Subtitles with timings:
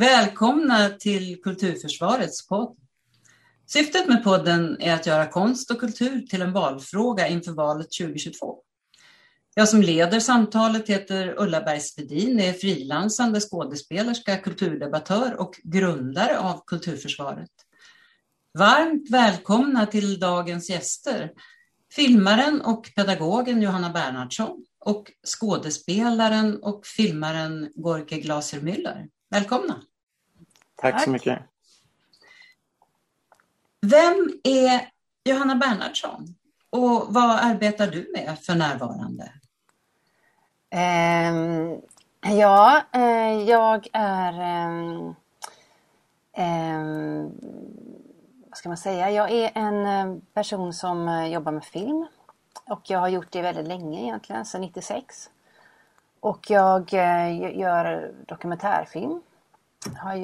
[0.00, 2.76] Välkomna till Kulturförsvarets podd.
[3.66, 8.58] Syftet med podden är att göra konst och kultur till en valfråga inför valet 2022.
[9.54, 17.50] Jag som leder samtalet heter Ulla Bergsvedin, är frilansande skådespelerska, kulturdebattör och grundare av Kulturförsvaret.
[18.58, 21.30] Varmt välkomna till dagens gäster.
[21.92, 29.08] Filmaren och pedagogen Johanna Bernhardsson och skådespelaren och filmaren Gorke Glaser-Müller.
[29.30, 29.82] Välkomna!
[30.80, 31.38] Tack, Tack så mycket.
[33.80, 34.88] Vem är
[35.24, 36.34] Johanna Bernhardsson
[36.70, 39.32] och vad arbetar du med för närvarande?
[40.74, 41.82] Um,
[42.38, 45.14] ja, uh, jag är um,
[46.36, 47.32] um,
[48.48, 49.10] vad ska man säga?
[49.10, 52.06] Jag är en person som jobbar med film
[52.64, 55.30] och jag har gjort det väldigt länge egentligen, sedan 96.
[56.20, 56.92] Och jag
[57.54, 59.22] gör dokumentärfilm
[59.96, 60.16] har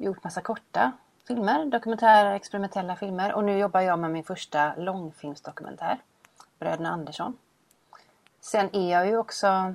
[0.00, 0.92] gjort massa korta
[1.26, 5.98] filmer, dokumentära, experimentella filmer och nu jobbar jag med min första långfilmsdokumentär,
[6.58, 7.36] Bröderna Andersson.
[8.40, 9.74] Sen är jag ju också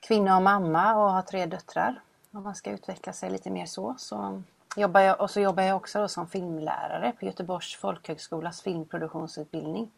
[0.00, 2.00] kvinna och mamma och har tre döttrar.
[2.30, 3.94] Om man ska utveckla sig lite mer så.
[3.98, 4.42] så
[4.76, 9.90] jobbar jag, och så jobbar jag också som filmlärare på Göteborgs folkhögskolas filmproduktionsutbildning.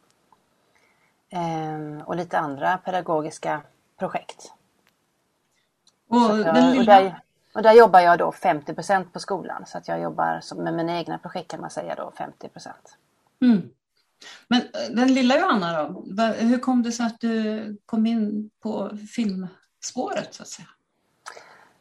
[1.30, 3.62] Ehm, och lite andra pedagogiska
[3.96, 4.52] projekt.
[6.08, 7.20] Och, jag, och där,
[7.54, 11.18] och där jobbar jag då 50% på skolan så att jag jobbar med mina egna
[11.18, 12.50] projekt kan man säga då 50
[13.40, 13.62] mm.
[14.48, 18.90] Men eh, den lilla Johanna då, hur kom det sig att du kom in på
[19.14, 20.68] filmspåret så att säga?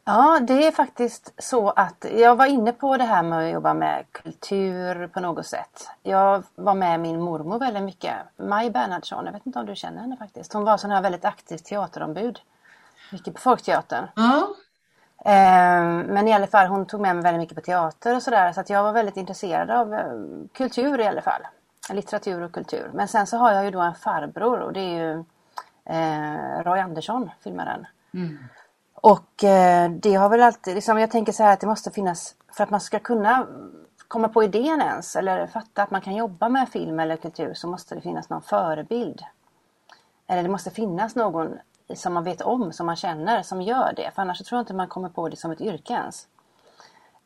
[0.03, 3.73] Ja, det är faktiskt så att jag var inne på det här med att jobba
[3.73, 5.88] med kultur på något sätt.
[6.03, 10.02] Jag var med min mormor väldigt mycket, Maj Bernhardsson, jag vet inte om du känner
[10.02, 10.53] henne faktiskt.
[10.53, 12.39] Hon var sån här väldigt aktivt teaterombud.
[13.11, 14.08] Mycket på Folkteatern.
[14.16, 14.55] Ja.
[15.25, 18.53] Ehm, men i alla fall hon tog med mig väldigt mycket på teater och sådär
[18.53, 20.14] så att jag var väldigt intresserad av eh,
[20.53, 21.41] kultur i alla fall.
[21.89, 22.91] Litteratur och kultur.
[22.94, 25.23] Men sen så har jag ju då en farbror och det är ju
[25.86, 27.87] eh, Roy Andersson, filmaren.
[28.14, 28.37] Mm.
[28.93, 32.36] Och eh, det har väl alltid, liksom, jag tänker så här att det måste finnas,
[32.53, 33.48] för att man ska kunna
[34.08, 37.67] komma på idén ens eller fatta att man kan jobba med film eller kultur så
[37.67, 39.21] måste det finnas någon förebild.
[40.27, 41.58] Eller det måste finnas någon
[41.95, 44.11] som man vet om, som man känner, som gör det.
[44.15, 46.27] För annars tror jag inte man kommer på det som ett yrke ens.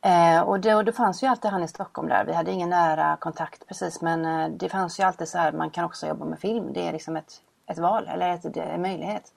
[0.01, 2.25] Eh, och, det, och det fanns ju alltid han i Stockholm där.
[2.25, 5.69] Vi hade ingen nära kontakt precis men eh, det fanns ju alltid så här, man
[5.69, 6.73] kan också jobba med film.
[6.73, 7.33] Det är liksom ett,
[7.67, 9.33] ett val eller ett, en möjlighet.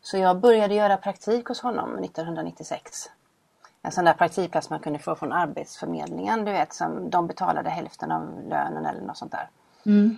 [0.00, 3.10] Så jag började göra praktik hos honom 1996.
[3.82, 8.12] En sån där praktikplats man kunde få från Arbetsförmedlingen, du vet, som de betalade hälften
[8.12, 9.48] av lönen eller något sånt där.
[9.86, 10.16] Mm.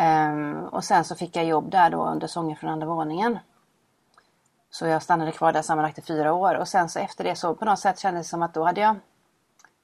[0.00, 3.38] Um, och sen så fick jag jobb där då under Sånger från andra våningen.
[4.70, 7.54] Så jag stannade kvar där sammanlagt i fyra år och sen så efter det så
[7.54, 8.96] på något sätt kändes det som att då hade jag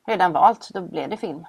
[0.07, 1.47] redan valt, då blev det film.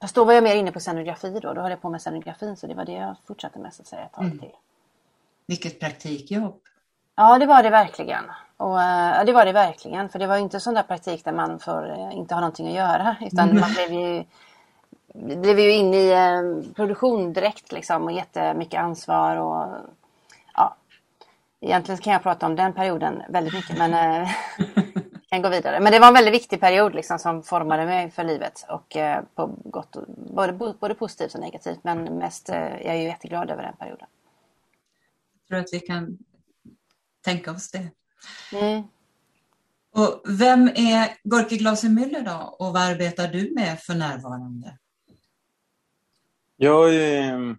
[0.00, 2.56] Fast då var jag mer inne på scenografi då, då höll jag på med scenografin
[2.56, 4.38] så det var det jag fortsatte med så att säga ett tag mm.
[4.38, 4.52] till.
[5.46, 6.60] Vilket praktikjobb!
[7.16, 8.24] Ja det var det verkligen.
[8.56, 11.58] Och uh, det var det verkligen för det var inte sån där praktik där man
[11.58, 13.60] får uh, inte ha någonting att göra utan mm.
[13.60, 14.24] man blev ju
[15.42, 19.66] blev ju inne i uh, produktion direkt liksom och jättemycket ansvar och
[21.64, 24.30] Egentligen kan jag prata om den perioden väldigt mycket men eh,
[25.30, 25.80] kan gå vidare.
[25.80, 29.24] Men det var en väldigt viktig period liksom, som formade mig för livet och eh,
[29.34, 29.96] på gott,
[30.34, 34.06] både, både positivt och negativt men mest eh, jag är ju jätteglad över den perioden.
[35.34, 36.18] Jag tror att vi kan
[37.24, 37.90] tänka oss det.
[38.52, 38.82] Mm.
[39.94, 44.78] Och vem är Gorki Glaser-Müller då och vad arbetar du med för närvarande?
[46.56, 47.56] Jag är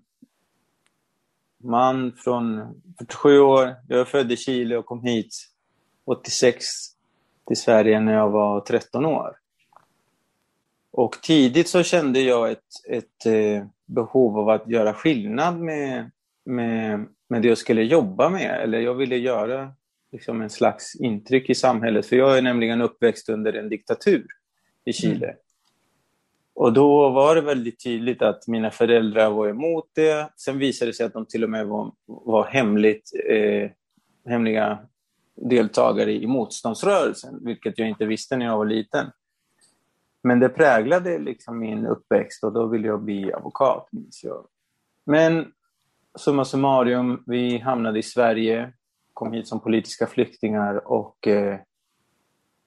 [1.63, 3.75] man från 47 år.
[3.87, 5.35] Jag är född i Chile och kom hit
[6.05, 6.65] 86
[7.47, 9.35] till Sverige när jag var 13 år.
[10.91, 12.59] Och tidigt så kände jag ett,
[12.89, 16.11] ett eh, behov av att göra skillnad med,
[16.45, 18.61] med, med det jag skulle jobba med.
[18.63, 19.73] Eller jag ville göra
[20.11, 22.05] liksom en slags intryck i samhället.
[22.05, 24.25] För jag är nämligen uppväxt under en diktatur
[24.85, 25.25] i Chile.
[25.25, 25.37] Mm.
[26.55, 30.29] Och då var det väldigt tydligt att mina föräldrar var emot det.
[30.37, 33.71] Sen visade det sig att de till och med var, var hemligt, eh,
[34.25, 34.79] hemliga
[35.35, 39.07] deltagare i motståndsrörelsen, vilket jag inte visste när jag var liten.
[40.23, 44.47] Men det präglade liksom min uppväxt och då ville jag bli advokat, minns jag.
[45.05, 45.51] Men
[46.15, 48.73] summa summarum, vi hamnade i Sverige,
[49.13, 51.59] kom hit som politiska flyktingar och, eh,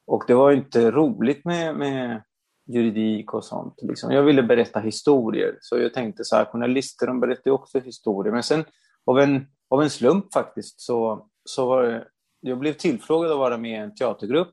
[0.07, 2.23] och det var inte roligt med, med
[2.67, 3.75] juridik och sånt.
[3.83, 4.13] Liksom.
[4.13, 8.33] Jag ville berätta historier, så jag tänkte så här, journalister de berättar ju också historier.
[8.33, 8.65] Men sen
[9.05, 12.05] av en, av en slump faktiskt så, så var det,
[12.41, 14.51] jag blev tillfrågad att vara med i en teatergrupp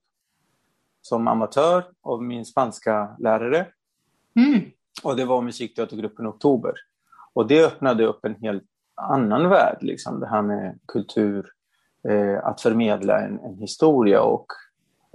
[1.02, 3.68] som amatör av min spanska lärare.
[4.36, 4.62] Mm.
[5.04, 6.74] Och det var musikteatergruppen Oktober.
[7.34, 8.64] Och det öppnade upp en helt
[8.96, 11.50] annan värld, liksom, det här med kultur,
[12.10, 14.46] eh, att förmedla en, en historia och,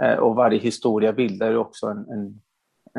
[0.02, 2.40] eh, och varje historia bildar också en, en,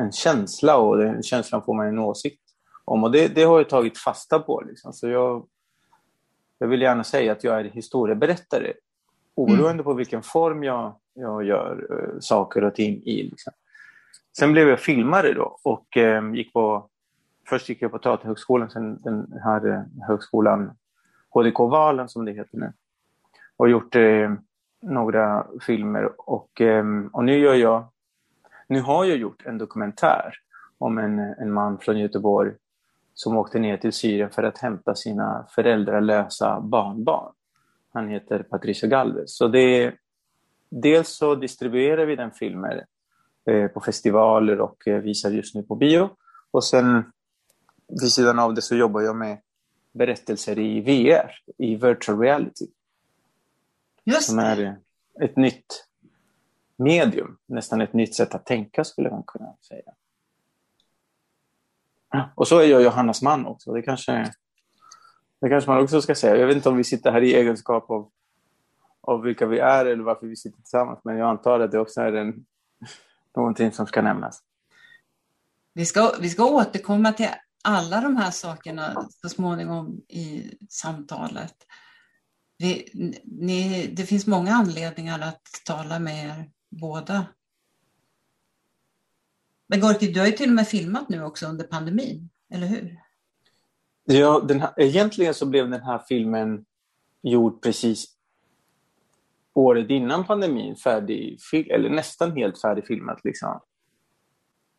[0.00, 2.42] en känsla och den känslan får man en åsikt
[2.84, 3.04] om.
[3.04, 4.60] Och det, det har jag tagit fasta på.
[4.60, 4.92] Liksom.
[4.92, 5.46] Så jag,
[6.58, 8.72] jag vill gärna säga att jag är historieberättare
[9.34, 9.84] oberoende mm.
[9.84, 13.22] på vilken form jag, jag gör uh, saker och ting i.
[13.22, 13.52] Liksom.
[14.38, 16.90] Sen blev jag filmare då och eh, gick på
[17.50, 20.70] Först gick jag på Teaterhögskolan, sen den här eh, högskolan
[21.30, 22.72] HDK Valen som det heter nu.
[23.56, 24.32] Och gjort eh,
[24.82, 27.84] några filmer och, eh, och nu gör jag
[28.70, 30.34] nu har jag gjort en dokumentär
[30.78, 32.52] om en, en man från Göteborg
[33.14, 37.32] som åkte ner till Syrien för att hämta sina föräldralösa barnbarn.
[37.92, 39.36] Han heter Patricia Galvez.
[39.36, 39.94] Så det,
[40.68, 42.80] dels så distribuerar vi den filmen
[43.44, 46.10] eh, på festivaler och eh, visar just nu på bio.
[46.50, 47.12] Och sen
[47.88, 49.38] vid sidan av det så jobbar jag med
[49.92, 52.66] berättelser i VR, i virtual reality.
[54.04, 54.76] Just som är
[55.20, 55.89] ett nytt
[56.80, 59.92] medium, nästan ett nytt sätt att tänka skulle man kunna säga.
[62.34, 63.72] Och så är jag Johannas man också.
[63.72, 64.32] Det kanske,
[65.40, 66.36] det kanske man också ska säga.
[66.36, 68.10] Jag vet inte om vi sitter här i egenskap av,
[69.00, 71.00] av vilka vi är eller varför vi sitter tillsammans.
[71.04, 72.44] Men jag antar att det också är en,
[73.36, 74.42] någonting som ska nämnas.
[75.74, 77.28] Vi ska, vi ska återkomma till
[77.64, 81.54] alla de här sakerna så småningom i samtalet.
[82.58, 82.90] Vi,
[83.24, 87.26] ni, det finns många anledningar att tala med er båda.
[89.66, 93.00] Men Gorki, du har ju till och med filmat nu också under pandemin, eller hur?
[94.04, 96.64] Ja, den här, egentligen så blev den här filmen
[97.22, 98.16] gjord precis
[99.54, 101.38] året innan pandemin, färdig,
[101.70, 103.24] eller nästan helt färdigfilmat.
[103.24, 103.60] Liksom.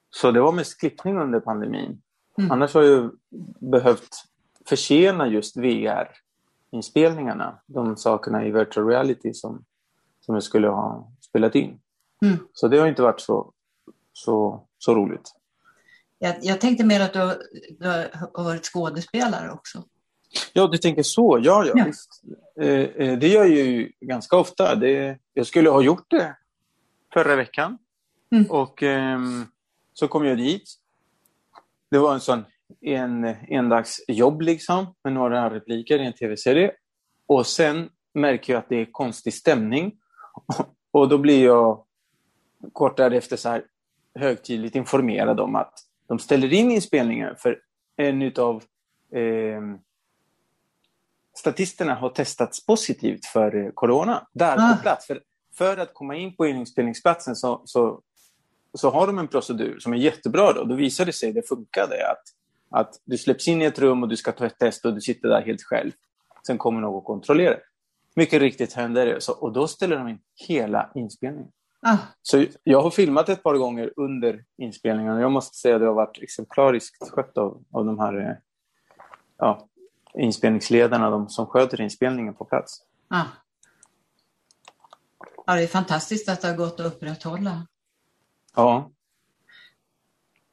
[0.10, 2.02] Så det var mest klippning under pandemin.
[2.38, 2.52] Mm.
[2.52, 3.12] Annars har jag
[3.72, 4.16] behövt
[4.66, 9.66] försena just VR-inspelningarna, de sakerna i virtual reality som,
[10.20, 11.80] som jag skulle ha spelat in.
[12.26, 12.38] Mm.
[12.54, 13.54] Så det har inte varit så,
[14.14, 15.32] så, så roligt.
[16.20, 17.38] Jag, jag tänkte mer att du har,
[17.80, 17.88] du
[18.34, 19.84] har varit skådespelare också.
[20.54, 21.40] Ja, du tänker så.
[21.44, 21.86] Ja, ja, ja.
[21.86, 22.22] Visst.
[22.60, 24.76] Eh, eh, det gör jag ju ganska ofta.
[24.76, 26.36] Det, jag skulle ha gjort det
[27.14, 27.78] förra veckan.
[28.32, 28.52] Mm.
[28.52, 29.20] Och eh,
[29.94, 30.82] så kom jag dit
[31.92, 32.46] det var en sån
[32.82, 36.72] en, endagsjobb liksom, med några repliker i en tv-serie.
[37.28, 39.94] Och sen märker jag att det är konstig stämning.
[40.92, 41.84] Och då blir jag
[42.74, 43.64] kort därefter så här
[44.16, 45.74] högtidligt informerad om att
[46.08, 47.60] de ställer in inspelningen för
[47.96, 48.64] en av
[49.16, 49.62] eh,
[51.38, 54.76] statisterna har testats positivt för eh, corona där ah.
[54.76, 55.08] på plats.
[55.08, 55.22] För,
[55.58, 58.02] för att komma in på inspelningsplatsen så, så
[58.74, 60.54] så har de en procedur som är jättebra.
[60.54, 61.96] Då, då visar det sig det funkade.
[62.12, 62.24] Att,
[62.70, 65.02] att du släpps in i ett rum och du ska ta ett test och du
[65.02, 65.92] sitter där helt själv.
[66.48, 67.60] Sen kommer någon och kontrollerar.
[68.16, 69.22] Mycket riktigt händer det.
[69.22, 71.52] Så, och då ställer de in hela inspelningen.
[71.82, 71.98] Ah.
[72.22, 75.88] Så jag har filmat ett par gånger under inspelningen och jag måste säga att det
[75.88, 78.36] har varit exemplariskt skött av, av de här eh,
[79.38, 79.68] ja,
[80.14, 82.82] inspelningsledarna, de som sköter inspelningen på plats.
[83.08, 83.26] Ah.
[85.46, 87.68] Ja, det är fantastiskt att det har gått att upprätthålla.
[88.56, 88.92] Ja.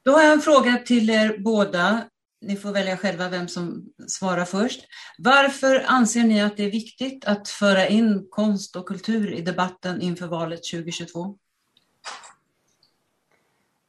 [0.03, 2.01] Då har jag en fråga till er båda.
[2.41, 4.81] Ni får välja själva vem som svarar först.
[5.17, 10.01] Varför anser ni att det är viktigt att föra in konst och kultur i debatten
[10.01, 11.35] inför valet 2022?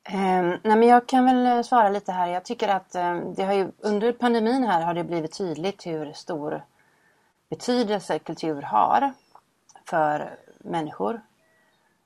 [0.05, 2.29] Ehm, nej men jag kan väl eh, svara lite här.
[2.29, 6.13] Jag tycker att eh, det har ju, under pandemin här har det blivit tydligt hur
[6.13, 6.65] stor
[7.51, 9.13] betydelse kultur har
[9.85, 11.21] för människor.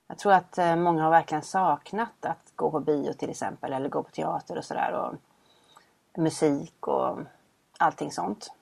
[0.09, 3.89] Jag tror att eh, många har verkligen saknat att gå på bio till exempel eller
[3.89, 5.17] gå på teater och sådär
[6.17, 7.19] musik och
[7.79, 8.53] allting sånt.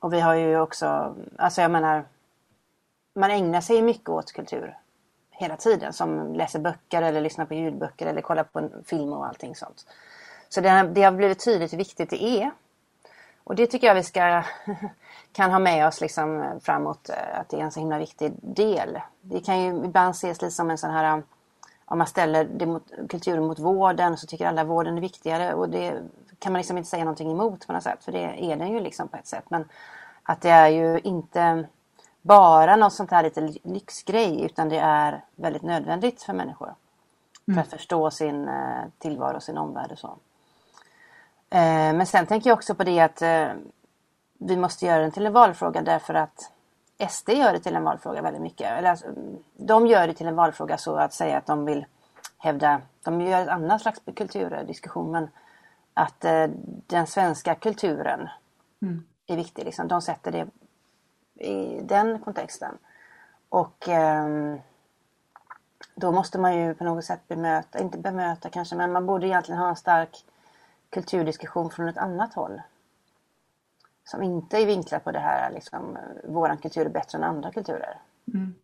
[0.00, 2.04] Och vi har ju också, alltså jag menar,
[3.14, 4.76] man ägnar sig mycket åt kultur
[5.30, 9.26] hela tiden som läser böcker eller lyssnar på ljudböcker eller kollar på en film och
[9.26, 9.86] allting sånt.
[10.48, 12.50] Så det har, det har blivit tydligt hur viktigt det är.
[13.44, 14.42] Och det tycker jag vi ska
[15.32, 19.00] kan ha med oss liksom framåt eh, att det är en så himla viktig del.
[19.20, 21.22] Det kan ju ibland ses lite som en sån här eh,
[21.84, 25.68] om man ställer det mot, kulturen mot vården så tycker alla vården är viktigare och
[25.68, 26.02] det
[26.38, 28.80] kan man liksom inte säga någonting emot på något sätt för det är den ju
[28.80, 29.44] liksom på ett sätt.
[29.48, 29.68] Men
[30.22, 31.66] att det är ju inte
[32.22, 36.74] bara något sånt här lite lyxgrej utan det är väldigt nödvändigt för människor.
[37.48, 37.54] Mm.
[37.54, 40.16] För att förstå sin eh, tillvaro och sin omvärld och så.
[41.50, 43.22] Eh, men sen tänker jag också på det att
[44.38, 46.50] vi måste göra den till en valfråga därför att
[47.08, 48.70] SD gör det till en valfråga väldigt mycket.
[48.70, 49.06] Eller alltså,
[49.56, 51.86] de gör det till en valfråga så att säga att de vill
[52.38, 55.28] hävda, de gör ett annat slags kulturdiskussion, men
[55.98, 56.46] att eh,
[56.86, 58.28] den svenska kulturen
[58.82, 59.04] mm.
[59.26, 59.64] är viktig.
[59.64, 59.88] Liksom.
[59.88, 60.46] De sätter det
[61.44, 62.78] i den kontexten.
[63.48, 64.56] Och eh,
[65.94, 69.60] då måste man ju på något sätt bemöta, inte bemöta kanske, men man borde egentligen
[69.60, 70.24] ha en stark
[70.90, 72.62] kulturdiskussion från ett annat håll.
[74.04, 78.00] Som inte är vinklad på det här, liksom, våran kultur är bättre än andra kulturer.
[78.34, 78.54] Mm.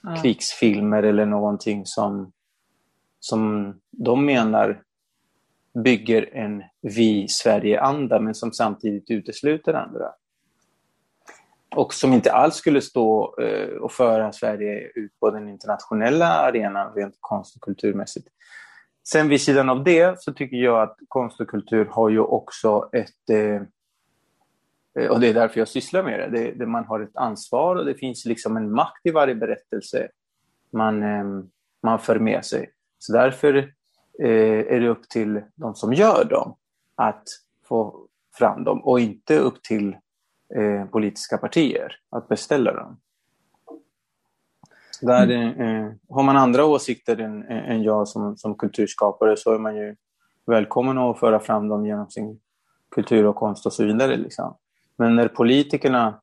[0.07, 0.21] Eh.
[0.21, 2.31] Krigsfilmer eller någonting som
[3.21, 4.83] som de menar
[5.83, 10.11] bygger en vi-Sverige-anda men som samtidigt utesluter andra.
[11.75, 16.93] Och som inte alls skulle stå eh, och föra Sverige ut på den internationella arenan
[16.95, 18.27] rent konst och kulturmässigt.
[19.07, 22.89] Sen vid sidan av det så tycker jag att konst och kultur har ju också
[22.93, 23.61] ett eh,
[25.09, 26.27] och det är därför jag sysslar med det.
[26.39, 30.07] det, det man har ett ansvar och det finns liksom en makt i varje berättelse
[30.71, 31.43] man, eh,
[31.83, 32.69] man för med sig.
[33.01, 33.55] Så därför
[34.19, 36.55] eh, är det upp till de som gör dem
[36.95, 37.23] att
[37.63, 39.95] få fram dem och inte upp till
[40.55, 42.97] eh, politiska partier att beställa dem.
[45.01, 45.61] Där, mm.
[45.61, 49.95] eh, har man andra åsikter än, än jag som, som kulturskapare så är man ju
[50.45, 52.39] välkommen att föra fram dem genom sin
[52.89, 54.17] kultur och konst och så vidare.
[54.17, 54.55] Liksom.
[54.95, 56.21] Men när politikerna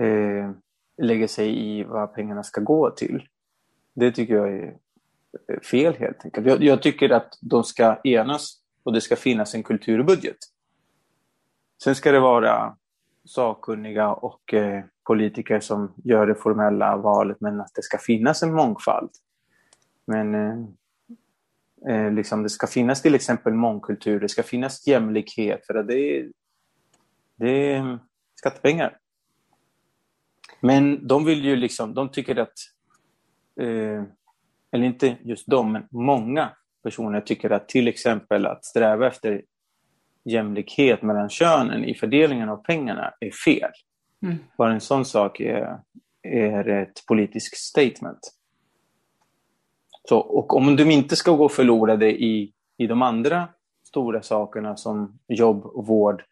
[0.00, 0.50] eh,
[0.98, 3.28] lägger sig i vad pengarna ska gå till,
[3.94, 4.76] det tycker jag är
[5.70, 6.46] fel helt enkelt.
[6.46, 10.36] Jag, jag, tycker att de ska enas och det ska finnas en kulturbudget.
[11.82, 12.76] Sen ska det vara
[13.24, 18.54] sakkunniga och eh, politiker som gör det formella valet men att det ska finnas en
[18.54, 19.10] mångfald.
[20.06, 20.56] Men eh,
[21.88, 26.18] eh, liksom det ska finnas till exempel mångkultur, det ska finnas jämlikhet för att det
[26.18, 26.28] är,
[27.36, 27.98] det är
[28.34, 28.98] skattepengar.
[30.60, 32.58] Men de vill ju liksom, de tycker att
[33.60, 34.04] eh,
[34.76, 36.50] eller inte just de, men många
[36.82, 39.42] personer tycker att till exempel att sträva efter
[40.24, 43.70] jämlikhet mellan könen i fördelningen av pengarna är fel.
[44.22, 44.36] Mm.
[44.58, 45.78] Bara en sån sak är,
[46.22, 48.18] är ett politiskt statement.
[50.08, 53.48] Så, och om de inte ska gå förlorade i, i de andra
[53.84, 56.24] stora sakerna som jobb och vård,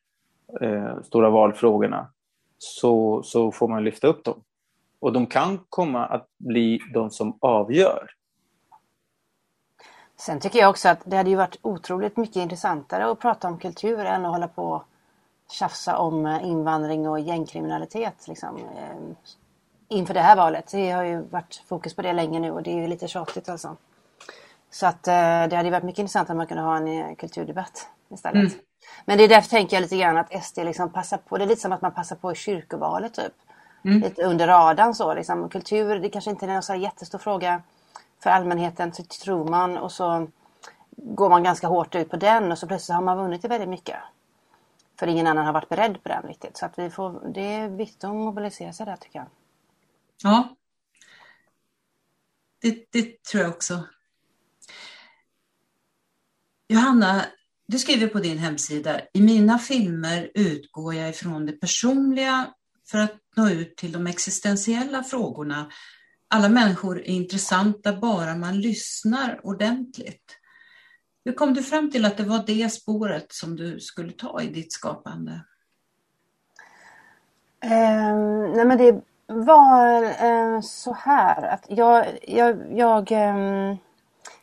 [0.60, 2.08] eh, stora valfrågorna,
[2.58, 4.42] så, så får man lyfta upp dem.
[5.00, 8.10] Och de kan komma att bli de som avgör
[10.16, 13.58] Sen tycker jag också att det hade ju varit otroligt mycket intressantare att prata om
[13.58, 14.84] kultur än att hålla på och
[15.50, 18.28] tjafsa om eh, invandring och gängkriminalitet.
[18.28, 18.56] Liksom.
[18.56, 19.34] Eh,
[19.88, 20.70] inför det här valet.
[20.72, 23.48] Det har ju varit fokus på det länge nu och det är ju lite tjatigt
[23.48, 23.76] alltså.
[24.70, 28.52] Så att eh, det hade varit mycket intressant om man kunde ha en kulturdebatt istället.
[28.52, 28.52] Mm.
[29.04, 31.38] Men det är därför tänker jag lite grann att SD liksom passar på.
[31.38, 33.32] Det är lite som att man passar på i kyrkovalet typ.
[33.84, 34.00] Mm.
[34.00, 35.48] Lite under radarn så liksom.
[35.48, 37.62] Kultur, det kanske inte är en så jättestor fråga
[38.24, 40.30] för allmänheten så tror man och så
[40.96, 43.96] går man ganska hårt ut på den och så plötsligt har man vunnit väldigt mycket.
[44.98, 46.56] För ingen annan har varit beredd på den riktigt.
[46.56, 49.28] Så att vi får, det är viktigt att mobilisera sig där tycker jag.
[50.22, 50.56] Ja.
[52.60, 53.82] Det, det tror jag också.
[56.68, 57.24] Johanna,
[57.66, 62.54] du skriver på din hemsida, i mina filmer utgår jag ifrån det personliga
[62.86, 65.70] för att nå ut till de existentiella frågorna.
[66.34, 70.38] Alla människor är intressanta bara man lyssnar ordentligt.
[71.24, 74.46] Hur kom du fram till att det var det spåret som du skulle ta i
[74.46, 75.40] ditt skapande?
[77.64, 83.78] Um, nej men det var um, så här att jag, jag, jag um,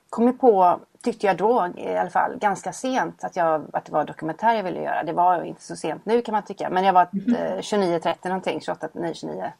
[0.09, 3.91] kom ju på, tyckte jag då i alla fall, ganska sent att, jag, att det
[3.91, 5.03] var dokumentär jag ville göra.
[5.03, 7.35] Det var inte så sent nu kan man tycka, men jag var mm.
[7.35, 9.51] uh, 29-30 någonting, 28, 9, 29.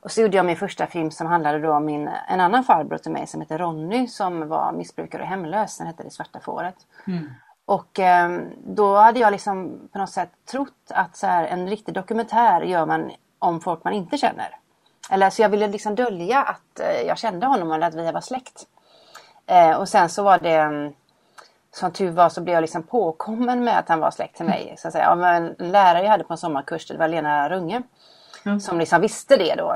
[0.00, 2.98] Och så gjorde jag min första film som handlade då om min, en annan farbror
[2.98, 5.78] till mig som heter Ronny som var missbrukare och hemlös.
[5.78, 6.76] Den hette Det svarta fåret.
[7.06, 7.30] Mm.
[7.64, 11.94] Och eh, då hade jag liksom på något sätt trott att så här, en riktig
[11.94, 14.56] dokumentär gör man om folk man inte känner.
[15.10, 18.20] Eller så jag ville liksom dölja att eh, jag kände honom eller att vi var
[18.20, 18.66] släkt.
[19.46, 20.92] Eh, och sen så var det mm,
[21.72, 24.74] som tur var så blev jag liksom påkommen med att han var släkt till mig.
[24.78, 25.10] Så att säga.
[25.10, 27.82] Av en lärare jag hade på en sommarkurs, det var Lena Runge.
[28.46, 28.60] Mm.
[28.60, 29.74] Som liksom visste det då,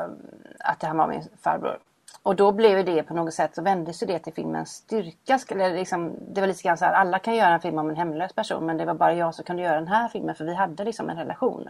[0.60, 1.78] att det här var min farbror.
[2.22, 5.38] Och då blev det på något sätt så vändes det till filmens styrka.
[5.48, 7.96] Eller liksom, det var lite grann så här, alla kan göra en film om en
[7.96, 10.54] hemlös person men det var bara jag som kunde göra den här filmen för vi
[10.54, 11.68] hade liksom en relation.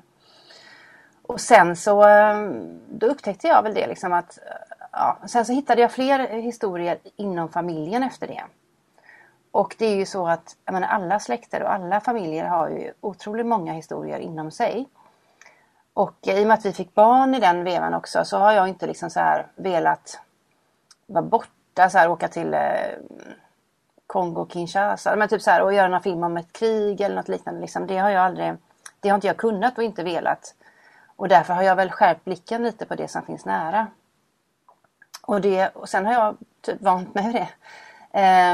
[1.23, 2.51] Och sen så eh,
[2.91, 6.99] då upptäckte jag väl det liksom att eh, ja, sen så hittade jag fler historier
[7.17, 8.43] inom familjen efter det.
[9.51, 12.93] Och det är ju så att jag menar, alla släkter och alla familjer har ju
[13.01, 14.89] otroligt många historier inom sig.
[15.95, 18.69] Och i och med att vi fick barn i den vevan också så har jag
[18.69, 20.21] inte liksom så här velat
[21.07, 22.61] vara borta, så här, åka till eh,
[24.07, 27.29] Kongo, Kinshasa, men typ så här, och göra någon film om ett krig eller något
[27.29, 27.61] liknande.
[27.61, 27.87] Liksom.
[27.87, 28.55] Det har jag aldrig,
[29.01, 30.55] det har inte jag kunnat och inte velat.
[31.17, 33.87] Och därför har jag väl skärpt blicken lite på det som finns nära.
[35.23, 37.49] Och, det, och sen har jag typ vant mig vid det.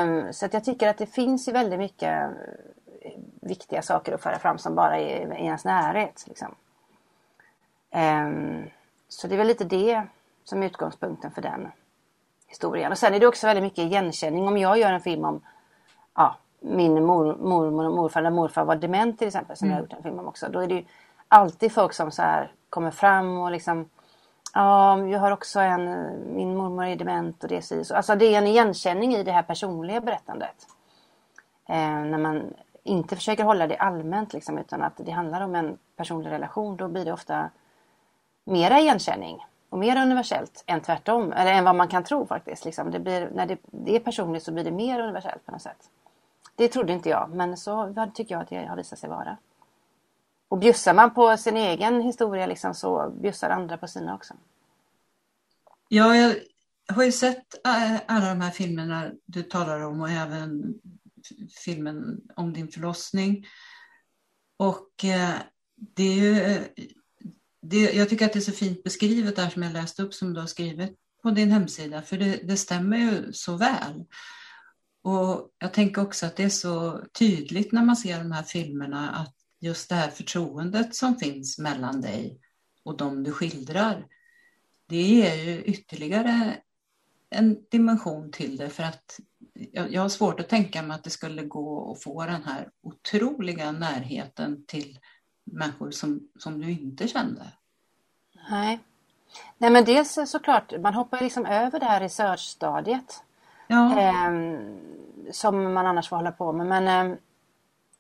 [0.03, 2.31] Um, så att jag tycker att det finns ju väldigt mycket
[3.03, 6.25] eh, viktiga saker att föra fram som bara är i ens närhet.
[6.27, 6.55] Liksom.
[7.95, 8.65] Um,
[9.09, 10.03] så det är väl lite det
[10.45, 11.69] som är utgångspunkten för den
[12.47, 12.93] historien.
[12.93, 14.49] Och sen är det också väldigt mycket igenkänning.
[14.49, 15.41] Om jag gör en film om
[16.15, 19.77] ja, min mormor mor, och morfar när morfar var dement till exempel som mm.
[19.77, 20.49] jag har gjort en film om också.
[20.49, 20.85] Då är det ju
[21.29, 23.89] alltid folk som så här kommer fram och liksom
[24.55, 27.95] Ja, jag har också en, min mormor är dement och det är så.
[27.95, 30.67] Alltså det är en igenkänning i det här personliga berättandet.
[31.69, 35.79] Eh, när man inte försöker hålla det allmänt liksom, utan att det handlar om en
[35.97, 36.77] personlig relation.
[36.77, 37.51] Då blir det ofta
[38.51, 41.33] mera igenkänning och mer universellt än tvärtom.
[41.33, 42.65] Eller än vad man kan tro faktiskt.
[42.65, 42.91] Liksom.
[42.91, 45.91] Det blir, när det, det, är personligt så blir det mer universellt på något sätt.
[46.55, 49.37] Det trodde inte jag, men så tycker jag att det har visat sig vara.
[50.49, 54.35] Och bjussar man på sin egen historia liksom, så bjussar andra på sina också.
[55.89, 56.35] Ja, jag
[56.95, 60.75] har ju sett äh, alla de här filmerna du talar om och även
[61.65, 63.47] filmen om din förlossning.
[64.57, 65.35] Och eh,
[65.77, 66.63] det är ju eh,
[67.63, 70.35] det, jag tycker att det är så fint beskrivet där som jag läste upp som
[70.35, 74.05] du har skrivit på din hemsida, för det, det stämmer ju så väl.
[75.03, 79.11] Och jag tänker också att det är så tydligt när man ser de här filmerna
[79.11, 82.41] att just det här förtroendet som finns mellan dig
[82.85, 84.07] och de du skildrar,
[84.89, 86.57] det ger ju ytterligare
[87.31, 89.21] en dimension till det för att
[89.53, 92.69] jag, jag har svårt att tänka mig att det skulle gå att få den här
[92.83, 94.99] otroliga närheten till
[95.45, 97.47] människor som, som du inte kände?
[98.51, 98.81] Nej.
[99.59, 103.23] Nej men dels såklart, man hoppar liksom över det här researchstadiet.
[103.67, 103.99] Ja.
[103.99, 104.31] Eh,
[105.33, 106.67] som man annars får hålla på med.
[106.67, 107.17] Men eh,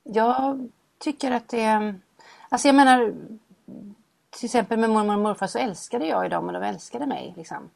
[0.02, 1.94] jag tycker att det...
[2.48, 3.14] Alltså jag menar,
[4.30, 7.34] till exempel med mormor och morfar så älskade jag ju dem och de älskade mig.
[7.36, 7.70] Liksom.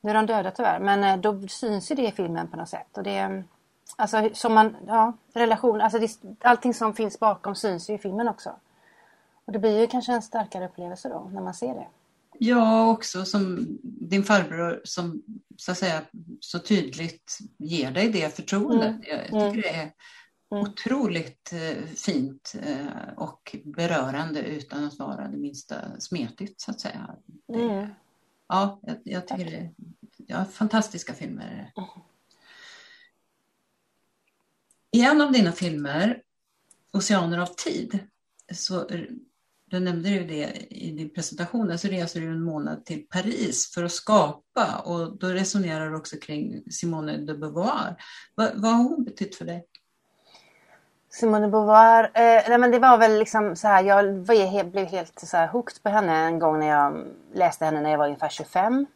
[0.00, 2.68] Nu är de döda tyvärr, men eh, då syns ju det i filmen på något
[2.68, 2.96] sätt.
[2.96, 3.42] Och det,
[3.96, 8.28] alltså som man, ja, relation, alltså det, allting som finns bakom syns ju i filmen
[8.28, 8.52] också.
[9.44, 11.86] Och det blir ju kanske en starkare upplevelse då när man ser det.
[12.38, 15.22] Ja, också som din farbror som
[15.56, 16.02] så att säga
[16.40, 19.08] så tydligt ger dig det förtroendet.
[19.08, 19.18] Mm.
[19.18, 19.60] Jag tycker mm.
[19.60, 19.92] det är
[20.52, 20.64] mm.
[20.64, 27.16] otroligt eh, fint eh, och berörande utan att vara det minsta smetigt så att säga.
[27.54, 27.88] Mm.
[28.48, 29.70] Ja, jag, jag tycker det är
[30.26, 31.72] ja, fantastiska filmer.
[31.76, 31.88] Mm.
[34.90, 36.22] I en av dina filmer,
[36.92, 37.98] Oceaner av tid,
[38.52, 38.88] så
[39.74, 43.84] du nämnde ju det i din presentation, så reser du en månad till Paris för
[43.84, 47.96] att skapa och då resonerar du också kring Simone de Beauvoir.
[48.34, 49.64] Vad, vad har hon betytt för dig?
[51.10, 54.86] Simone de Beauvoir, eh, nej men det var väl liksom så här, jag var, blev
[54.86, 58.06] helt så här hooked på henne en gång när jag läste henne när jag var
[58.06, 58.86] ungefär 25.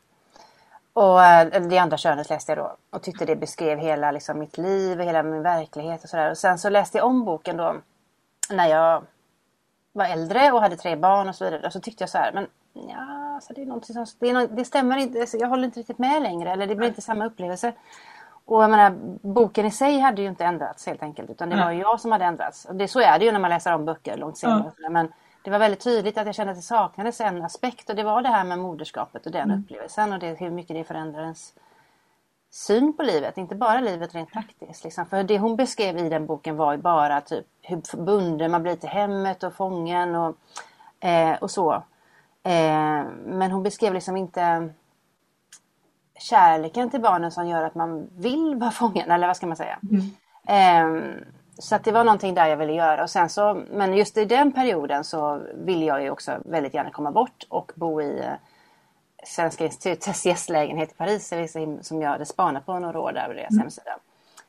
[0.93, 4.59] Och eh, det andra könet läste jag då och tyckte det beskrev hela liksom, mitt
[4.59, 6.31] liv, och hela min verklighet och sådär.
[6.31, 7.77] Och sen så läste jag om boken då
[8.51, 9.03] när jag
[9.99, 11.67] var äldre och hade tre barn och så vidare.
[11.67, 14.35] Och så tyckte jag så här, men ja, alltså det, är någonting som, det, är
[14.35, 15.21] något, det stämmer inte.
[15.21, 16.53] Alltså jag håller inte riktigt med längre.
[16.53, 17.73] Eller det blir inte samma upplevelse.
[18.45, 18.91] Och jag menar,
[19.23, 21.31] boken i sig hade ju inte ändrats helt enkelt.
[21.31, 22.65] Utan det var ju jag som hade ändrats.
[22.65, 24.73] Och det, så är det ju när man läser om böcker långt senare.
[24.79, 24.91] Ja.
[24.91, 25.13] Men
[25.45, 27.91] det var väldigt tydligt att jag kände att det saknades en aspekt.
[27.91, 29.61] Och det var det här med moderskapet och den mm.
[29.61, 30.13] upplevelsen.
[30.13, 31.53] Och det, hur mycket det förändrar ens
[32.51, 33.39] syn på livet.
[33.39, 34.85] Inte bara livet rent praktiskt.
[34.85, 35.07] Liksom.
[35.07, 38.77] För det hon beskrev i den boken var ju bara typ hur bunden man blir
[38.77, 40.37] till hemmet och fången och,
[41.01, 41.75] eh, och så.
[42.43, 44.69] Eh, men hon beskrev liksom inte
[46.19, 49.11] kärleken till barnen som gör att man vill vara fången.
[49.11, 49.79] Eller vad ska man säga.
[49.91, 50.11] Mm.
[50.49, 51.05] Eh,
[51.59, 53.03] så att det var någonting där jag ville göra.
[53.03, 56.91] Och sen så, men just i den perioden så ville jag ju också väldigt gärna
[56.91, 58.33] komma bort och bo i eh,
[59.29, 61.33] Svenska institutets gästlägenhet i Paris
[61.83, 63.61] som jag hade spanat på några år där på deras mm.
[63.61, 63.99] hemsida.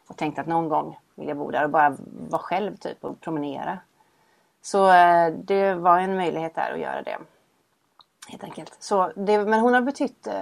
[0.07, 1.97] Och tänkte att någon gång vill jag bo där och bara
[2.29, 3.79] vara själv typ och promenera.
[4.61, 7.17] Så eh, det var en möjlighet där att göra det.
[8.27, 8.77] Helt enkelt.
[8.79, 10.33] Så det, men hon har betytt, eh,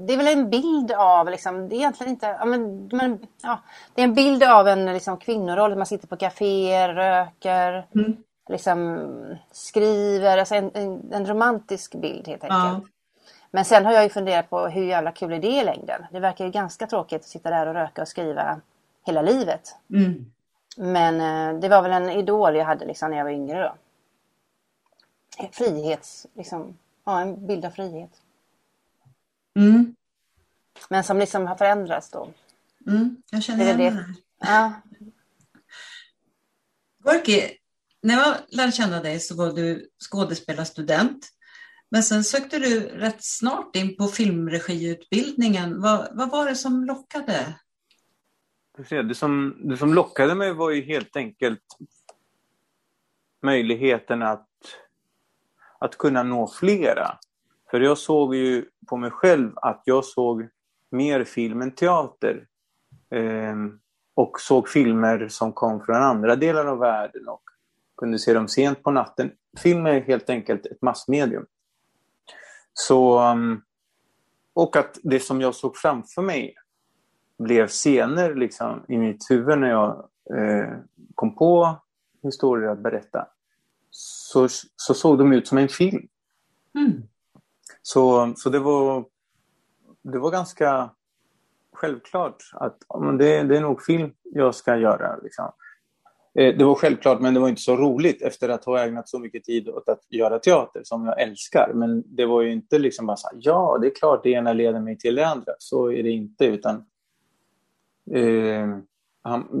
[0.00, 3.58] det är väl en bild av, liksom, det är egentligen inte, ja, men, men, ja,
[3.94, 5.76] det är en bild av en liksom, kvinnoroll.
[5.76, 8.16] Man sitter på kaféer, röker, mm.
[8.48, 9.08] liksom,
[9.50, 12.91] skriver, alltså en, en, en, romantisk bild helt enkelt.
[13.54, 16.06] Men sen har jag ju funderat på hur jävla kul är det i längden?
[16.12, 18.60] Det verkar ju ganska tråkigt att sitta där och röka och skriva
[19.06, 19.76] hela livet.
[19.90, 20.32] Mm.
[20.76, 23.74] Men eh, det var väl en idol jag hade liksom när jag var yngre då.
[25.52, 28.10] Frihets, liksom, ja en bild av frihet.
[29.56, 29.94] Mm.
[30.88, 32.28] Men som liksom har förändrats då.
[32.86, 33.90] Mm, jag känner igen det.
[33.90, 34.04] det.
[34.38, 34.72] Ja.
[36.98, 37.58] Gorki,
[38.00, 41.28] när jag lärde känna dig så var du skådespelarstudent.
[41.92, 45.80] Men sen sökte du rätt snart in på filmregiutbildningen.
[45.80, 47.58] Vad, vad var det som lockade?
[48.88, 51.60] Det som, det som lockade mig var ju helt enkelt
[53.42, 54.48] möjligheten att,
[55.78, 57.18] att kunna nå flera.
[57.70, 60.48] För jag såg ju på mig själv att jag såg
[60.90, 62.46] mer film än teater.
[63.10, 63.56] Eh,
[64.14, 67.42] och såg filmer som kom från andra delar av världen och
[67.96, 69.32] kunde se dem sent på natten.
[69.58, 71.46] Film är helt enkelt ett massmedium.
[72.74, 73.62] Så, um,
[74.54, 76.54] och att det som jag såg framför mig
[77.38, 80.08] blev scener liksom, i mitt huvud när jag
[80.38, 80.76] eh,
[81.14, 81.76] kom på
[82.22, 83.28] historier att berätta.
[83.90, 86.08] Så, så såg de ut som en film.
[86.74, 87.02] Mm.
[87.82, 89.04] Så, så det, var,
[90.02, 90.90] det var ganska
[91.72, 92.78] självklart att
[93.18, 95.16] det, det är nog film jag ska göra.
[95.16, 95.52] Liksom.
[96.38, 99.18] Eh, det var självklart, men det var inte så roligt efter att ha ägnat så
[99.18, 101.72] mycket tid åt att göra teater som jag älskar.
[101.74, 104.52] Men det var ju inte liksom bara så här, ja, det är klart det ena
[104.52, 105.52] leder mig till det andra.
[105.58, 106.84] Så är det inte, utan
[108.14, 108.78] eh,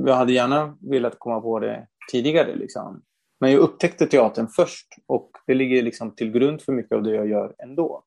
[0.06, 2.56] jag hade gärna velat komma på det tidigare.
[2.56, 3.02] Liksom.
[3.40, 7.14] Men jag upptäckte teatern först och det ligger liksom till grund för mycket av det
[7.14, 8.02] jag gör ändå.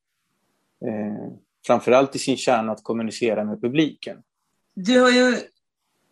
[0.86, 1.34] Eh,
[1.68, 4.18] framförallt i sin kärna att kommunicera med publiken.
[4.74, 5.38] Du har ju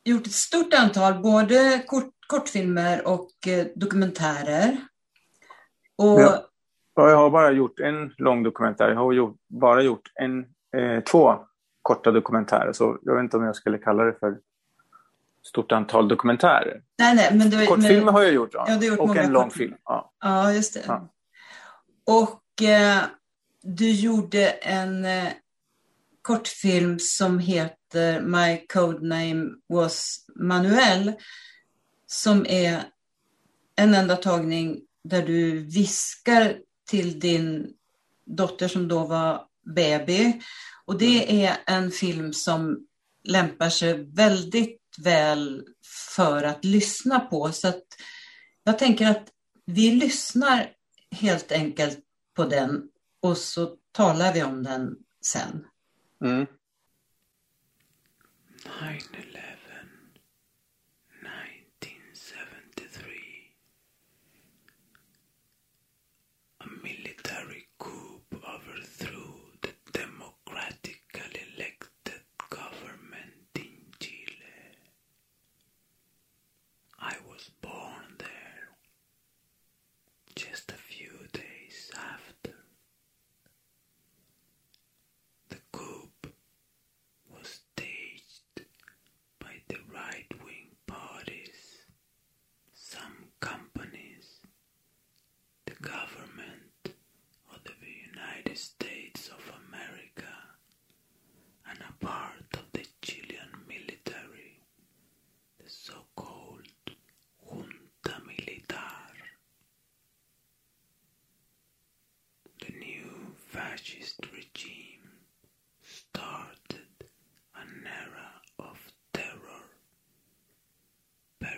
[0.03, 4.78] gjort ett stort antal både kort, kortfilmer och eh, dokumentärer.
[5.98, 6.22] Och...
[6.96, 8.89] Ja, jag har bara gjort en lång dokumentär.
[8.89, 10.39] Jag har gjort, bara gjort en,
[10.78, 11.36] eh, två
[11.82, 12.74] korta dokumentärer.
[12.74, 14.38] Så jag vet inte om jag skulle kalla det för
[15.43, 16.82] stort antal dokumentärer.
[17.00, 18.65] Nej, nej, men du, Kortfilmer men, har jag gjort, ja.
[18.67, 19.76] ja gjort och en lång film.
[19.86, 20.84] Ja, ja just det.
[20.88, 21.10] Ja.
[22.06, 23.02] Och eh,
[23.63, 25.28] du gjorde en eh,
[26.22, 31.13] kortfilm som heter My Codename Was Manuel
[32.13, 32.84] som är
[33.76, 36.58] en enda tagning där du viskar
[36.89, 37.73] till din
[38.26, 39.45] dotter som då var
[39.76, 40.41] baby.
[40.86, 42.88] Och det är en film som
[43.23, 45.63] lämpar sig väldigt väl
[46.15, 47.52] för att lyssna på.
[47.52, 47.84] Så att
[48.63, 49.28] jag tänker att
[49.65, 50.71] vi lyssnar
[51.12, 51.99] helt enkelt
[52.34, 55.65] på den och så talar vi om den sen.
[56.23, 56.45] Mm.
[58.63, 59.52] 1973.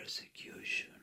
[0.05, 0.94] Persecution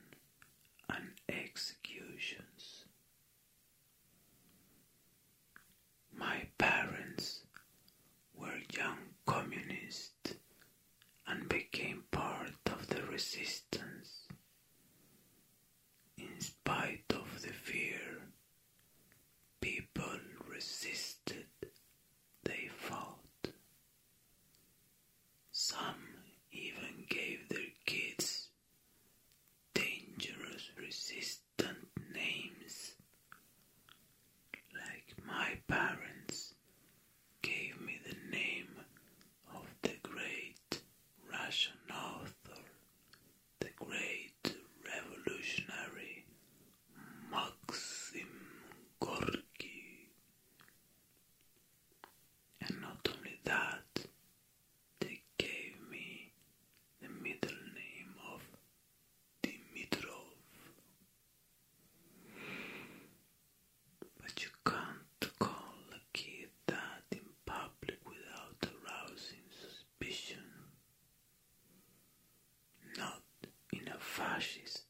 [74.37, 74.82] in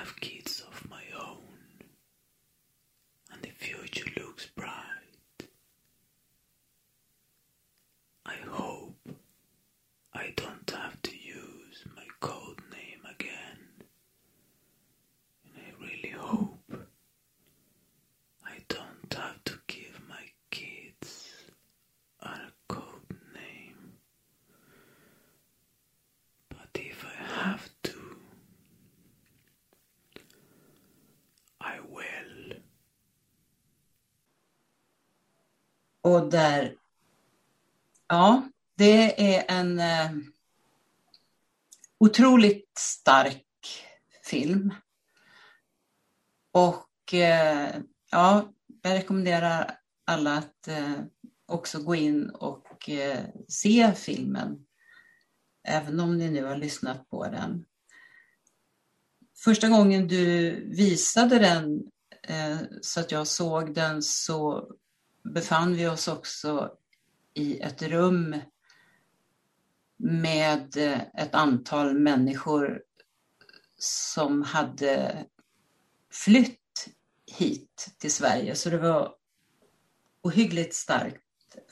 [0.00, 0.39] have key
[36.00, 36.76] Och där,
[38.08, 40.10] ja, det är en eh,
[41.98, 43.46] otroligt stark
[44.24, 44.74] film.
[46.52, 47.76] Och eh,
[48.10, 50.94] ja, jag rekommenderar alla att eh,
[51.46, 54.66] också gå in och eh, se filmen.
[55.68, 57.64] Även om ni nu har lyssnat på den.
[59.44, 61.82] Första gången du visade den
[62.22, 64.70] eh, så att jag såg den så
[65.22, 66.72] befann vi oss också
[67.34, 68.36] i ett rum
[69.96, 70.76] med
[71.14, 72.82] ett antal människor
[73.78, 75.24] som hade
[76.12, 76.88] flytt
[77.38, 78.54] hit till Sverige.
[78.54, 79.14] Så det var
[80.22, 81.24] ohyggligt starkt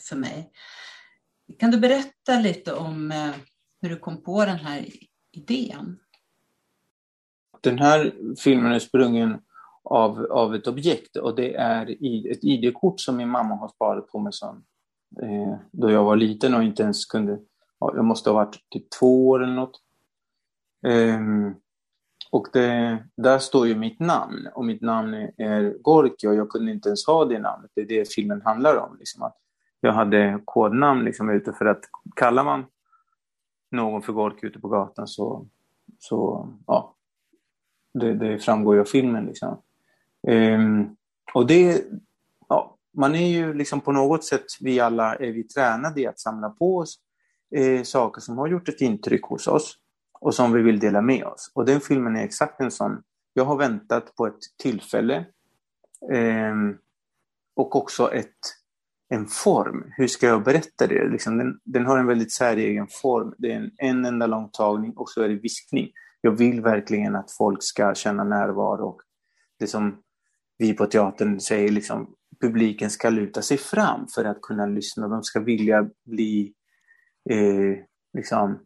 [0.08, 0.52] för mig.
[1.58, 3.34] Kan du berätta lite om eh,
[3.80, 4.86] hur du kom på den här
[5.32, 5.98] idén?
[7.60, 9.40] Den här filmen är sprungen
[9.90, 11.90] av, av ett objekt och det är
[12.32, 14.64] ett ID-kort som min mamma har sparat på mig sedan
[15.22, 17.38] eh, då jag var liten och inte ens kunde,
[17.80, 19.80] ja, jag måste ha varit typ två år eller något.
[20.86, 21.20] Eh,
[22.30, 26.50] och det, där står ju mitt namn och mitt namn är, är Gorki och jag
[26.50, 27.70] kunde inte ens ha det namnet.
[27.74, 28.96] Det är det filmen handlar om.
[28.98, 29.36] Liksom, att
[29.80, 31.80] jag hade kodnamn liksom, ute för att
[32.16, 32.64] kallar man
[33.70, 35.46] någon för Gorki ute på gatan så,
[35.98, 36.94] så ja,
[37.94, 39.26] det, det framgår ju av filmen.
[39.26, 39.62] Liksom.
[40.26, 40.96] Ehm,
[41.34, 41.84] och det,
[42.48, 46.20] ja, man är ju liksom på något sätt, vi alla är vi tränade i att
[46.20, 46.98] samla på oss
[47.54, 49.78] eh, saker som har gjort ett intryck hos oss
[50.20, 51.52] och som vi vill dela med oss.
[51.54, 53.02] Och den filmen är exakt en sån.
[53.32, 55.26] Jag har väntat på ett tillfälle
[56.12, 56.54] eh,
[57.56, 58.38] och också ett,
[59.08, 59.92] en form.
[59.96, 61.08] Hur ska jag berätta det?
[61.08, 63.34] Liksom den, den har en väldigt säregen form.
[63.38, 65.88] Det är en, en enda lång tagning och så är det viskning.
[66.20, 69.00] Jag vill verkligen att folk ska känna närvaro och
[69.58, 70.02] det som
[70.58, 75.08] vi på teatern säger, liksom, publiken ska luta sig fram för att kunna lyssna.
[75.08, 76.52] De ska vilja bli
[77.30, 78.58] eh, liksom,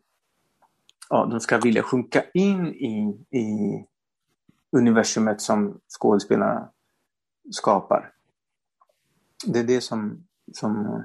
[1.09, 3.85] ja, de ska vilja sjunka in i, i
[4.77, 6.71] universumet som skådespelarna
[7.51, 8.13] skapar.
[9.47, 11.03] Det är det som, som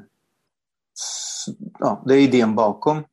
[1.80, 3.04] ja, det är idén bakom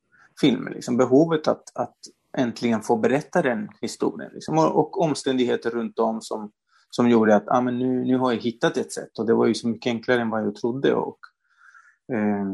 [0.41, 0.97] filmen, Liksom.
[0.97, 1.97] Behovet att, att
[2.37, 4.31] äntligen få berätta den historien.
[4.35, 4.59] Liksom.
[4.59, 6.53] Och, och, omständigheter runt om som,
[6.95, 9.19] som gjorde att ah, men nu, nu har jag hittat ett sätt.
[9.19, 10.95] Och det var ju så mycket enklare än vad jag trodde.
[10.95, 11.19] Och,
[12.13, 12.47] eh,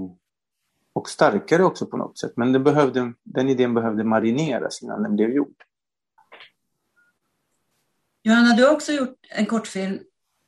[0.92, 2.32] och starkare också på något sätt.
[2.36, 5.54] Men det behövde, den idén behövde marineras innan den blev gjord.
[8.22, 9.98] Johanna, du har också gjort en kortfilm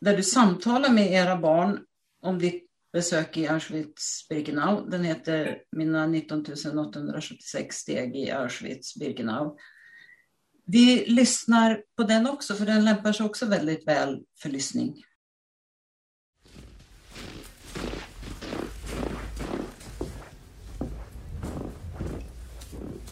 [0.00, 1.80] där du samtalar med era barn
[2.22, 4.90] om ditt besök i Auschwitz-Birkenau.
[4.90, 6.44] Den heter Mina 19
[6.78, 9.56] 876 steg i Auschwitz-Birkenau.
[10.64, 15.04] Vi lyssnar på den också, för den lämpar sig också väldigt väl för lyssning.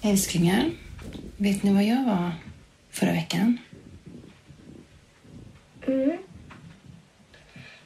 [0.02, 0.70] Älsklingar,
[1.36, 2.32] vet ni vad jag var
[2.90, 3.58] förra veckan?
[5.86, 6.18] Mm.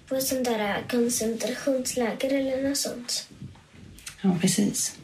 [0.08, 3.28] På ett sånt där koncentrationsläger eller något sånt.
[4.22, 4.98] Ja, precis.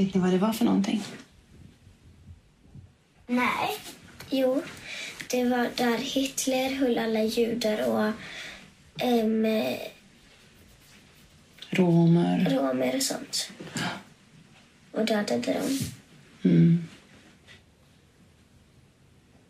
[0.00, 1.02] Vet ni vad det var för någonting?
[3.26, 3.68] Nej.
[4.30, 4.62] Jo,
[5.30, 8.12] det var där Hitler höll alla judar och
[9.06, 9.46] um,
[11.70, 12.50] Romer.
[12.50, 13.50] romer och sånt.
[14.90, 15.78] Och dödade dem.
[16.42, 16.88] Mm.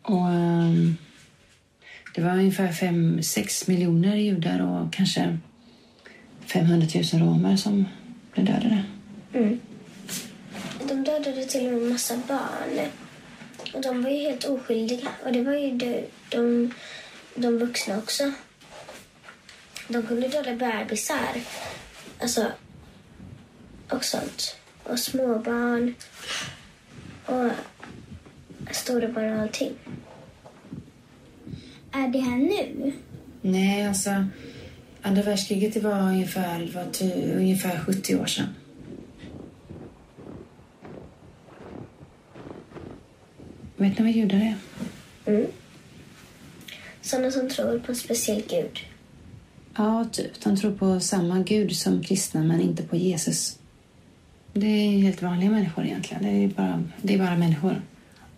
[0.01, 0.97] Och ehm,
[2.15, 5.37] det var ungefär 5-6 miljoner judar och kanske
[6.45, 7.85] 500 000 romer som
[8.33, 8.83] blev dödade.
[9.33, 9.59] Mm.
[10.91, 12.89] De dödade till och med en massa barn.
[13.73, 15.07] Och de var ju helt oskyldiga.
[15.25, 16.73] Och det var ju de, de,
[17.35, 18.31] de vuxna också.
[19.87, 21.41] De kunde döda bebisar.
[22.19, 22.51] Alltså,
[23.89, 24.55] och sånt.
[24.83, 25.95] Och småbarn.
[27.25, 27.51] Och
[28.71, 29.73] stora barn och allting.
[31.91, 32.93] Är det här nu?
[33.41, 34.25] Nej, alltså
[35.01, 38.55] andra världskriget det var ungefär, var ty, ungefär 70 år sedan.
[43.81, 44.55] Vet ni vad judar är?
[45.25, 45.47] Mm.
[47.01, 48.79] Sådana som tror på en speciell gud.
[49.75, 50.41] Ja, typ.
[50.43, 53.59] De tror på samma gud som kristna, men inte på Jesus.
[54.53, 56.23] Det är helt vanliga människor egentligen.
[56.23, 57.81] Det är bara, det är bara människor.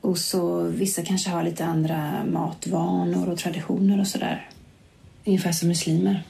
[0.01, 4.49] Och så vissa kanske har lite andra matvanor och traditioner och sådär.
[5.25, 6.23] Ungefär som muslimer.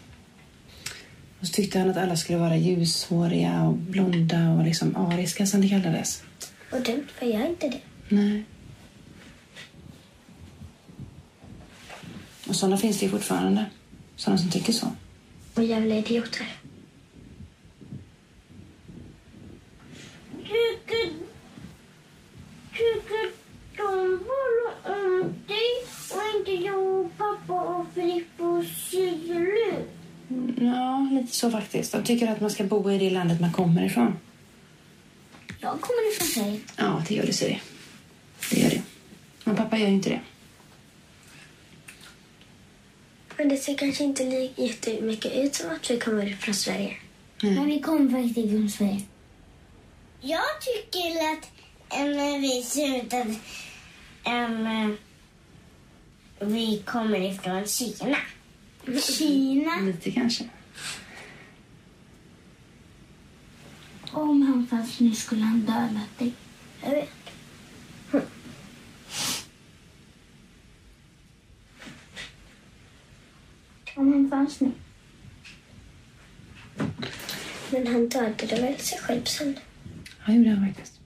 [1.39, 5.62] Och så tyckte han att alla skulle vara ljushåriga och blonda och liksom ariska som
[5.62, 6.23] det kallades.
[6.71, 7.80] Och dumt, för jag är inte det.
[8.10, 8.43] Nej.
[12.47, 13.65] Och sådana finns det ju fortfarande.
[14.15, 14.88] Sådana som tycker så.
[15.56, 16.47] Och jävla idioter.
[20.38, 21.13] Tycker,
[22.71, 23.32] tycker
[23.77, 29.86] de bara om dig och inte jag och pappa och Filippa och Silu?
[30.62, 31.91] Ja, lite så faktiskt.
[31.91, 34.17] De tycker att man ska bo i det landet man kommer ifrån.
[35.60, 36.60] Jag kommer ifrån Sverige.
[36.77, 37.62] Ja, det gör det, Siri.
[38.51, 38.82] Det gör det.
[39.43, 40.19] Men pappa gör ju inte det.
[43.38, 44.24] Men det ser kanske inte
[44.56, 46.98] jättemycket ut som att vi kommer ifrån Sverige.
[47.41, 49.02] Men vi kommer faktiskt ifrån Sverige.
[50.22, 51.52] Jag tycker att
[52.00, 53.28] äm, vi ser ut att
[54.28, 54.98] äm,
[56.39, 58.17] vi kommer ifrån Kina.
[59.02, 59.80] Kina?
[59.82, 60.50] Lite kanske.
[64.12, 66.34] Om han fanns nu skulle han dödat dig.
[66.84, 67.22] Jag vet.
[73.95, 74.71] Om han fanns nu.
[77.71, 79.60] Men han dödade väl sig själv sen.
[80.27, 80.99] Ja, gjorde han faktiskt.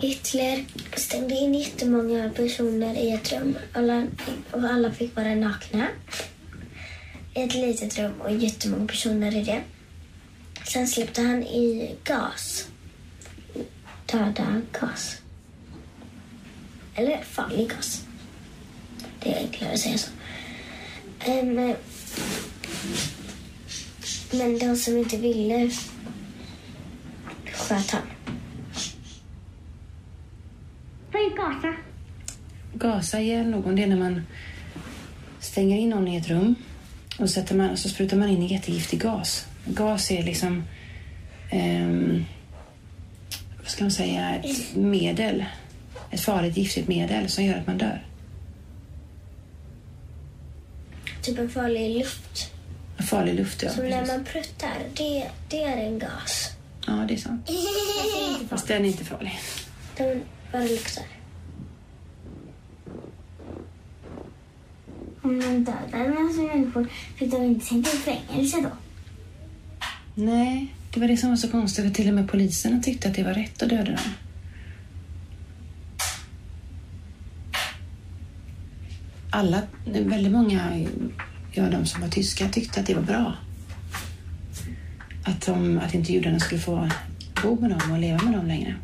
[0.00, 0.64] Hitler
[0.96, 3.56] stängde in jättemånga personer i ett rum.
[3.72, 4.06] Alla,
[4.50, 5.86] och alla fick vara nakna.
[7.34, 9.62] I ett litet rum och jättemånga personer i det.
[10.68, 12.68] Sen släppte han i gas.
[14.06, 15.20] Döda gas.
[16.94, 18.06] Eller farlig gas.
[19.20, 20.10] Det är enklare att säga så.
[21.20, 21.74] Ehm,
[24.32, 25.70] men de som inte ville
[27.52, 28.02] sköt han.
[31.12, 31.76] Vad är Gaza?
[32.74, 34.22] Gasa ihjäl någon, det är när man
[35.40, 36.54] stänger in någon i ett rum
[37.18, 40.64] och, sätter man, och så sprutar man in en jättegiftig gas gas är liksom,
[41.52, 42.24] um,
[43.58, 45.44] vad ska man säga, ett medel.
[46.10, 48.06] Ett farligt giftigt medel som gör att man dör.
[51.22, 52.52] Typ en farlig luft.
[52.96, 53.70] En farlig luft, ja.
[53.70, 54.08] Som precis.
[54.08, 56.50] när man pruttar, det, det är en gas.
[56.86, 57.50] Ja, det är sant.
[58.48, 59.38] Fast den är inte farlig.
[59.96, 61.04] Den bara luktar.
[65.22, 68.70] Om de dödar en massa människor, fick de inte sänka i fängelse då?
[70.18, 71.84] Nej, det var det som var så konstigt.
[71.84, 73.98] för till och med poliserna tyckte att det var rätt att döda dem.
[79.30, 80.86] Alla, väldigt många,
[81.52, 83.36] ja de som var tyska tyckte att det var bra.
[85.24, 86.90] Att, de, att inte judarna skulle få
[87.42, 88.74] bo med dem och leva med dem längre.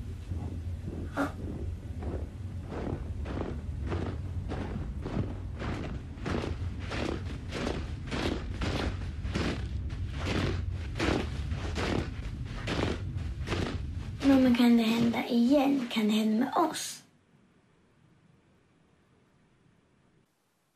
[14.52, 15.88] Men kan det hända igen?
[15.92, 17.02] Kan det hända med oss?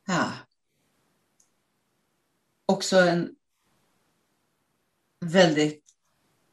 [0.07, 0.31] Ja.
[2.65, 3.35] Också en
[5.19, 5.83] väldigt,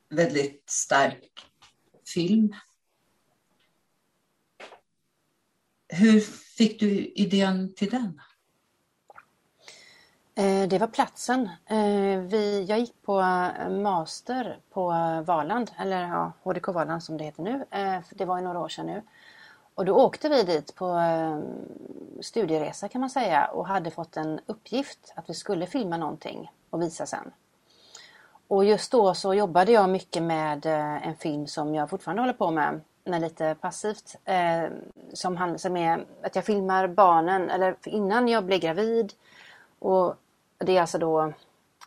[0.09, 1.51] väldigt stark
[2.15, 2.55] film.
[5.89, 6.21] Hur
[6.57, 8.21] fick du idén till den?
[10.35, 11.49] Eh, Det var platsen.
[11.67, 14.87] Eh, Vi, jag gick på eh, master på
[15.27, 17.65] Valand, eller ja, HDK Valand som det heter nu.
[17.71, 19.03] Eh, Det var ju några år sedan nu.
[19.75, 21.39] Och då åkte vi dit på eh,
[22.23, 26.83] studieresa kan man säga och hade fått en uppgift att vi skulle filma någonting och
[26.83, 27.31] visa sen.
[28.49, 32.33] Och just då så jobbade jag mycket med eh, en film som jag fortfarande håller
[32.33, 34.17] på med, men lite passivt.
[34.25, 34.65] Eh,
[35.13, 39.13] som, handlar, som är att jag filmar barnen, eller innan jag blev gravid.
[39.79, 40.15] Och
[40.65, 41.33] det är alltså då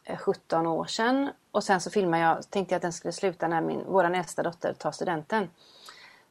[0.04, 1.30] eh, 17 år sedan.
[1.52, 4.44] Och sen så filmar jag, tänkte jag att den skulle sluta när min, våran äldsta
[4.44, 5.50] dotter tar studenten.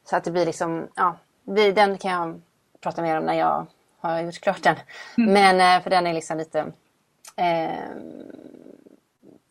[0.04, 1.16] Så att det blir liksom, ja,
[1.74, 2.40] den kan jag
[2.80, 3.66] prata mer om när jag
[3.98, 4.76] har gjort klart den.
[5.16, 6.72] Men eh, för den är liksom lite,
[7.36, 7.80] eh,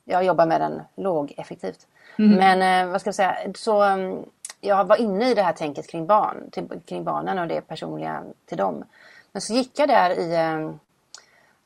[0.03, 1.87] jag jobbar med den lågeffektivt.
[2.17, 4.25] Men eh, vad ska jag säga, så mm,
[4.61, 8.23] jag var inne i det här tänket kring barn, till, kring barnen och det personliga
[8.45, 8.85] till dem.
[9.31, 10.71] Men så gick jag där i eh,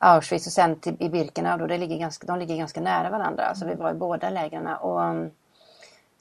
[0.02, 1.58] Auschwitz och sen till, i Birkenau.
[1.58, 3.56] Då det ligger ganska, de ligger ganska nära varandra.
[3.56, 4.68] Så vi var i båda lägren.
[4.68, 5.32] Och um,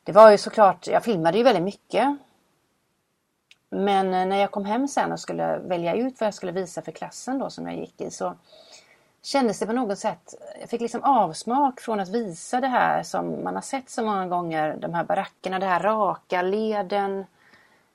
[0.05, 2.17] det var ju såklart, jag filmade ju väldigt mycket.
[3.71, 6.83] Men eh, när jag kom hem sen och skulle välja ut vad jag skulle visa
[6.83, 8.35] för klassen då som jag gick i så
[9.23, 13.45] kändes det på något sätt, jag fick liksom avsmak från att visa det här som
[13.45, 14.77] man har sett så många gånger.
[14.79, 17.25] De här barackerna, det här raka leden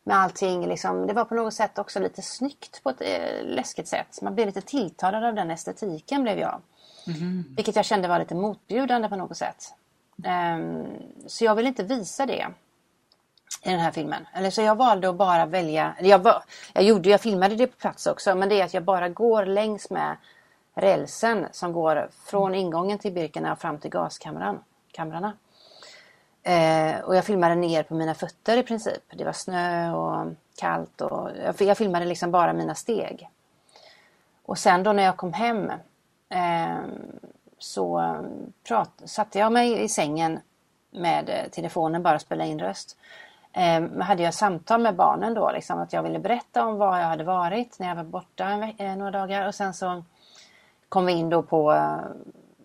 [0.04, 0.68] med allting.
[0.68, 4.22] Liksom, det var på något sätt också lite snyggt på ett eh, läskigt sätt.
[4.22, 6.62] Man blev lite tilltalad av den estetiken blev jag.
[7.56, 9.74] Vilket jag kände var lite motbjudande på något sätt.
[10.24, 10.86] Ehm,
[11.28, 12.48] så jag vill inte visa det
[13.64, 14.28] i den här filmen.
[14.34, 16.34] Eller så jag valde att bara välja, jag,
[16.74, 19.46] jag, gjorde, jag filmade det på plats också, men det är att jag bara går
[19.46, 20.18] längs med
[20.76, 25.34] rälsen som går från ingången till Birkenau fram till gaskamrarna.
[26.44, 29.04] Eh, och jag filmade ner på mina fötter i princip.
[29.14, 33.30] Det var snö och kallt och jag, jag filmade liksom bara mina steg.
[34.46, 35.72] Och sen då när jag kom hem
[36.30, 36.78] eh,
[37.58, 38.16] så
[38.68, 40.40] prat, satte jag mig i sängen
[40.92, 42.98] med eh, telefonen bara och spelade in röst.
[43.54, 47.06] Eh, hade jag samtal med barnen då, liksom, att jag ville berätta om var jag
[47.06, 50.04] hade varit när jag var borta en eh, några dagar och sen så
[50.90, 51.98] kom vi in då på eh,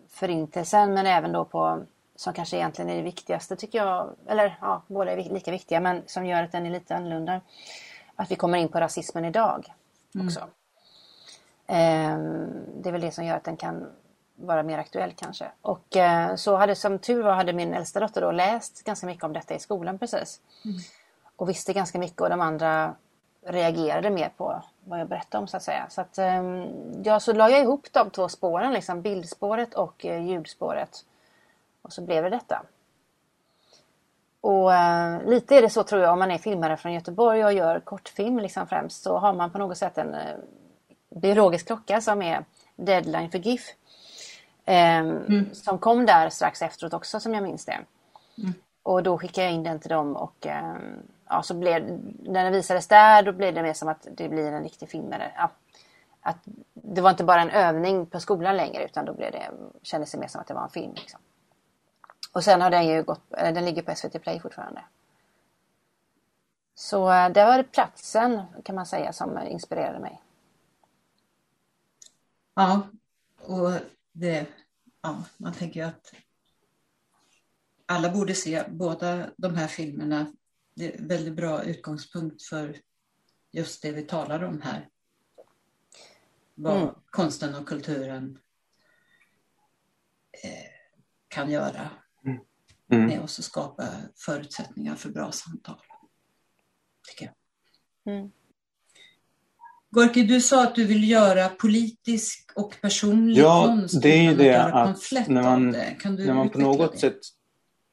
[0.09, 1.83] förintelsen men även då på
[2.19, 6.03] som kanske egentligen är det viktigaste tycker jag, eller ja, båda är lika viktiga men
[6.05, 7.41] som gör att den är lite annorlunda.
[8.15, 9.73] Att vi kommer in på rasismen idag
[10.25, 10.47] också.
[11.67, 12.47] Ehm,
[12.81, 13.87] det är väl det som gör att den kan
[14.35, 15.51] vara mer aktuell kanske.
[15.61, 19.23] Och eh, så hade som tur var hade min äldsta dotter då läst ganska mycket
[19.23, 20.41] om detta i skolan precis.
[21.35, 22.95] Och visste ganska mycket och de andra
[23.45, 25.85] reagerade mer på vad jag berättade om så att säga.
[25.89, 26.67] Så att ehm,
[27.03, 31.05] ja, så la jag ihop de två spåren, liksom bildspåret och eh, ljudspåret.
[31.81, 32.63] Och så blev det detta.
[34.41, 37.53] Och eh, lite är det så tror jag om man är filmare från Göteborg och
[37.53, 40.35] gör kortfilm liksom främst så har man på något sätt en eh,
[41.15, 43.61] biologisk klocka som är deadline för GIF.
[44.65, 47.79] Ehm, Som kom där strax efteråt också som jag minns det.
[48.83, 52.53] Och då skickade jag in den till dem och ehm, ja, så blev, när den
[52.53, 55.13] visades där då blev det mer som att det blir en riktig film.
[55.13, 55.49] Eller, ja,
[56.21, 56.37] att
[56.73, 59.51] det var inte bara en övning på skolan längre utan då blev det,
[59.81, 60.93] kändes det mer som att det var en film.
[60.95, 61.19] Liksom.
[62.31, 64.83] Och sen har den ju gått, eller den ligger på SVT Play fortfarande.
[66.75, 70.21] Så eh, det var platsen kan man säga som eh, inspirerade mig.
[72.55, 72.89] Ja,
[73.41, 73.71] och
[74.11, 74.47] det,
[75.01, 76.13] ja, man tänker ju att
[77.85, 80.33] alla borde se båda de här filmerna.
[80.73, 82.77] Det är en väldigt bra utgångspunkt för
[83.51, 84.89] just det vi talar om här.
[86.55, 86.95] Vad Mm.
[87.09, 88.39] konsten och kulturen
[90.43, 90.71] eh,
[91.27, 91.89] kan göra
[92.91, 93.07] Mm.
[93.07, 93.83] med oss och skapa
[94.15, 95.75] förutsättningar för bra samtal.
[97.09, 97.31] Tycker
[98.05, 98.13] jag.
[98.15, 98.31] Mm.
[99.91, 104.63] Gorki, du sa att du vill göra politisk och personlig Ja, konst det är det
[104.63, 105.71] att när man-
[106.15, 106.97] när man på något det?
[106.97, 107.19] sätt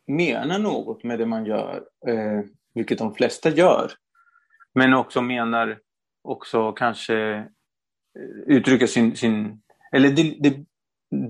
[0.07, 2.41] menar något med det man gör, eh,
[2.75, 3.93] vilket de flesta gör,
[4.75, 5.79] men också menar
[6.23, 7.45] också kanske eh,
[8.47, 10.65] uttrycka sin, sin eller det, det,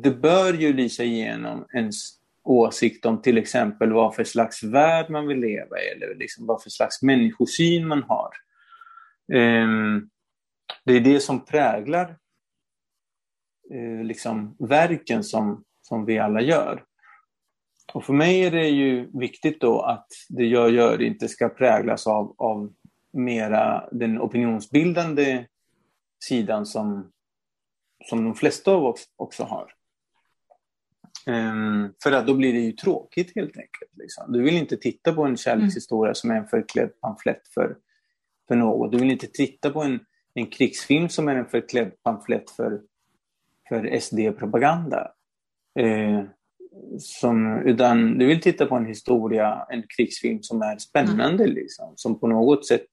[0.03, 1.95] det bör ju lysa igenom ens
[2.47, 6.63] åsikt om till exempel vad för slags värld man vill leva i eller liksom vad
[6.63, 8.31] för slags människosyn man har.
[9.33, 10.11] Ehm,
[10.85, 12.17] det är det som präglar
[13.71, 16.85] eh, liksom verken som, som vi alla gör.
[17.93, 22.07] Och för mig är det ju viktigt då att det jag gör inte ska präglas
[22.07, 22.73] av, av
[23.13, 25.45] mera den opinionsbildande
[26.25, 27.13] sidan som,
[28.05, 29.73] som de flesta av oss också har.
[31.27, 33.91] Ehm, för att då blir det ju tråkigt helt enkelt.
[33.97, 34.33] Liksom.
[34.33, 37.77] Du vill inte titta på en kärlekshistoria som är en förklädd pamflett för,
[38.49, 38.93] för något.
[38.93, 40.01] Du vill inte titta på en,
[40.35, 42.81] en krigsfilm som är en förklädd pamflett för,
[43.69, 45.13] för SD-propaganda.
[45.79, 46.23] Eh,
[46.99, 52.21] som, utan du vill titta på en historia, en krigsfilm som är spännande, liksom, som
[52.21, 52.87] på något sätt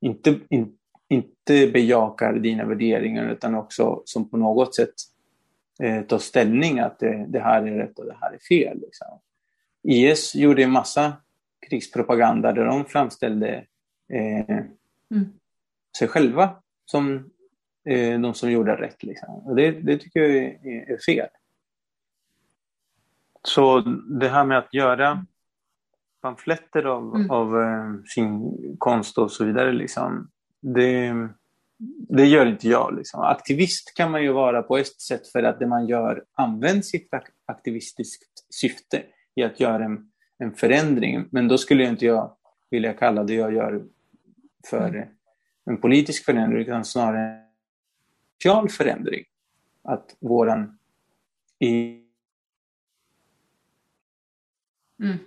[0.00, 0.72] inte, in,
[1.08, 4.94] inte bejakar dina värderingar utan också som på något sätt
[5.82, 8.80] eh, tar ställning att det, det här är rätt och det här är fel.
[8.80, 9.20] Liksom.
[9.82, 11.12] IS gjorde en massa
[11.68, 13.64] krigspropaganda där de framställde
[14.12, 14.58] eh,
[15.10, 15.26] Mm.
[15.98, 16.50] sig själva
[16.84, 17.30] som
[17.84, 19.02] eh, de som gjorde rätt.
[19.02, 19.34] Liksom.
[19.34, 21.28] Och det, det tycker jag är, är fel.
[23.42, 23.80] Så
[24.20, 25.26] det här med att göra
[26.20, 27.30] pamfletter av, Mm.
[27.30, 31.14] av eh, sin konst och så vidare, liksom, det,
[32.08, 32.96] det gör inte jag.
[32.96, 33.20] Liksom.
[33.20, 36.96] Aktivist kan man ju vara på ett sätt för att det man gör används i
[36.96, 39.02] ett ak- aktivistiskt syfte
[39.34, 41.28] i att göra en, en förändring.
[41.30, 42.36] Men då skulle jag inte jag
[42.70, 43.84] vilja kalla det jag gör
[44.70, 45.10] för
[45.64, 47.42] en politisk förändring utan snarare en
[48.42, 49.24] social förändring.
[49.82, 50.78] Att våran
[51.58, 52.04] i
[55.00, 55.18] Mm.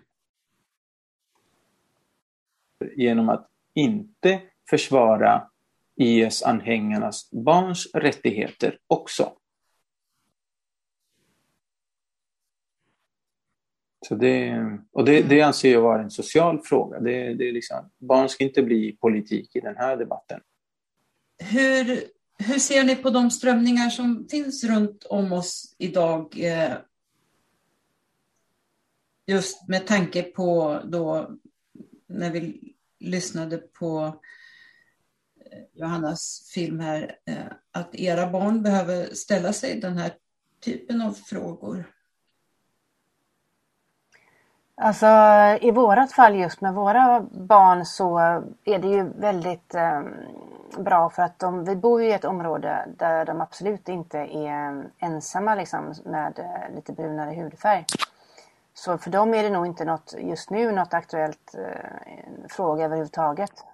[2.95, 5.50] genom att inte försvara
[5.95, 9.33] IS-anhängarnas barns rättigheter också.
[14.07, 16.99] Så det, och det, det anser jag vara en social fråga.
[16.99, 20.39] Det, det är liksom, barn ska inte bli politik i den här debatten.
[21.43, 22.03] Hur,
[22.37, 26.39] hur ser ni på de strömningar som finns runt om oss idag?
[26.39, 26.73] Eh,
[29.25, 31.31] just med tanke på då
[32.07, 34.21] när vi lyssnade på
[35.73, 37.35] Johannas film här, eh,
[37.71, 40.11] att era barn behöver ställa sig den här
[40.59, 41.91] typen av frågor.
[44.75, 45.07] Alltså
[45.61, 48.17] i vårat fall just med våra barn så
[48.63, 50.01] är det ju väldigt eh,
[50.77, 54.83] bra för att de, vi bor ju i ett område där de absolut inte är
[54.99, 57.85] ensamma liksom med eh, lite brunare hudfärg.
[58.73, 63.65] Så för dem är det nog inte något just nu något aktuellt eh, fråga överhuvudtaget.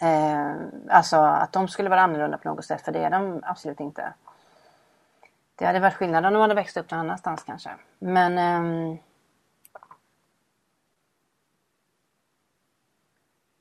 [0.00, 0.56] Eh,
[0.88, 4.12] alltså att de skulle vara annorlunda på något sätt för det är de absolut inte.
[5.54, 7.70] Det hade varit skillnad om de hade växt upp någon annanstans kanske.
[7.98, 8.98] Men ehm,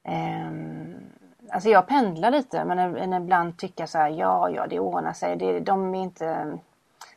[0.08, 1.10] Ehm,
[1.52, 5.36] alltså jag pendlar lite men ibland tycker jag så här, ja, ja, det ordnar sig.
[5.36, 6.58] Det, de är inte...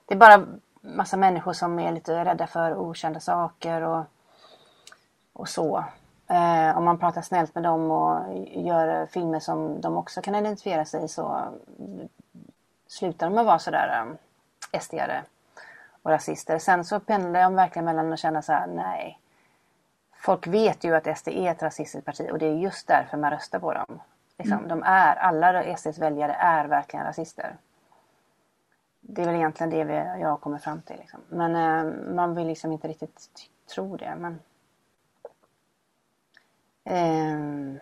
[0.06, 0.46] Det är bara
[0.80, 4.04] massa människor som är lite rädda för okända saker och,
[5.32, 5.84] och så.
[6.30, 10.84] Eh, om man pratar snällt med dem och gör filmer som de också kan identifiera
[10.84, 11.40] sig i så
[12.86, 14.18] slutar de att vara sådär um,
[14.80, 15.22] SD-are
[16.02, 16.58] och rasister.
[16.58, 19.18] Sen så pendlar jag verkligen mellan att känna så här, nej.
[20.16, 23.30] Folk vet ju att SD är ett rasistiskt parti och det är just därför man
[23.30, 24.00] röstar på dem.
[24.38, 27.56] Liksom, De är, alla SDs väljare är verkligen rasister.
[29.00, 30.96] Det är väl egentligen det vi, jag kommer fram till.
[30.96, 31.20] Liksom.
[31.28, 33.28] Men eh, man vill liksom inte riktigt
[33.74, 34.14] tro det.
[34.18, 34.38] Men,
[36.90, 37.78] Ehm.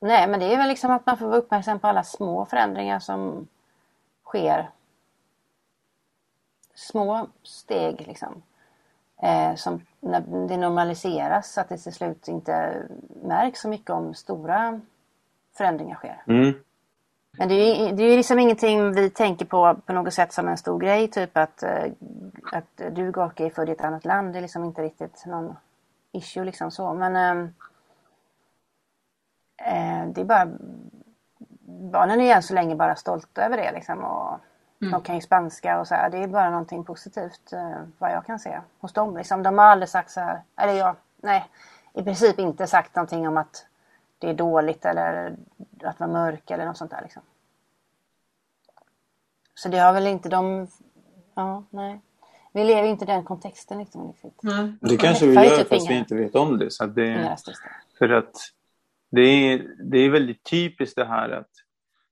[0.00, 2.98] nej, men det är väl liksom att man får vara uppmärksam på alla små förändringar
[2.98, 3.48] som
[4.24, 4.70] sker.
[6.74, 8.42] Små steg liksom.
[9.22, 12.82] Eh, som när det normaliseras så att det till slut inte
[13.22, 14.80] märks så mycket om stora
[15.56, 16.22] förändringar sker.
[16.26, 16.54] Mm.
[17.38, 20.32] Men det är ju det är ju liksom ingenting vi tänker på på något sätt
[20.32, 21.08] som en stor grej.
[21.08, 21.92] Typ att, eh,
[22.52, 24.32] att du Gorka är född i ett annat land.
[24.32, 25.56] Det är liksom inte riktigt någon
[26.12, 26.94] issue liksom så.
[26.94, 27.54] Men ehm,
[29.56, 30.48] eh, det är bara
[31.92, 34.04] barnen är än så länge bara stolta över det liksom.
[34.04, 34.38] Och
[34.78, 36.10] De kan ju spanska och så här.
[36.10, 39.16] Det är bara någonting positivt eh, vad jag kan se hos dem.
[39.16, 39.42] Liksom.
[39.42, 40.42] De har aldrig sagt så här.
[40.56, 41.50] Eller ja, nej.
[41.92, 43.66] I princip inte sagt någonting om att
[44.18, 45.36] det är dåligt eller
[45.82, 47.02] att vara mörk eller något sånt där.
[47.02, 47.22] Liksom.
[49.54, 50.68] Så det har väl inte de...
[51.34, 52.00] Ja, nej.
[52.52, 54.42] Vi lever inte i den kontexten liksom, riktigt.
[54.42, 54.72] Nej.
[54.80, 56.70] Det kanske vi gör fast vi inte vet om det.
[56.70, 57.70] Så att det rasister.
[57.98, 58.32] För att
[59.10, 61.50] det är, det är väldigt typiskt det här att,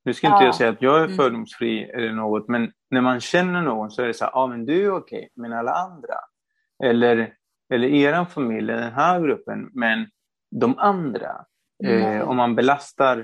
[0.05, 0.45] nu ska inte Ja.
[0.45, 1.17] jag säga att jag är Mm.
[1.17, 4.47] fördomsfri eller något, men när man känner någon så är det så här, ja ah,
[4.47, 6.15] men du är okej, men alla andra.
[6.85, 7.35] Eller,
[7.71, 10.07] eller eran familj, den här gruppen, men
[10.51, 11.45] de andra.
[11.85, 12.03] Mm.
[12.03, 13.19] Eh, om man belastar,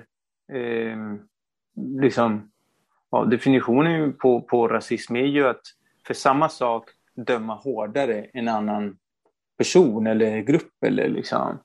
[0.53, 0.97] eh,
[2.01, 2.51] liksom,
[3.11, 5.61] ja, definitionen på, på rasism är ju att
[6.07, 8.97] för samma sak döma hårdare en annan
[9.59, 10.85] person eller grupp.
[10.87, 11.59] Eller liksom.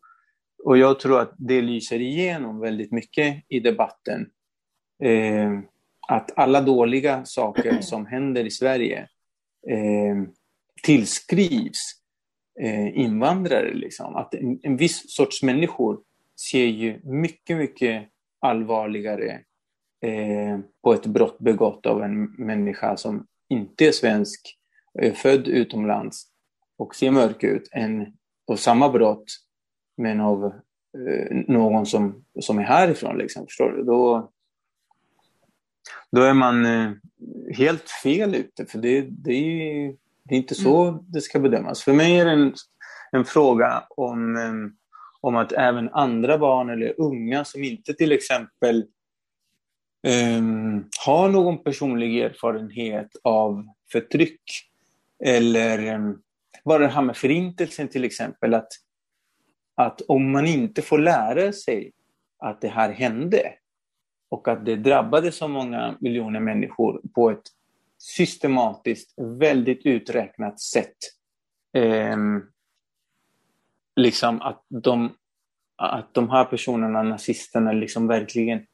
[0.64, 4.30] Och jag tror att det lyser igenom väldigt mycket i debatten.
[5.04, 5.60] Eh,
[6.08, 9.00] att alla dåliga saker som händer i Sverige
[9.70, 10.16] eh,
[10.84, 12.02] tillskrivs
[12.62, 13.74] eh, invandrare.
[13.74, 14.16] Liksom.
[14.16, 16.00] Att en, en viss sorts människor
[16.52, 18.08] ser ju mycket, mycket
[18.40, 19.40] allvarligare
[20.02, 24.57] eh, på ett brott begått av en människa som inte är svensk,
[25.16, 26.28] född utomlands
[26.78, 28.14] och ser mörk ut än
[28.48, 29.26] på samma brott
[29.98, 33.18] men av eh, någon som, som är härifrån.
[33.18, 33.84] Liksom, förstår du?
[33.84, 34.32] Då,
[36.12, 36.92] då är man eh,
[37.54, 41.84] helt fel ute, för det, det, är, det är inte så det ska bedömas.
[41.84, 42.54] För mig är det en,
[43.12, 44.54] en fråga om, eh,
[45.22, 48.86] om att även andra barn eller unga som inte till exempel
[50.08, 50.42] eh,
[51.06, 54.42] har någon personlig erfarenhet av förtryck
[55.26, 56.22] eller ehm,
[56.66, 58.68] bara det här med förintelsen till exempel, att,
[59.76, 61.92] att om man inte får lära sig
[62.40, 63.54] att det här hände
[64.30, 67.44] och att det drabbade så många miljoner människor på ett
[67.98, 70.98] systematiskt, väldigt uträknat sätt.
[71.74, 72.18] Eh,
[73.96, 75.12] liksom att de,
[75.76, 78.66] att de här personerna, nazisterna, liksom verkligen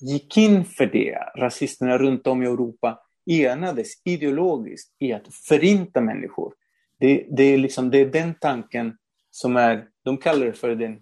[0.00, 1.18] gick in för det.
[1.36, 6.54] Rasisterna runt om i Europa enades ideologiskt i att förinta människor.
[6.98, 8.96] Det, det, är, liksom, det är den tanken
[9.30, 10.98] som är, de kallar det för den,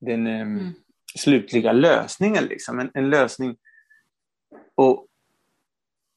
[0.00, 0.72] den ehm, Mm.
[1.18, 2.44] slutliga lösningen.
[2.44, 2.78] Liksom.
[2.78, 3.56] En, en lösning.
[4.74, 5.06] Och,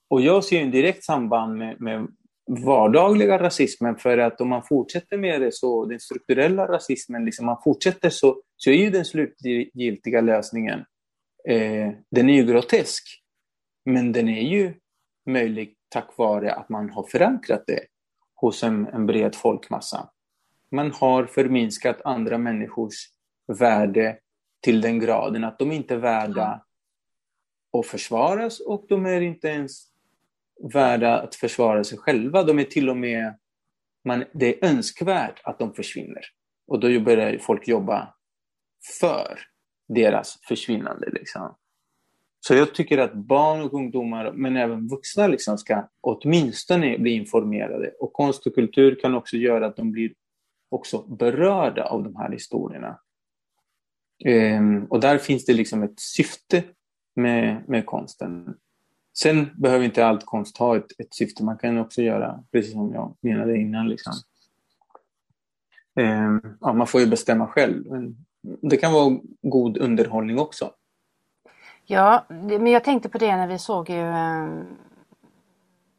[0.10, 2.08] och jag ser en direkt samband med, med
[2.48, 7.62] vardagliga rasismen för att om man fortsätter med det så, den strukturella rasismen, liksom man
[7.64, 10.80] fortsätter så, så är ju den slutgiltiga lösningen,
[11.48, 13.04] eh, den är ju grotesk.
[13.86, 14.74] Men den är ju
[15.26, 17.80] möjlig tack vare att man har förankrat det
[18.36, 20.10] hos en, en bred folkmassa.
[20.72, 23.10] Man har förminskat andra människors
[23.48, 24.18] värde
[24.62, 26.66] till den graden att de inte är värda
[27.78, 29.94] att försvaras och de är inte ens
[30.74, 32.44] värda att försvara sig själva.
[32.44, 33.40] De är till och med,
[34.06, 36.24] man, det är önskvärt att de försvinner.
[36.68, 38.14] Och då börjar folk jobba
[39.00, 39.40] för
[39.88, 41.10] deras försvinnande.
[41.10, 41.56] Liksom.
[42.48, 47.92] Så jag tycker att barn och ungdomar, men även vuxna, liksom ska åtminstone bli informerade.
[48.00, 50.14] Och konst och kultur kan också göra att de blir
[50.70, 53.00] också berörda av de här historierna.
[54.26, 56.64] Um, och där finns det liksom ett syfte
[57.16, 58.58] med, med konsten.
[59.18, 61.44] Sen behöver inte allt konst ha ett, ett syfte.
[61.44, 64.14] Man kan också göra, precis som jag menade innan, liksom.
[66.00, 67.86] um, ja, man får ju bestämma själv.
[67.86, 68.26] Men
[68.62, 70.72] det kan vara god underhållning också.
[71.86, 74.10] Ja, det, men jag tänkte på det när vi såg ju...
[74.10, 74.48] Eh,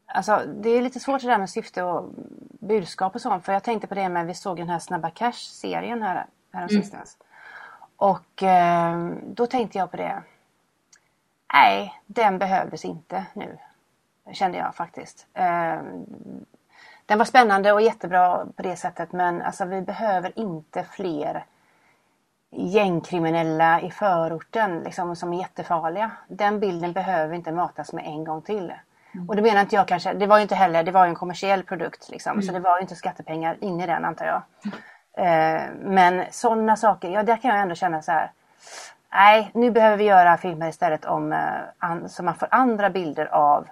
[0.05, 2.09] alltså det är lite svårt det där med syfte och
[2.59, 3.45] budskap och sånt.
[3.45, 7.17] För jag tänkte på det när vi såg den här Snabba Cash-serien här, häromsistens.
[7.95, 10.23] Och eh, då tänkte jag på det.
[11.53, 13.57] Nej, den behövdes inte nu.
[14.31, 15.27] Kände jag faktiskt.
[15.33, 15.81] Eh,
[17.05, 21.45] den var spännande och jättebra på det sättet men alltså vi behöver inte fler
[22.57, 26.11] gängkriminella i förorten liksom, som är jättefarliga.
[26.27, 28.73] Den bilden behöver inte matas med en gång till.
[29.27, 31.15] Och det menar inte jag kanske, det var ju inte heller, det var ju en
[31.15, 34.41] kommersiell produkt liksom, så det var ju inte skattepengar in i den antar jag.
[35.17, 38.31] Eh, men sådana saker, ja där kan jag ändå känna så här.
[39.11, 41.39] Nej, nu behöver vi göra filmer istället om eh,
[41.79, 43.67] an, så man får andra bilder av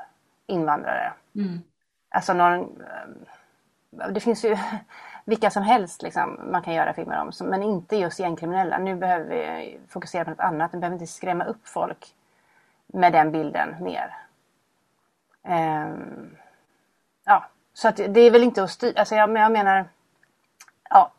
[0.48, 1.12] invandrare.
[1.36, 1.62] Mm.
[2.10, 4.58] Alltså någon, eh, det finns ju
[5.26, 7.32] vilka som helst liksom, man kan göra filmer om.
[7.32, 8.78] som- Men inte just gängkriminella.
[8.78, 10.74] Nu behöver vi fokusera på något annat.
[10.74, 12.16] Nu behöver vi inte skrämma upp folk
[12.88, 14.18] med den bilden mer.
[15.44, 16.36] Ehm,
[17.26, 19.00] ja, så att det är väl inte att styra.
[19.00, 19.86] Alltså jag, men jag menar,
[20.90, 21.12] ja,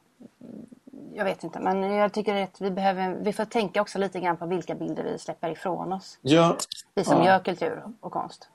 [1.15, 1.61] jag vet inte.
[1.61, 5.03] Men jag tycker att vi behöver, vi får tänka också lite grann på vilka bilder
[5.05, 6.19] vi släpper ifrån oss.
[6.23, 6.57] Ja,
[6.95, 7.25] Vi som Ja.
[7.27, 8.49] gör kultur och konst.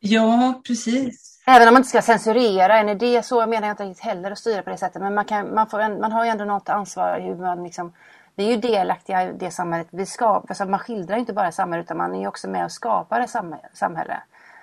[0.00, 1.42] Ja, precis.
[1.46, 4.38] Även om man inte ska censurera en idé så menar jag inte riktigt heller att
[4.38, 5.02] styra på det sättet.
[5.02, 7.92] Men man, kan, man, får en, man har ju ändå något ansvar hur man liksom
[8.34, 10.54] Vi är ju delaktiga i det samhället vi skapar.
[10.54, 13.20] Så alltså man skildrar inte bara samhället utan man är ju också med och skapar
[13.20, 13.30] ett
[13.72, 14.22] samhälle.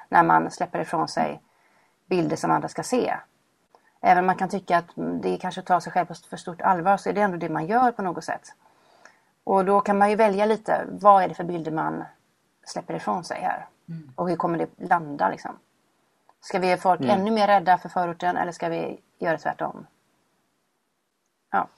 [0.10, 1.42] När man släpper ifrån sig
[2.10, 3.16] bilder som andra ska se.
[4.02, 4.90] Även om man kan tycka att
[5.22, 7.66] det kanske tar sig själv på för stort allvar så är det ändå det man
[7.66, 8.54] gör på något sätt.
[9.44, 12.04] Och då kan man ju välja lite, vad är det för bilder man
[12.66, 13.66] släpper ifrån sig här?
[13.90, 14.12] Mm.
[14.16, 15.60] Och hur kommer det landa liksom?
[16.42, 17.20] Ska vi göra folk mm.
[17.20, 19.88] ännu mer rädda för förorten eller ska vi göra tvärtom?
[21.52, 21.70] Ja.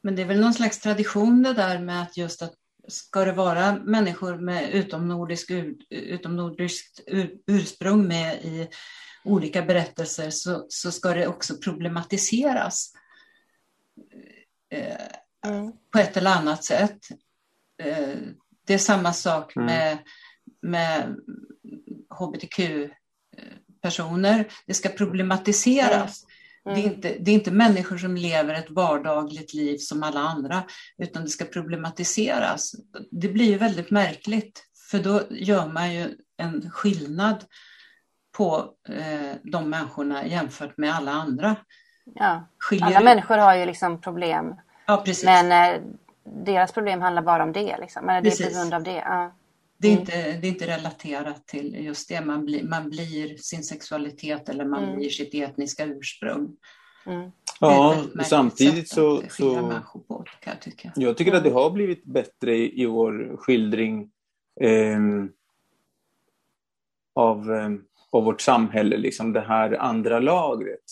[0.00, 2.52] Men det är väl någon slags tradition det där med att just att
[2.88, 5.50] ska det vara människor med utomnordisk,
[5.90, 7.00] utomnordiskt
[7.46, 8.68] ursprung med i
[9.24, 12.92] olika berättelser så, så ska det också problematiseras
[14.70, 15.72] eh, mm.
[15.90, 16.98] på ett eller annat sätt.
[17.82, 18.16] Eh,
[18.66, 19.66] det är samma sak mm.
[19.66, 19.98] med,
[20.62, 21.16] med
[22.10, 22.92] hbtq-personer.
[24.66, 26.26] Det ska problematiseras.
[26.66, 26.76] Mm.
[26.76, 30.62] Det, är inte, det är inte människor som lever ett vardagligt liv som alla andra,
[30.98, 32.74] utan det ska problematiseras.
[33.10, 37.44] Det blir ju väldigt märkligt, för då gör man ju en skillnad
[38.36, 41.56] på eh, de människorna jämfört med alla andra.
[42.14, 42.46] Ja.
[42.80, 44.54] Alla människor har ju liksom problem.
[44.86, 45.24] Ja, precis.
[45.24, 45.80] Men eh,
[46.24, 47.76] deras problem handlar bara om det.
[47.80, 48.06] Liksom.
[48.06, 48.96] Men det är på grund av det.
[48.96, 49.32] Ja.
[49.82, 50.00] Det, är mm.
[50.00, 52.20] inte, det är inte relaterat till just det.
[52.20, 54.96] Man blir, man blir sin sexualitet eller man mm.
[54.96, 56.56] blir sitt etniska ursprung.
[57.06, 57.30] Mm.
[57.60, 59.22] Ja, samtidigt så...
[59.30, 59.72] så
[60.08, 60.92] på, kan jag, tycka.
[60.96, 64.10] jag tycker att det har blivit bättre i, i vår skildring
[64.60, 65.00] eh,
[67.14, 67.70] av, eh,
[68.10, 70.84] av vårt samhälle, liksom det här andra lagret.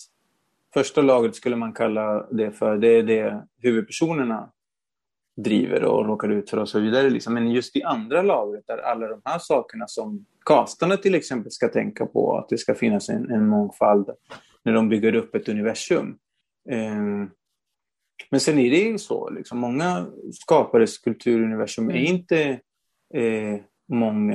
[0.73, 4.51] Första lagret skulle man kalla det för, det är det huvudpersonerna
[5.35, 7.09] driver och råkar ut för och så vidare.
[7.09, 7.33] Liksom.
[7.33, 11.67] Men just i andra lagret, där alla de här sakerna som kastarna till exempel ska
[11.67, 14.09] tänka på, att det ska finnas en, en mångfald
[14.63, 16.17] när de bygger upp ett universum.
[16.69, 17.31] Um,
[18.29, 22.05] men sen är det ju så, liksom, många skapares kulturuniversum är mm.
[22.05, 22.59] inte
[23.13, 24.31] eh, mång,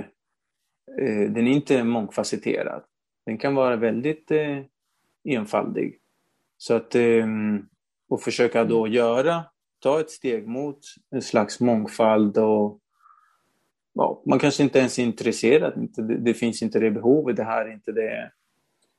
[1.01, 2.83] eh, den är inte mångfacetterad.
[3.27, 4.59] Den kan vara väldigt eh,
[5.25, 5.99] enfaldig.
[6.59, 7.27] Så att, eh,
[8.09, 8.93] och försöka då mm.
[8.93, 9.45] göra
[9.87, 10.79] ta ett steg mot
[11.11, 12.79] en slags mångfald och
[13.93, 15.89] ja, man kanske inte ens är intresserad.
[15.97, 17.37] Det, det finns inte det behovet.
[17.37, 18.31] Det här är inte det,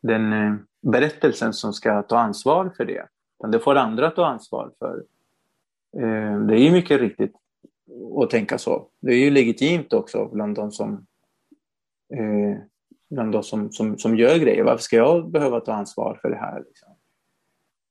[0.02, 3.08] den eh, berättelsen som ska ta ansvar för det.
[3.40, 5.04] Utan det får andra ta ansvar för.
[5.98, 7.36] Eh, det är ju mycket riktigt
[8.24, 8.88] att tänka så.
[9.00, 11.06] Det är ju legitimt också bland de som,
[12.14, 12.58] eh,
[13.10, 14.64] bland de som, som, som gör grejer.
[14.64, 16.64] Varför ska jag behöva ta ansvar för det här?
[16.68, 16.90] Liksom?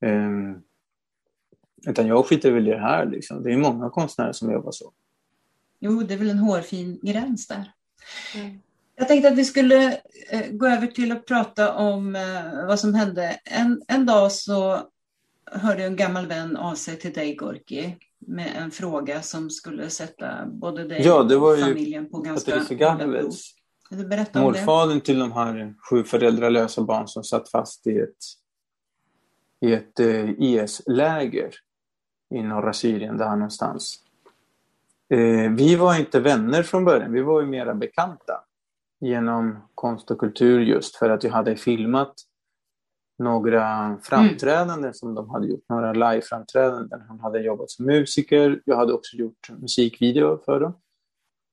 [0.01, 0.63] Eh,
[1.87, 3.07] utan jag skiter väl i det här.
[3.07, 3.43] Liksom.
[3.43, 4.93] Det är många konstnärer som jobbar så.
[5.81, 7.73] Jo, det är väl en hårfin gräns där.
[8.35, 8.59] Mm.
[8.97, 12.95] Jag tänkte att vi skulle eh, gå över till att prata om eh, vad som
[12.95, 13.41] hände.
[13.45, 14.81] En, en dag så
[15.53, 20.47] hörde en gammal vän av sig till dig, Gorki, med en fråga som skulle sätta
[20.47, 23.53] både dig ja, det var och familjen på ganska Patricia Garnevets.
[24.35, 28.17] Morfadern till de här sju föräldralösa barn som satt fast i ett,
[29.61, 31.51] i ett eh, IS-läger
[32.31, 34.03] i norra Syrien, där någonstans.
[35.09, 38.41] Eh, vi var inte vänner från början, vi var ju mera bekanta
[39.01, 42.15] genom konst och kultur just för att jag hade filmat
[43.19, 44.95] några framträdanden mm.
[44.95, 47.01] som de hade gjort, några live-framträdanden.
[47.09, 50.75] Han hade jobbat som musiker, jag hade också gjort musikvideo för dem.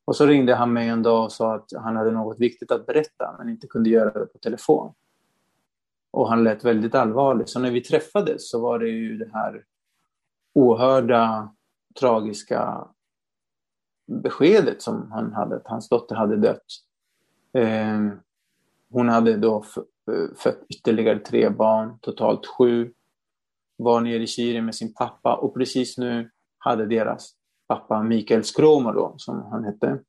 [0.05, 2.85] Och så ringde han mig en dag och sa att han hade något viktigt att
[2.85, 4.93] berätta men inte kunde göra det på telefon.
[6.11, 7.49] Och han lät väldigt allvarlig.
[7.49, 9.63] Så när vi träffades så var det ju det här
[10.53, 11.53] oerhörda
[11.99, 12.87] tragiska
[14.07, 16.65] beskedet som han hade, att hans dotter hade dött.
[17.53, 17.99] Eh,
[18.89, 19.65] hon hade då
[20.11, 22.93] eh, fött ytterligare tre barn, totalt sju.
[23.77, 27.35] Var nere i Syrien med sin pappa och precis nu hade deras
[27.67, 29.99] pappa Mikael Skråmo då, som han hette.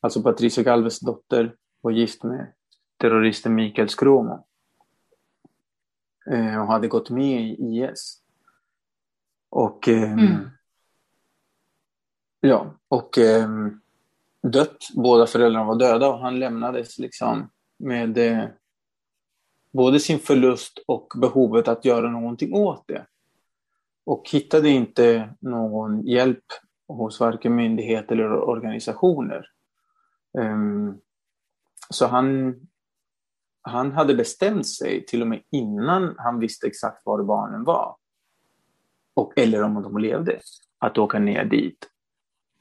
[0.00, 2.52] Alltså Patricia Galves dotter var gift med
[2.96, 4.46] terroristen Mikael Skråmo.
[6.30, 8.19] Eh, och hade gått med i IS.
[9.50, 10.50] Och eh, mm.
[12.40, 13.48] ja, och eh,
[14.42, 14.88] dött.
[14.94, 18.48] Båda föräldrarna var döda och han lämnades liksom med eh,
[19.72, 23.06] både sin förlust och behovet att göra någonting åt det.
[24.04, 26.44] Och hittade inte någon hjälp
[26.88, 29.46] hos varken myndigheter eller organisationer.
[30.38, 31.00] Um,
[31.90, 32.54] så han,
[33.62, 37.96] han hade bestämt sig till och med innan han visste exakt var barnen var
[39.20, 40.40] och, eller om de levde,
[40.78, 41.88] att åka ner dit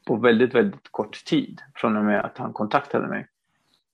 [0.07, 3.27] på väldigt, väldigt kort tid från och med att han kontaktade mig.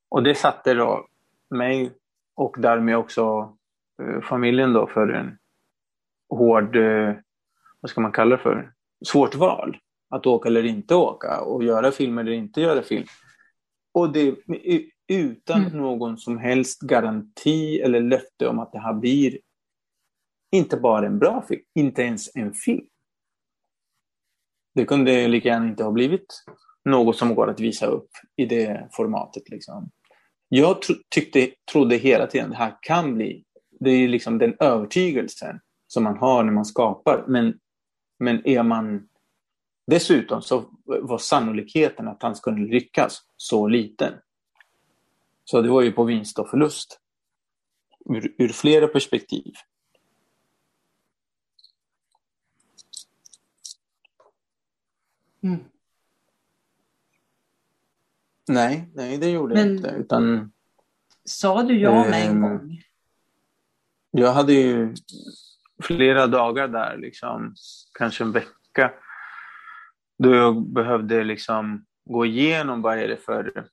[0.10, 1.08] Och det satte då
[1.50, 1.92] mig
[2.36, 3.54] och därmed också
[4.02, 5.38] eh, familjen då för en
[6.30, 7.14] hård, eh,
[7.82, 8.72] vad ska man kalla det för,
[9.06, 9.78] svårt val.
[10.10, 13.06] att åka eller inte åka och göra film eller inte göra film.
[13.94, 14.36] Och det
[15.08, 15.78] utan mm.
[15.78, 19.38] någon som helst garanti eller löfte om att det här blir
[20.56, 22.86] inte bara en bra film, inte ens en film.
[24.76, 26.44] Det kunde lika gärna inte ha blivit
[26.86, 29.50] något som går att visa upp i det formatet.
[29.50, 29.92] Liksom.
[30.50, 33.44] Jag tro, tyckte, trodde hela tiden att det här kan bli,
[33.80, 37.26] det är liksom den övertygelsen som man har när man skapar.
[37.28, 37.60] Men,
[38.20, 39.08] men är man
[39.88, 44.14] dessutom så var sannolikheten att han skulle lyckas så liten.
[45.44, 47.00] Så det var ju på vinst och förlust.
[48.10, 49.54] Ur, ur flera perspektiv.
[55.46, 55.60] Mm.
[58.48, 59.90] Nej, nej det gjorde Men, jag inte.
[59.90, 60.52] Utan,
[61.24, 62.82] sa du ja med en eh, gång?
[64.12, 64.96] Jag hade ju
[65.84, 67.56] flera dagar där, liksom,
[68.00, 68.94] kanske en vecka,
[70.18, 73.68] då jag behövde liksom gå igenom vad är det för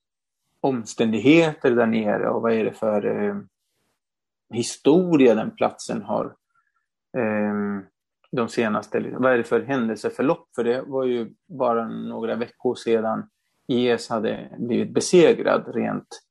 [0.61, 3.37] omständigheter där nere och vad är det för eh,
[4.55, 6.37] historia den platsen har.
[7.17, 7.85] Eh,
[8.33, 10.49] de senaste, vad är det för händelseförlopp?
[10.55, 13.31] För det var ju bara några veckor sedan
[13.67, 16.23] IS hade blivit besegrad rent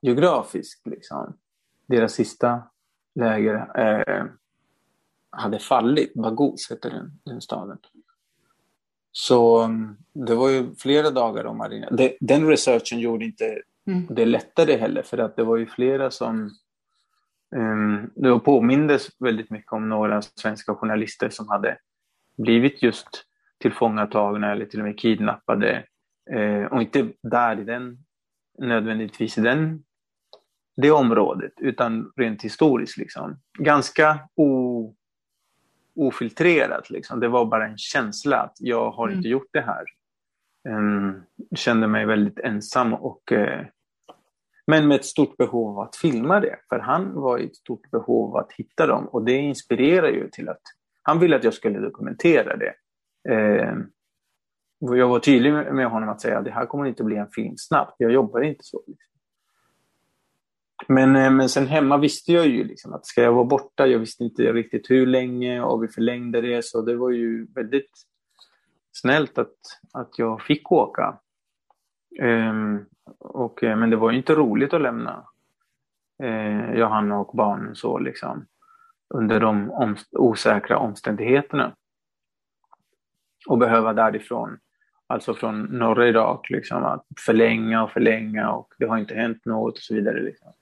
[0.00, 0.86] geografiskt.
[0.86, 1.36] Liksom.
[1.86, 2.62] Deras sista
[3.14, 4.24] läger eh,
[5.30, 6.14] hade fallit.
[6.14, 7.78] Bagos heter den, den staden.
[9.12, 11.90] Så mm, det var ju flera dagar om Marina.
[11.90, 14.06] Det, den researchen gjorde inte mm.
[14.10, 16.50] det lättare heller för att det var ju flera som
[17.56, 21.78] um, det påmindes väldigt mycket om några svenska journalister som hade
[22.36, 23.24] blivit just
[23.60, 25.84] tillfångatagna eller till och med kidnappade.
[26.34, 27.98] Uh, och inte där i den,
[28.58, 29.84] nödvändigtvis i den,
[30.76, 32.96] det området utan rent historiskt.
[32.96, 33.40] Liksom.
[33.58, 34.94] Ganska o,
[35.94, 36.90] ofiltrerat.
[36.90, 37.20] Liksom.
[37.20, 39.16] Det var bara en känsla att jag har mm.
[39.16, 39.84] inte gjort det här.
[40.68, 41.22] Um,
[41.54, 43.60] kände mig väldigt ensam och uh,
[44.66, 46.56] men med ett stort behov av att filma det.
[46.68, 50.28] För han var i ett stort behov av att hitta dem och det inspirerar ju
[50.28, 50.62] till att
[51.02, 52.74] han ville att jag skulle dokumentera det.
[53.28, 53.76] Eh,
[54.78, 57.54] jag var tydlig med honom att säga att det här kommer inte bli en film
[57.56, 57.94] snabbt.
[57.98, 58.82] Jag jobbar inte så.
[58.86, 59.12] Liksom.
[60.88, 63.98] Men, eh, men sen hemma visste jag ju liksom att ska jag vara borta, jag
[63.98, 67.90] visste inte riktigt hur länge och vi förlängde det så det var ju väldigt
[68.92, 69.56] snällt att,
[69.92, 71.18] att jag fick åka.
[72.18, 72.86] Um,
[73.18, 75.24] och, eh, men det var ju inte roligt att lämna
[76.22, 78.46] eh, Johanna och barnen så liksom
[79.14, 81.76] under de om, osäkra omständigheterna.
[83.48, 84.58] Och behöva därifrån,
[85.06, 89.74] alltså från norra Irak, liksom, att förlänga och förlänga och det har inte hänt något
[89.76, 90.22] och så vidare.
[90.22, 90.52] Liksom.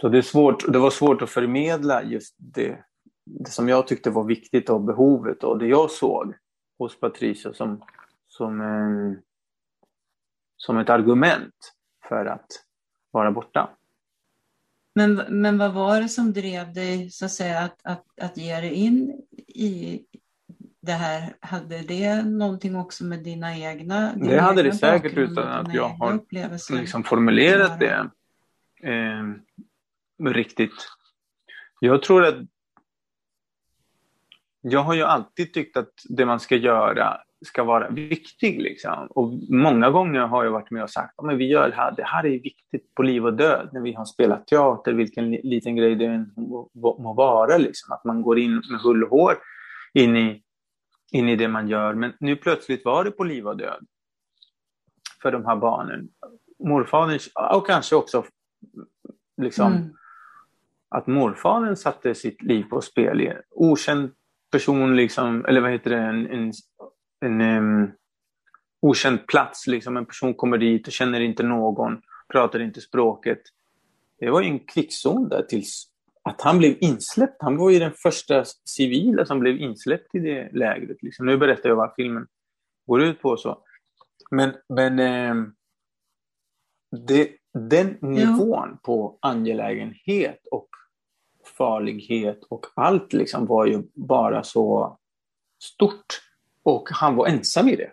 [0.00, 2.84] Så det, är svårt, det var svårt att förmedla just det,
[3.24, 6.34] det som jag tyckte var viktigt och behovet och det jag såg
[6.78, 7.84] hos Patricia som,
[8.28, 9.18] som, eh,
[10.58, 11.74] som ett argument
[12.08, 12.46] för att
[13.10, 13.70] vara borta.
[14.94, 18.60] Men, men vad var det som drev dig så att, säga, att, att, att ge
[18.60, 20.04] dig in i
[20.80, 21.34] det här?
[21.40, 25.88] Hade det någonting också med dina egna dina Det hade det säkert utan att jag
[25.88, 26.20] har
[26.76, 28.10] liksom formulerat det.
[28.82, 29.24] Eh,
[30.32, 30.88] riktigt.
[31.80, 32.36] Jag tror att
[34.60, 38.62] jag har ju alltid tyckt att det man ska göra ska vara viktigt.
[38.62, 39.06] Liksom.
[39.10, 42.04] Och många gånger har jag varit med och sagt att vi gör det här, det
[42.04, 43.68] här är viktigt på liv och död.
[43.72, 46.32] När vi har spelat teater, vilken liten grej det än
[46.74, 47.56] må vara.
[47.56, 47.92] Liksom.
[47.92, 49.34] Att man går in med hull och hår
[49.94, 50.42] in i,
[51.12, 51.94] in i det man gör.
[51.94, 53.86] Men nu plötsligt var det på liv och död
[55.22, 56.08] för de här barnen.
[56.64, 57.18] Morfadern,
[57.54, 58.24] och kanske också
[59.36, 59.94] liksom, mm
[60.88, 63.32] att morfadern satte sitt liv på spel.
[63.50, 64.10] Okänd
[64.50, 66.52] person, liksom, eller vad heter det, en, en,
[67.20, 67.92] en um,
[68.80, 69.66] okänd plats.
[69.66, 69.96] Liksom.
[69.96, 72.02] En person kommer dit och känner inte någon,
[72.32, 73.42] pratar inte språket.
[74.18, 75.88] Det var ju en krigszon där tills
[76.22, 77.42] att han blev insläppt.
[77.42, 81.02] Han var ju den första civila som blev insläppt i det lägret.
[81.02, 81.26] Liksom.
[81.26, 82.26] Nu berättar jag vad filmen
[82.86, 83.36] går ut på.
[83.36, 83.58] så.
[84.30, 85.34] Men, men eh,
[87.06, 88.78] det, den nivån ja.
[88.82, 90.68] på angelägenhet och
[91.56, 94.98] farlighet och allt liksom var ju bara så
[95.62, 96.22] stort.
[96.62, 97.90] Och han var ensam i det.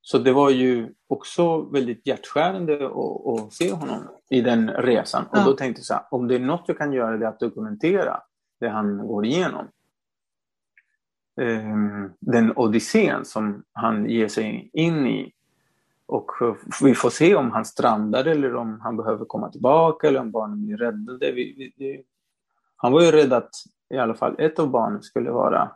[0.00, 5.24] Så det var ju också väldigt hjärtskärande att, att se honom i den resan.
[5.30, 7.28] Och då tänkte jag så här, om det är något jag kan göra det är
[7.28, 8.20] att dokumentera
[8.60, 9.68] det han går igenom.
[11.40, 15.32] Um, den odyssén som han ger sig in i.
[16.06, 16.30] Och
[16.82, 20.66] vi får se om han strandar eller om han behöver komma tillbaka eller om barnen
[20.66, 21.34] blir räddade.
[22.76, 23.50] Han var ju rädd att
[23.94, 25.70] i alla fall ett av barnen skulle vara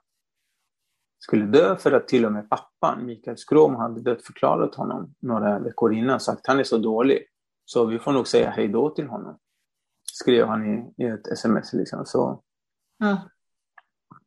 [1.19, 5.95] skulle dö för att till och med pappan, Mikael Skråm, hade dödförklarat honom några veckor
[5.95, 6.21] innan.
[6.21, 7.19] Sagt han är så dålig
[7.65, 9.39] så vi får nog säga hej då till honom.
[10.13, 11.73] Skrev han i, i ett sms.
[11.73, 12.07] Liksom.
[12.07, 12.43] Så
[12.99, 13.19] Ja.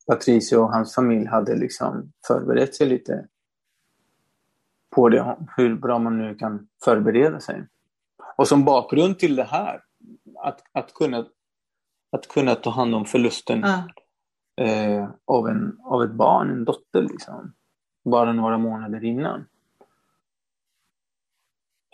[0.07, 3.27] Patricio och hans familj hade liksom förberett sig lite
[4.95, 7.67] på det, hur bra man nu kan förbereda sig.
[8.37, 9.81] Och som bakgrund till det här,
[10.43, 11.25] att, att, kunna,
[12.11, 13.83] att kunna ta hand om förlusten Ja.
[14.59, 17.53] Eh, av, en, av ett barn, en dotter, liksom,
[18.03, 19.45] bara några månader innan.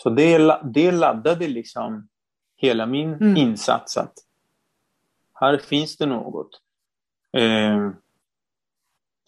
[0.03, 2.07] Så det, det laddade liksom
[2.57, 3.37] hela min Mm.
[3.37, 4.13] insats att
[5.33, 6.61] här finns det något
[7.37, 7.91] eh,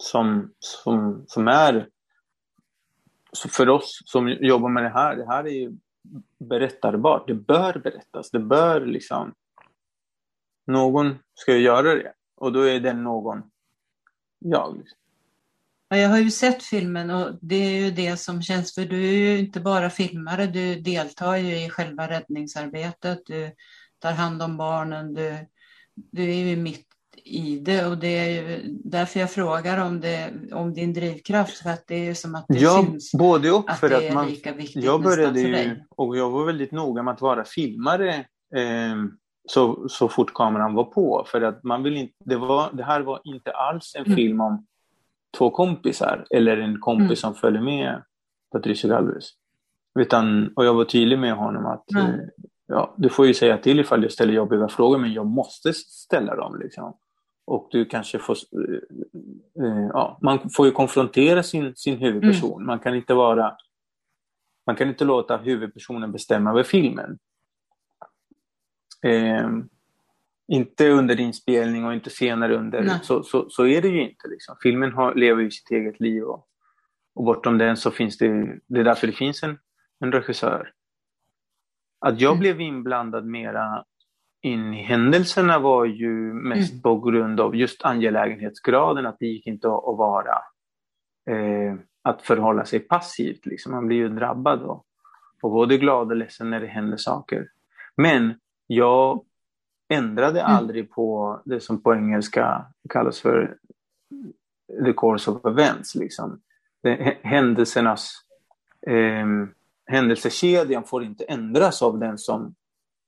[0.02, 1.88] som, som, som är
[3.32, 5.72] så för oss som jobbar med det här, det här är ju
[6.38, 7.26] berättarbart.
[7.26, 8.30] Det bör berättas.
[8.30, 9.34] Det bör liksom...
[10.66, 12.12] Någon ska ju göra det.
[12.40, 13.42] Och då är den någon
[14.38, 14.82] jag.
[15.88, 19.08] Ja, jag har ju sett filmen och det är ju det som känns, för du
[19.08, 23.50] är ju inte bara filmare, du deltar ju i själva räddningsarbetet, du
[23.98, 25.36] tar hand om barnen, du,
[25.94, 26.84] du är ju mitt
[27.24, 31.70] i det och det är ju därför jag frågar om, det, om din drivkraft, för
[31.70, 33.70] att det är ju som att det Ja, syns både och.
[33.70, 35.84] att För det att är man, lika viktigt jag började för ju, dig.
[35.90, 38.14] och jag var väldigt noga med att vara filmare
[38.56, 38.96] eh,
[39.50, 41.24] så, så fort kameran var på.
[41.26, 44.16] För att man vill inte, det, var, det här var inte alls en Mm.
[44.16, 44.66] film om
[45.38, 47.16] två kompisar eller en kompis Mm.
[47.16, 48.02] som följer med
[48.52, 49.30] Patricio Galvez.
[49.98, 52.06] Utan, och jag var tydlig med honom att Mm.
[52.06, 52.20] eh,
[52.66, 56.36] ja, du får ju säga till ifall jag ställer jobbiga frågor men jag måste ställa
[56.36, 56.58] dem.
[56.60, 56.96] Liksom.
[57.46, 58.36] Och du kanske får...
[58.52, 62.66] eh, eh, ja, man får ju konfrontera sin, sin huvudperson.
[62.66, 63.52] Man kan inte vara...
[64.66, 67.18] Man kan inte låta huvudpersonen bestämma över filmen.
[69.06, 69.48] Eh,
[70.48, 72.88] inte under inspelning och inte senare under.
[73.02, 74.28] Så, så, så är det ju inte.
[74.28, 74.56] Liksom.
[74.62, 76.46] Filmen har, lever ju sitt eget liv och,
[77.14, 78.58] och bortom den så finns det...
[78.66, 79.58] Det är därför det finns en,
[80.00, 80.72] en regissör.
[82.00, 82.40] Att jag Mm.
[82.40, 83.84] blev inblandad mera
[84.42, 86.82] in i händelserna var ju mest Mm.
[86.82, 90.34] på grund av just angelägenhetsgraden, att det gick inte att att vara,
[91.30, 93.46] eh, att förhålla sig passivt.
[93.46, 93.72] Liksom.
[93.72, 94.84] Man blir ju drabbad och,
[95.42, 97.48] och både glad och ledsen när det händer saker.
[97.96, 98.34] Men
[98.70, 99.24] jag
[99.88, 100.52] ändrade Mm.
[100.52, 103.56] aldrig på det som på engelska kallas för
[104.84, 105.94] the course of events.
[105.94, 106.40] Liksom.
[107.22, 108.12] Händelsernas
[108.86, 109.26] eh,
[109.86, 112.54] händelsekedjan får inte ändras av den som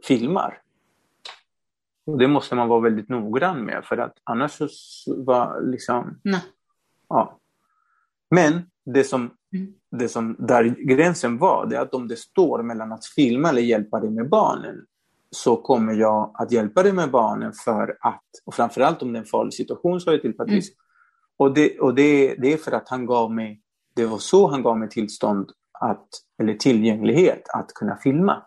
[0.05, 0.61] filmar.
[2.07, 6.19] Och det måste man vara väldigt noggrann med för att annars så så var liksom...
[6.25, 6.43] Nej.
[7.09, 7.39] Ja.
[8.31, 9.73] Men det som, Mm.
[9.91, 13.63] det som där gränsen var, det är att om det står mellan att filma eller
[13.63, 14.87] hjälpa dig med barnen
[15.31, 19.21] så kommer jag att hjälpa dig med barnen för att, och framförallt om det är
[19.21, 20.71] en farlig situation, sa jag till Patrice.
[21.37, 23.61] Och, det, och det, det är för att han gav mig,
[23.95, 26.09] det var så han gav mig tillstånd att,
[26.39, 28.43] eller tillgänglighet att kunna filma.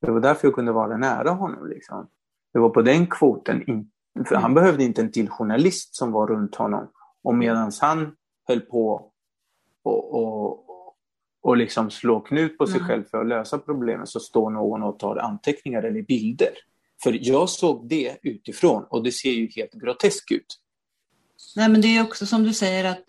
[0.00, 1.68] Det var därför jag kunde vara nära honom.
[1.68, 2.08] Liksom.
[2.52, 3.64] Det var på den kvoten.
[4.26, 6.90] För han behövde inte en till journalist som var runt honom.
[7.22, 8.16] Och medan han
[8.48, 9.10] höll på
[9.82, 10.67] och, och,
[11.42, 12.88] och liksom slå knut på sig Nej.
[12.88, 16.52] själv för att lösa problemet så står någon och tar anteckningar eller bilder.
[17.02, 20.60] För jag såg det utifrån och det ser ju helt groteskt ut.
[21.56, 23.04] Nej, men det är också som du säger att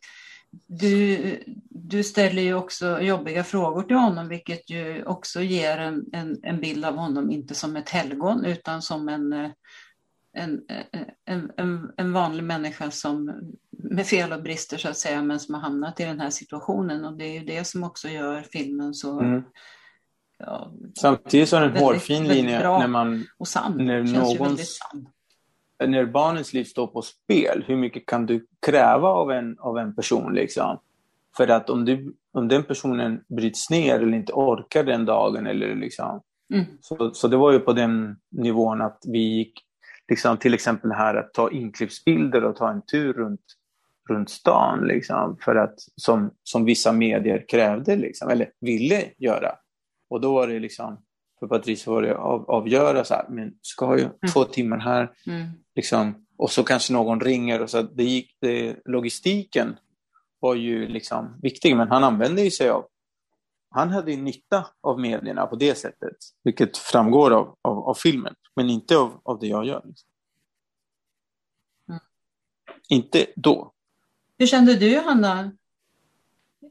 [0.68, 6.40] du, du ställer ju också jobbiga frågor till honom, vilket ju också ger en, en,
[6.44, 9.50] en bild av honom, inte som ett helgon, utan som en, eh,
[10.40, 13.32] en, eh, en, en, en vanlig människa som
[13.72, 17.06] med fel och brister så att säga, men som har hamnat i den här situationen.
[17.06, 19.44] Och det är ju det som också gör filmen så Mm.
[20.38, 20.72] ja,
[21.02, 23.74] Samtidigt så är det en Väldigt, hårfin väldigt linje när man och sann.
[23.78, 24.80] När någons-
[25.88, 29.96] när barnens liv står på spel, hur mycket kan du kräva av en, av en
[29.96, 30.34] person?
[30.34, 30.80] Liksom?
[31.38, 35.76] För att om, du, om den personen bryts ner eller inte orkar den dagen, eller
[35.76, 36.22] liksom,
[36.54, 36.66] Mm.
[36.82, 39.54] så, så det var ju på den nivån att vi gick,
[40.10, 43.42] liksom, till exempel här att ta inklippsbilder och ta en tur runt,
[44.10, 49.52] runt stan, liksom, för att, som, som vissa medier krävde, liksom, eller ville göra.
[50.10, 50.98] Och då var det liksom,
[51.40, 55.48] för Patrice var det av, avgöra så här, men ska jag två timmar här, Mm.
[55.76, 57.62] liksom, och så kanske någon ringer.
[57.62, 59.76] Och så det gick, det, logistiken
[60.40, 62.86] var ju liksom viktig, men han använde ju sig av...
[63.70, 68.36] Han hade ju nytta av medierna på det sättet, vilket framgår av, av, av filmen,
[68.56, 69.84] men inte av, av det jag gör.
[69.86, 70.10] Liksom.
[71.90, 72.02] Mm.
[72.90, 73.74] Inte då.
[74.38, 75.52] Hur kände du Hanna?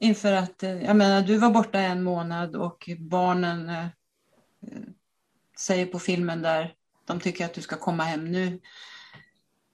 [0.00, 3.86] Inför att, eh, jag menar du var borta en månad och barnen eh,
[5.58, 6.74] säger på filmen där,
[7.04, 8.60] de tycker att du ska komma hem nu.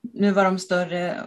[0.01, 1.27] Nu var de större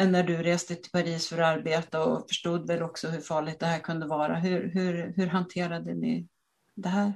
[0.00, 3.60] än när du reste till Paris för att arbeta och förstod väl också hur farligt
[3.60, 4.34] det här kunde vara.
[4.34, 6.26] Hur, hur, hur hanterade ni
[6.74, 7.12] det här?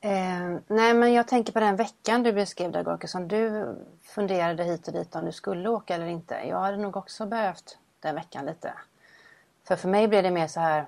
[0.00, 4.64] Eh, nej men jag tänker på den veckan du beskrev där Gorka som du funderade
[4.64, 6.34] hit och dit om du skulle åka eller inte.
[6.34, 8.74] Jag hade nog också behövt den veckan lite.
[9.64, 10.86] För för mig blev det mer så här.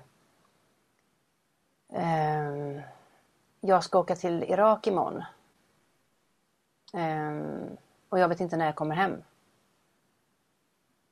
[1.93, 2.81] Eh,
[3.61, 5.23] jag ska åka till Irak imorgon.
[6.93, 7.71] Eh,
[8.09, 9.21] och jag vet inte när jag kommer hem.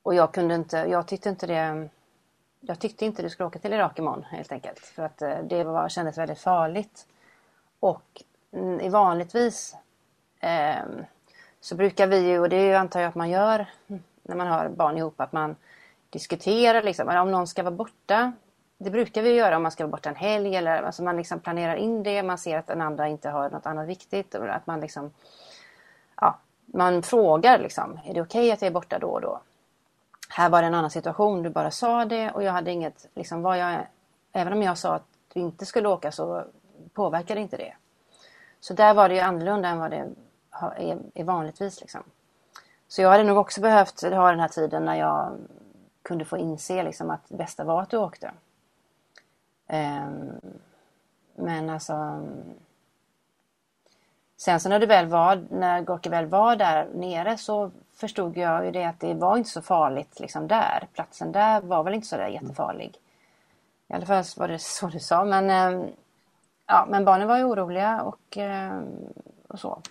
[0.07, 1.89] Och jag kunde inte, jag tyckte inte det
[2.59, 4.79] jag tyckte inte du skulle åka till Irak imorgon helt enkelt.
[4.79, 7.07] För att eh, det var, kändes väldigt farligt.
[7.79, 9.75] Och mm, vanligtvis
[10.39, 10.83] eh,
[11.61, 13.65] så brukar vi ju, och det antar jag att man gör
[14.23, 15.55] när man har barn ihop, att man
[16.09, 18.31] diskuterar liksom, om någon ska vara borta.
[18.77, 21.39] Det brukar vi göra om man ska vara borta en helg eller alltså man liksom
[21.39, 22.23] planerar in det.
[22.23, 24.35] Man ser att den andra inte har något annat viktigt.
[24.35, 25.11] Och att man liksom,
[26.21, 29.41] ja, man frågar liksom, är det okej okay att jag är borta då och då?
[30.29, 33.41] Här var det en annan situation, du bara sa det och jag hade inget, liksom
[33.41, 33.87] vad jag,
[34.31, 36.43] även om jag sa att du inte skulle åka så
[36.93, 37.73] påverkade inte det.
[38.59, 40.09] Så där var det ju annorlunda än vad det
[41.15, 41.81] är, vanligtvis.
[41.81, 42.03] Liksom.
[42.87, 45.37] Så jag hade nog också behövt ha den här tiden när jag
[46.01, 48.31] kunde få inse liksom, att det bästa var att du åkte.
[49.67, 50.31] Ehm,
[51.35, 52.25] men alltså...
[54.37, 58.65] Sen så när du väl var, när Gorki väl var där nere så förstod jag
[58.65, 60.87] ju det att det var inte så farligt liksom där.
[60.93, 62.97] Platsen där var väl inte så där jättefarlig.
[63.87, 65.25] I alla fall var det så du sa.
[65.25, 65.89] Men, um,
[66.65, 69.13] ja, men barnen var ju oroliga och, um,
[69.47, 69.81] och så.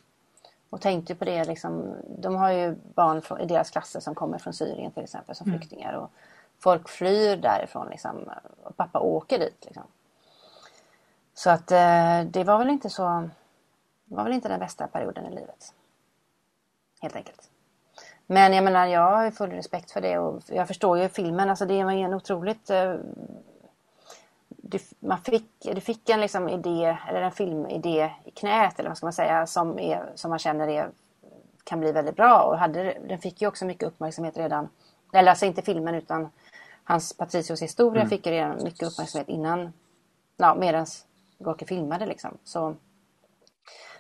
[0.71, 1.95] Och tänkte på det liksom.
[2.19, 5.49] De har ju barn från, i deras klasser som kommer från Syrien till exempel som
[5.49, 5.59] mm.
[5.59, 5.93] flyktingar.
[5.93, 6.11] Och
[6.59, 8.31] folk flyr därifrån liksom.
[8.63, 9.85] Och pappa åker dit liksom.
[11.35, 13.29] Så att eh, det var väl inte så.
[14.05, 15.75] Det var väl inte den bästa perioden i livet.
[17.01, 17.51] Helt enkelt.
[18.27, 21.51] Men jag menar, jag har full respekt för det och jag förstår ju filmen.
[21.51, 22.95] Alltså det var en otroligt eh,
[24.49, 28.97] du, man fick, du fick en liksom idé, eller en filmidé i knät eller vad
[28.97, 30.91] ska man säga, som, är, som man känner är,
[31.64, 32.43] kan bli väldigt bra.
[32.43, 34.68] Och hade, den fick ju också mycket uppmärksamhet redan,
[35.12, 36.29] eller alltså inte filmen utan
[36.85, 38.11] hans Patricios historia mm.
[38.11, 39.72] fick ju redan mycket uppmärksamhet innan,
[40.37, 40.87] ja, medan
[41.39, 42.39] Gorky filmade liksom.
[42.45, 42.74] Så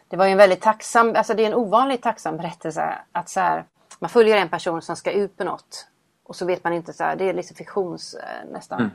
[0.08, 3.40] det var ju en väldigt tacksam, alltså det är en ovanligt tacksam berättelse att så
[3.40, 3.64] här,
[3.98, 5.88] man följer en person som ska ut på något
[6.22, 8.80] och så vet man inte så här, det är liksom fiktions eh, nästan.
[8.80, 8.90] Mm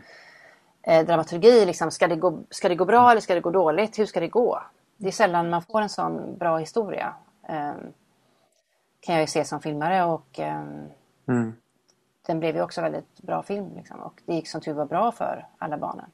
[0.83, 1.65] eh, dramaturgi.
[1.65, 3.99] Liksom, ska, det gå, ska det gå bra eller ska det gå dåligt?
[3.99, 4.63] Hur ska det gå?
[4.97, 7.13] Det är sällan man får en sån bra historia.
[7.43, 7.73] Eh,
[8.99, 10.63] kan jag ju se som filmare och eh,
[11.27, 11.53] mm.
[12.25, 13.75] den blev ju också väldigt bra film.
[13.75, 16.11] Liksom, och det gick som tur var bra för alla barnen.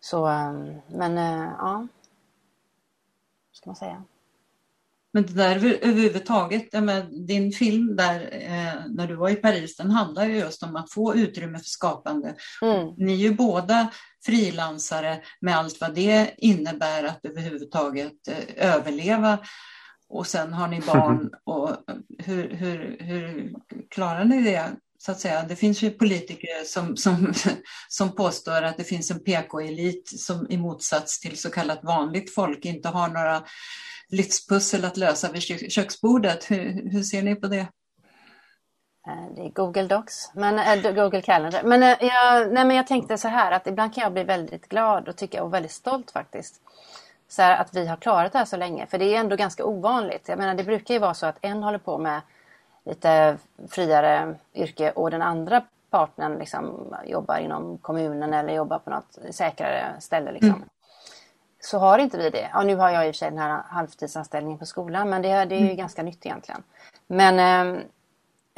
[0.00, 1.86] Så, ehm, men eh, ja.
[3.50, 4.02] Vad ska man säga?
[5.16, 9.90] Men det där överhuvudtaget, med din film där eh, när du var i Paris, den
[9.90, 12.34] handlar ju just om att få utrymme för skapande.
[12.62, 12.94] Mm.
[12.96, 13.90] Ni är ju båda
[14.26, 19.38] frilansare med allt vad det innebär att överhuvudtaget eh, överleva.
[20.08, 21.30] Och sen har ni barn.
[21.44, 21.70] Och
[22.18, 23.54] hur, hur, hur
[23.90, 24.70] klarar ni det?
[24.98, 25.42] Så att säga.
[25.42, 27.34] Det finns ju politiker som, som,
[27.88, 32.64] som påstår att det finns en PK-elit som i motsats till så kallat vanligt folk
[32.64, 33.42] inte har några
[34.08, 35.42] livspussel att lösa vid
[35.72, 36.50] köksbordet.
[36.50, 37.66] Hur, hur ser ni på det?
[39.06, 41.62] Eh, det är Google Docs, men, äh, Google Calendar.
[41.64, 44.68] Men, äh, jag, nej, men jag tänkte så här att ibland kan jag bli väldigt
[44.68, 46.60] glad och tycka och väldigt stolt faktiskt.
[47.28, 48.86] Så här, att vi har klarat det här så länge.
[48.86, 50.28] För det är ändå ganska ovanligt.
[50.28, 52.20] Jag menar det brukar ju vara så att en håller på med
[52.84, 53.38] lite
[53.68, 60.00] friare yrke och den andra partnern liksom jobbar inom kommunen eller jobbar på något säkrare
[60.00, 60.32] ställe.
[60.32, 60.54] Liksom.
[60.54, 60.68] Mm
[61.66, 62.50] så har inte vi det.
[62.52, 65.28] Ja, nu har jag i och för sig den här halvtidsanställningen på skolan men det,
[65.28, 65.76] det är ju mm.
[65.76, 66.62] ganska nytt egentligen.
[67.06, 67.82] Men eh,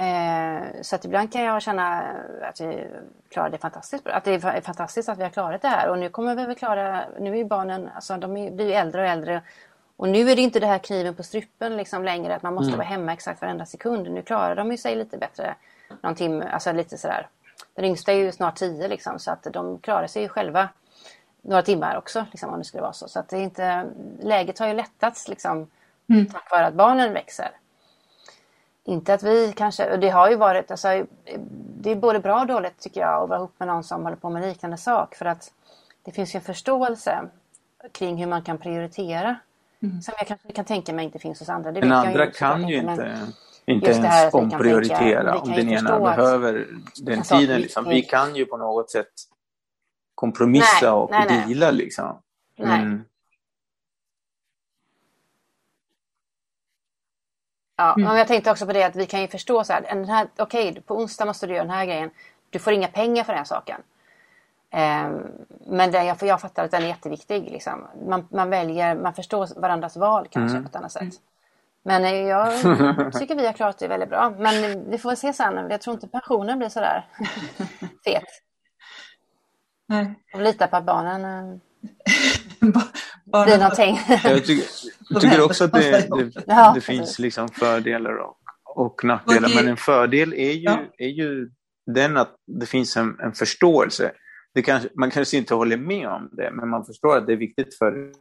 [0.06, 2.02] eh, så att ibland kan jag känna
[2.42, 2.86] att vi
[3.28, 4.12] klarar det fantastiskt bra.
[4.12, 6.54] Att det är fantastiskt att vi har klarat det här och nu kommer vi väl
[6.54, 9.42] klara, nu är barnen, alltså de blir ju äldre och äldre
[9.96, 12.68] och nu är det inte det här kniven på strupen liksom längre att man måste
[12.68, 12.78] mm.
[12.78, 14.10] vara hemma exakt varenda sekund.
[14.10, 15.54] Nu klarar de ju sig lite bättre
[16.00, 17.28] någon timme, alltså lite sådär.
[17.74, 20.68] Den yngsta är ju snart tio liksom så att de klarar sig ju själva
[21.42, 23.08] några timmar också, liksom, om det skulle vara så.
[23.08, 23.84] Så att det är inte,
[24.20, 25.70] läget har ju lättats liksom,
[26.08, 26.26] mm.
[26.26, 27.50] tack vare att barnen växer.
[28.84, 31.04] Inte att vi kanske, och det har ju varit, alltså,
[31.80, 34.16] det är både bra och dåligt tycker jag att vara ihop med någon som håller
[34.16, 35.14] på med liknande sak.
[35.14, 35.52] För att
[36.02, 37.28] det finns ju en förståelse
[37.92, 39.36] kring hur man kan prioritera.
[39.82, 40.02] Mm.
[40.02, 41.72] Som jag kanske kan tänka mig inte finns hos andra.
[41.72, 43.26] Det den andra ju kan ju inte,
[43.64, 46.66] inte ens omprioritera om den ena behöver
[46.96, 47.60] den tiden.
[47.60, 47.84] Liksom.
[47.84, 49.12] Vi kan ju på något sätt
[50.18, 52.18] kompromissa nej, och nej, deala liksom.
[52.56, 53.04] Mm.
[57.76, 58.08] Ja, Mm.
[58.08, 60.28] men jag tänkte också på det att vi kan ju förstå så här, den här
[60.36, 62.10] okej, på onsdag måste du göra den här grejen.
[62.50, 63.80] Du får inga pengar för den här saken.
[64.70, 65.22] Ehm,
[65.66, 67.42] men den, jag, jag fattar att den är jätteviktig.
[67.50, 67.86] Liksom.
[68.08, 70.62] Man, man väljer, man förstår varandras val kanske Mm.
[70.64, 71.14] på ett annat sätt.
[71.82, 72.52] Men eh, jag
[73.12, 74.30] tycker vi har klarat det väldigt bra.
[74.38, 75.70] Men vi får väl se sen.
[75.70, 77.06] Jag tror inte pensionen blir sådär
[78.04, 78.42] fet.
[79.88, 80.14] Nej.
[80.34, 81.58] Och lita på att barnen eh,
[83.44, 83.96] blir någonting.
[84.24, 84.64] Jag tycker,
[85.10, 89.50] jag tycker också att det, det, Ja, det finns liksom fördelar och, och nackdelar.
[89.56, 90.78] Men en fördel är ju, Ja.
[90.98, 91.50] är ju
[91.86, 94.12] den att det finns en, en förståelse.
[94.54, 97.36] Det kanske, man kanske inte håller med om det, men man förstår att det är
[97.36, 98.12] viktigt för,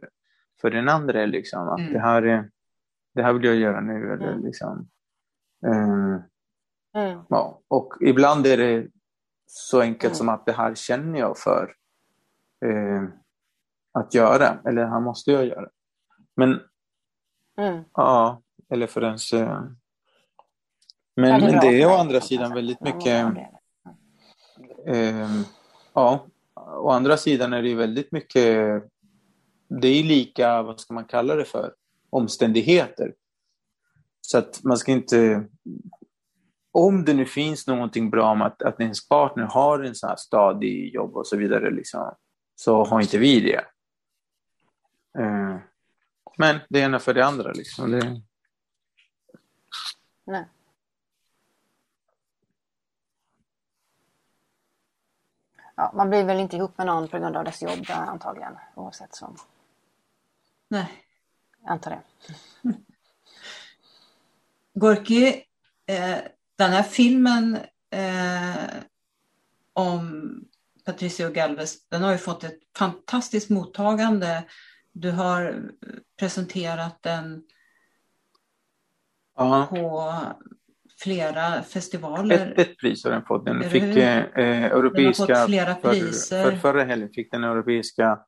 [0.60, 1.26] för den andra.
[1.26, 1.92] Liksom, att Mm.
[1.92, 2.48] det, här är,
[3.14, 4.12] det här vill jag göra nu.
[4.12, 4.44] Eller, Mm.
[4.44, 4.88] liksom,
[5.66, 6.20] eh,
[7.02, 7.20] Mm.
[7.28, 7.60] ja.
[7.68, 8.86] Och ibland är det
[9.50, 11.74] så enkelt som att det här känner jag för
[12.64, 13.02] eh,
[13.92, 14.58] att göra.
[14.64, 15.68] Eller det här måste jag göra.
[16.36, 16.60] Men
[17.58, 17.84] Mm.
[17.94, 19.32] Ja, eller för ens...
[19.32, 19.62] eh,
[21.14, 23.34] Ja, Men är det är å andra sidan väldigt mycket...
[23.34, 23.50] det.
[24.86, 25.30] Eh,
[25.92, 28.82] ja, å andra sidan är det ju väldigt mycket...
[29.68, 31.74] Det är lika, vad ska man kalla det för,
[32.10, 33.14] omständigheter.
[34.20, 35.46] Så att man ska inte...
[36.72, 40.16] Om det nu finns någonting bra om att, att ens partner har en sån här
[40.16, 42.14] stadig jobb och så vidare, liksom,
[42.54, 43.64] så har inte vi det.
[45.22, 45.56] Eh,
[46.38, 47.52] men det ena för det andra.
[47.52, 47.90] Liksom.
[47.90, 48.22] Det,
[50.24, 50.44] Nej.
[55.74, 58.56] Ja, man blir väl inte ihop med någon på grund av dess jobb antagligen.
[58.74, 59.36] Oavsett som.
[60.68, 61.04] Nej.
[61.62, 62.02] Jag antar det.
[64.74, 65.42] Gorky,
[65.86, 66.18] eh,
[66.58, 67.58] den här filmen
[67.90, 68.66] eh,
[69.72, 70.34] om
[70.84, 74.44] Patricio Galvez, den har ju fått ett fantastiskt mottagande.
[74.92, 75.62] Du har
[76.18, 77.42] presenterat den
[79.36, 79.66] ja.
[79.70, 80.14] på
[81.00, 82.54] flera Ett, festivaler.
[82.56, 83.46] ett pris har den fått.
[83.46, 85.26] Den fick eh, eh, europeiska...
[85.26, 86.42] Den har fått flera för, priser.
[86.50, 88.18] för förra helgen fick den europeiska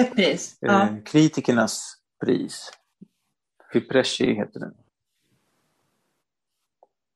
[0.00, 0.58] Ett pris.
[0.62, 0.88] eh, Ja.
[1.04, 1.94] kritikernas
[2.24, 2.70] pris.
[3.72, 4.74] Fipresci heter den.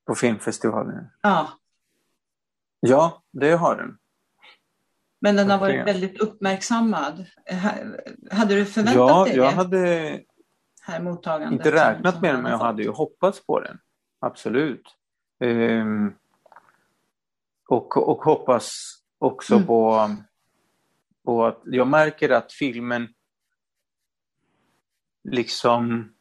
[0.05, 1.05] På filmfestivalen.
[1.23, 1.49] ja.
[2.85, 3.99] Ja, det har den.
[5.21, 7.27] Men den har varit väldigt uppmärksammad.
[8.31, 10.21] Hade du förväntat Ja, dig jag det hade
[10.83, 11.53] här mottagandet?
[11.67, 13.79] inte räknat med den men jag hade ju hoppats på den.
[14.19, 14.97] Absolut.
[15.41, 16.13] Ehm,
[17.69, 18.73] och, och hoppas
[19.19, 19.67] också Mm.
[19.67, 20.11] på,
[21.25, 23.09] på att jag märker att filmen
[25.25, 26.13] liksom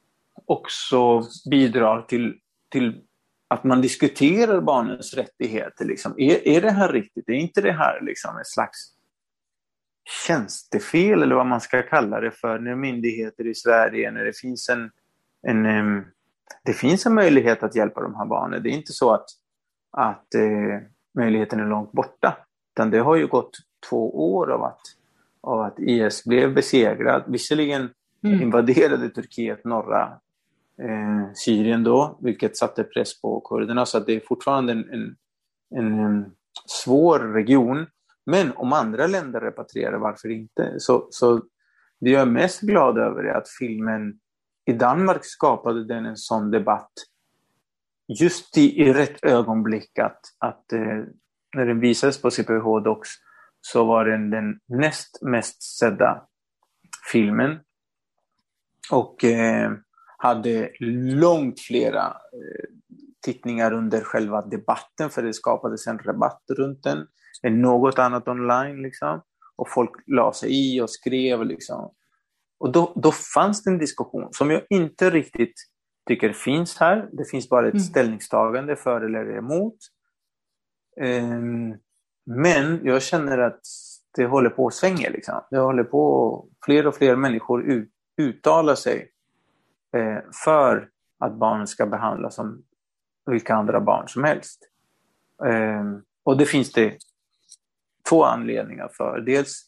[0.46, 2.40] också bidrar till,
[2.70, 3.04] till
[3.52, 5.86] att man diskuterar barnens rättigheter.
[5.86, 6.14] Liksom.
[6.18, 7.30] Är, är det här riktigt?
[7.30, 8.94] Är inte det här liksom ett slags
[10.28, 14.70] tjänstefel eller vad man ska kalla det för när myndigheter i Sverige, när det finns
[14.70, 14.92] en,
[15.48, 16.06] en em,
[16.64, 18.64] det finns en möjlighet att hjälpa de här barnen.
[18.64, 19.26] Det är inte så att,
[19.92, 20.88] att eh,
[21.18, 22.38] möjligheten är långt borta.
[22.76, 23.58] Utan det har ju gått
[23.90, 24.82] två år av att,
[25.42, 27.24] av att IS blev besegrad.
[27.28, 27.90] Visserligen
[28.24, 28.42] Mm.
[28.42, 30.20] invaderade Turkiet norra
[30.82, 33.86] eh, Syrien då, vilket satte press på kurderna.
[33.86, 35.16] Så att det är fortfarande en, en,
[35.76, 36.26] en,
[36.66, 37.86] svår region.
[38.26, 40.76] Men om andra länder repatrierar, varför inte?
[40.78, 41.42] Så, så
[42.00, 44.20] det jag är mest glad över är att filmen
[44.66, 46.92] i Danmark skapade den en sån debatt
[48.20, 51.04] just i, i rätt ögonblick att, att eh,
[51.56, 53.10] när den visades på CPH Docs
[53.62, 56.28] så var den den näst mest sedda
[57.12, 57.60] filmen
[58.92, 59.72] och eh,
[60.22, 62.70] hade långt flera eh,
[63.26, 67.08] tittningar under själva debatten för det skapades en rabatt runt den
[67.44, 68.82] än något annat online.
[68.82, 69.22] Liksom.
[69.56, 71.46] Och folk la sig i och skrev.
[71.46, 71.94] Liksom.
[72.60, 75.54] Och då, då fanns det en diskussion som jag inte riktigt
[76.08, 77.10] tycker finns här.
[77.12, 77.84] Det finns bara ett Mm.
[77.84, 79.78] ställningstagande för eller emot.
[81.02, 81.76] Ehm,
[82.26, 83.62] men jag känner att
[84.18, 85.10] det håller på att svänga.
[85.10, 85.42] Liksom.
[85.52, 87.90] Det håller på fler och fler människor ut,
[88.22, 89.11] uttalar sig
[89.94, 90.90] Eh, för
[91.20, 92.64] att barnen ska behandlas som
[93.26, 94.70] vilka andra barn som helst.
[95.46, 96.98] Ehm, och det finns det
[98.10, 99.20] två anledningar för.
[99.20, 99.68] Dels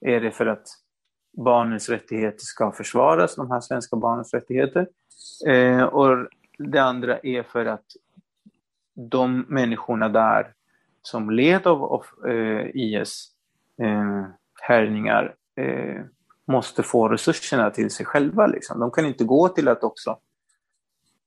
[0.00, 0.66] är det för att
[1.44, 4.88] barnens rättigheter ska försvaras, de här svenska barnens rättigheter.
[5.46, 6.28] Eh, och
[6.58, 7.86] det andra är för att
[8.94, 10.52] de människorna där
[11.02, 13.28] som led av, av eh, IS
[13.82, 14.24] eh,
[14.60, 16.02] härjningar eh,
[16.46, 18.46] måste få resurserna till sig själva.
[18.46, 18.80] Liksom.
[18.80, 20.18] De kan inte gå till att också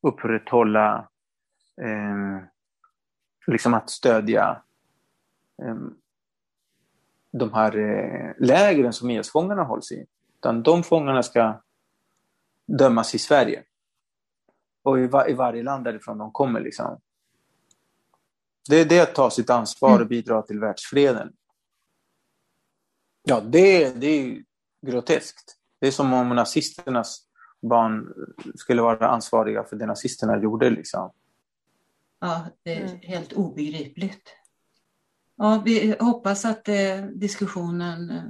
[0.02, 1.10] upprätthålla,
[1.82, 2.44] eh,
[3.48, 4.62] liksom att stödja
[5.64, 5.76] eh,
[7.32, 10.06] de här eh, lägren som IS-fångarna hålls i.
[10.38, 11.62] Utan de fångarna ska
[12.66, 13.64] dömas i Sverige.
[14.84, 16.60] och i, va, i varje land därifrån de kommer.
[16.60, 17.00] Liksom.
[18.70, 21.34] Det är det att ta sitt ansvar och bidra till världsfreden.
[23.24, 24.44] Ja, det, det är
[24.86, 25.58] groteskt.
[25.80, 27.28] Det är som om nazisternas
[27.62, 28.14] barn
[28.56, 30.70] skulle vara ansvariga för det nazisterna gjorde.
[30.70, 31.12] Liksom.
[32.20, 33.00] Ja, det är Mm.
[33.02, 34.30] helt obegripligt.
[35.38, 38.10] Ja, vi hoppas att eh, diskussionen...
[38.10, 38.24] eh,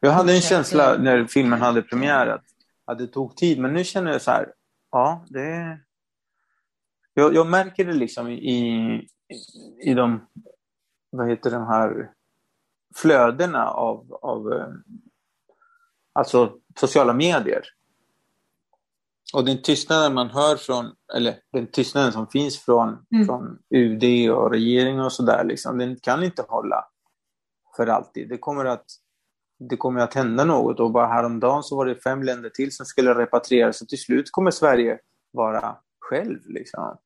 [0.00, 2.44] Jag hade en känsla när filmen hade premiär att,
[2.84, 4.52] att det tog tid, men nu känner jag så här,
[4.92, 5.78] ja, det...
[7.14, 9.08] Jag, jag märker det liksom i,
[9.80, 10.26] i de,
[11.10, 12.12] vad heter de här
[12.96, 14.68] flödena av, av eh,
[16.12, 17.62] alltså sociala medier.
[19.34, 23.26] Och den tystnaden man hör från, eller den tystnaden som finns från, Mm.
[23.26, 26.84] från UD och regering och sådär, liksom, den kan inte hålla
[27.76, 28.28] för alltid.
[28.28, 28.84] Det kommer att
[29.58, 32.86] det kommer att hända något och bara häromdagen så var det fem länder till som
[32.86, 34.98] skulle repatrieras och till slut kommer Sverige
[35.32, 36.96] vara själv liksom,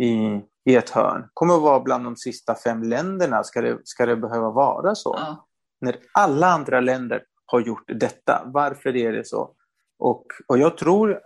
[0.00, 1.28] i, i ett hörn.
[1.34, 3.44] Kommer att vara bland de sista fem länderna.
[3.44, 5.14] Ska det, ska det behöva vara så?
[5.18, 5.46] Ja,
[5.80, 9.50] När alla andra länder har gjort detta, varför är det så?
[9.98, 11.20] Och, och jag tror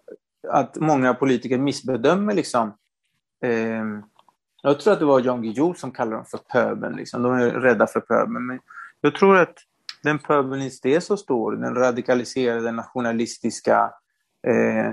[0.49, 2.75] att många politiker missbedömer liksom,
[3.43, 4.03] ehm,
[4.63, 6.97] jag tror att det var Jan Guillou som kallade dem för pöbeln.
[6.97, 7.23] Liksom.
[7.23, 8.47] De är rädda för pöbeln.
[8.47, 8.61] Men
[9.01, 9.55] jag tror att
[10.03, 11.53] den pöbeln inte är så stor.
[11.53, 13.93] Den radikaliserade nationalistiska
[14.47, 14.93] eh,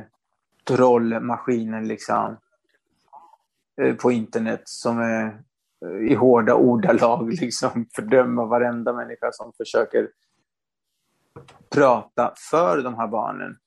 [0.68, 2.38] trollmaskinen liksom, eh,
[3.82, 5.44] Eh, på internet som är
[5.86, 10.10] eh, i hårda ordalag liksom, fördömer varenda människa som försöker
[11.70, 13.58] prata för de här barnen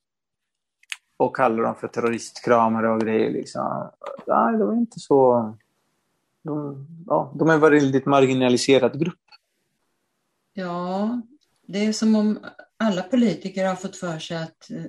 [1.17, 3.31] och kallar dem för terroristkramare och grejer.
[3.31, 3.91] Liksom.
[4.27, 5.53] Nej, det var inte så...
[6.41, 9.19] De, ja, de är en väldigt marginaliserad grupp.
[10.53, 11.21] ja,
[11.61, 12.39] det är som om
[12.77, 14.85] alla politiker har fått för sig att eh,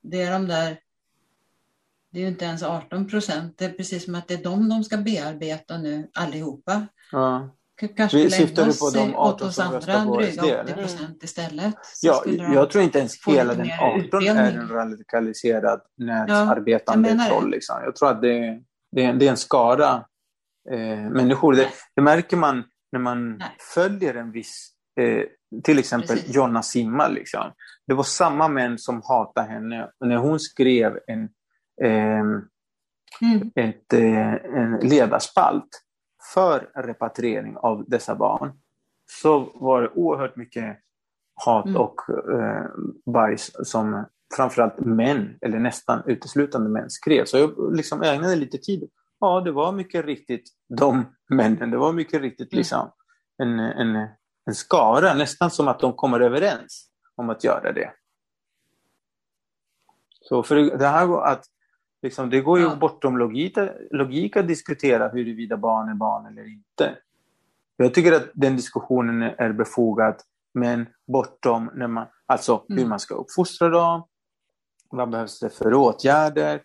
[0.00, 0.78] det är de där...
[2.12, 3.54] Det är ju inte ens 18 procent.
[3.58, 6.86] Det är precis som att det är dem de ska bearbeta nu, allihopa.
[7.12, 7.50] Ja.
[7.96, 10.72] Kanske Vi- syftar du på de åt 18 oss som röstar på SD, dryga eller?
[10.72, 11.74] 80 procent istället.
[12.02, 14.36] Ja, jag tror inte ens hela den mer 18 utbildning.
[14.36, 17.26] är en radikaliserad nätarbetande det.
[17.28, 17.50] troll.
[17.50, 17.76] Liksom.
[17.84, 18.60] Jag tror att det,
[18.92, 20.04] det, är, det är en skara
[20.72, 21.52] eh, människor.
[21.54, 23.48] Det, det märker man när man Nej.
[23.74, 24.68] följer en viss,
[25.00, 25.22] eh,
[25.64, 26.34] till exempel Precis.
[26.34, 27.08] Jonna Simma.
[27.08, 27.52] Liksom.
[27.86, 31.28] Det var samma män som hatade henne när hon skrev en.
[33.54, 35.68] Ett, eh, en ledarspalt
[36.34, 38.52] för repatriering av dessa barn
[39.06, 40.78] så var det oerhört mycket
[41.34, 41.76] hat Mm.
[41.80, 42.00] och
[42.32, 42.64] eh,
[43.06, 44.04] bajs som
[44.36, 47.24] framförallt män, eller nästan uteslutande män, skrev.
[47.24, 48.90] Så jag liksom ägnade lite tid.
[49.20, 51.70] Ja, det var mycket riktigt de männen.
[51.70, 52.58] Det var mycket riktigt Mm.
[52.58, 52.90] liksom
[53.38, 54.08] en, en,
[54.46, 57.92] en skara, nästan som att de kommer överens om att göra det.
[60.20, 61.44] Så för det här att
[62.02, 62.76] liksom, det går ju Ja.
[62.76, 63.58] bortom logik,
[63.90, 66.98] logik att diskutera huruvida barn är barn eller inte.
[67.76, 70.14] Jag tycker att den diskussionen är befogad,
[70.54, 72.88] men bortom när man, alltså hur Mm.
[72.88, 74.02] man ska uppfostra dem,
[74.90, 76.62] vad behövs det för åtgärder,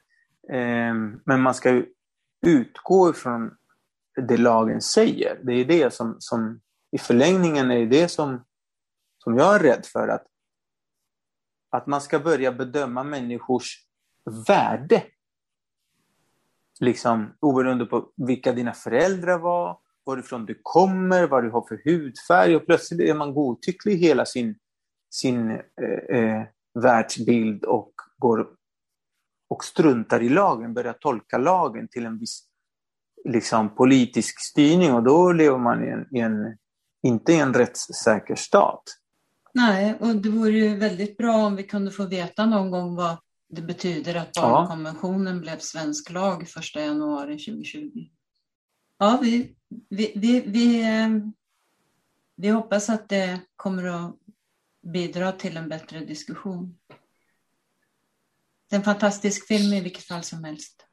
[0.49, 1.83] Ehm, men man ska
[2.41, 3.57] utgå ifrån
[4.27, 5.39] det lagen säger.
[5.43, 6.61] Det är det som, som
[6.91, 8.45] i förlängningen är det som,
[9.23, 10.25] som jag är rädd för, att,
[11.69, 13.85] att man ska börja bedöma människors
[14.47, 15.03] värde.
[16.79, 22.55] Liksom oberoende på vilka dina föräldrar var, varifrån du kommer, vad du har för hudfärg
[22.55, 24.55] och plötsligt är man godtycklig i hela sin,
[25.09, 26.43] sin eh, eh,
[26.81, 28.47] världsbild och går
[29.49, 32.43] och struntar i lagen, börjar tolka lagen till en viss
[33.25, 36.57] liksom, politisk styrning och då lever man i en, i en,
[37.03, 38.83] inte i en rättssäker stat.
[39.53, 43.17] Nej, och det vore ju väldigt bra om vi kunde få veta någon gång vad
[43.49, 44.41] det betyder att Ja.
[44.41, 48.07] barnkonventionen blev svensk lag 1 januari 2020.
[48.97, 49.55] Ja, vi,
[49.89, 51.09] vi, vi, vi, eh,
[52.35, 54.15] vi hoppas att det kommer att
[54.93, 56.77] bidra till en bättre diskussion.
[58.69, 60.83] Det är en fantastisk film i vilket fall som helst.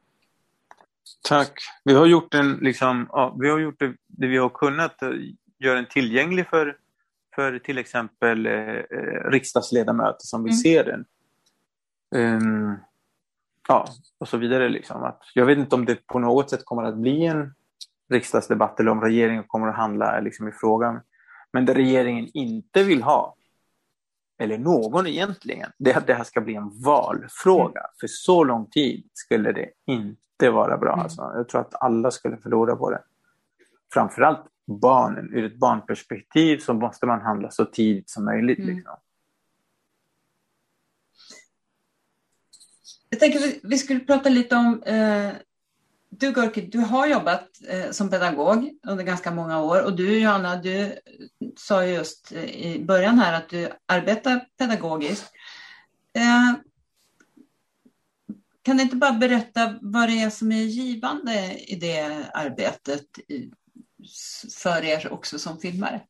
[1.28, 1.52] Tack.
[1.84, 5.10] Vi har gjort, en, liksom, ja, vi har gjort det, det vi har kunnat, eh,
[5.58, 6.76] göra den tillgänglig för,
[7.34, 10.58] för till exempel eh, eh, riksdagsledamöter som vill Mm.
[10.58, 11.04] se den.
[12.14, 12.76] Ehm,
[13.68, 13.86] ja,
[14.18, 14.68] och så vidare.
[14.68, 15.02] Liksom.
[15.02, 17.54] Att, jag vet inte om det på något sätt kommer att bli en
[18.10, 21.00] riksdagsdebatt eller om regeringen kommer att handla liksom, i frågan.
[21.52, 23.36] Men det regeringen inte vill ha,
[24.38, 27.86] eller någon egentligen, det är att det här ska bli en valfråga.
[28.00, 30.92] För så lång tid skulle det inte vara bra.
[30.92, 31.02] Mm.
[31.02, 31.32] Alltså.
[31.34, 33.02] Jag tror att alla skulle förlora på det.
[33.92, 35.34] Framförallt barnen.
[35.34, 38.58] Ur ett barnperspektiv så måste man handla så tidigt som möjligt.
[38.58, 38.74] Mm.
[38.74, 38.94] Liksom.
[43.14, 45.30] Jag tänker vi, vi skulle prata lite om eh,
[46.08, 50.56] du Gorki, du har jobbat eh, som pedagog under ganska många år och du Johanna,
[50.56, 50.98] du
[51.56, 55.32] sa just eh, i början här att du arbetar pedagogiskt.
[56.16, 56.52] Eh,
[58.62, 63.06] kan du inte bara berätta vad det är som är givande i det arbetet
[64.62, 66.00] för er också som filmare?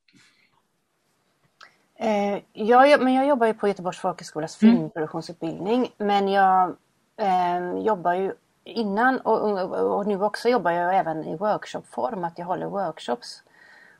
[1.98, 4.76] Eh, jag, men jag jobbar ju på Göteborgs folkhögskolas Mm.
[4.76, 6.76] filmproduktionsutbildning men jag
[7.16, 8.32] eh, jobbar ju
[8.64, 9.60] innan och,
[9.96, 13.42] och, nu också jobbar jag även i workshopform, att jag håller workshops.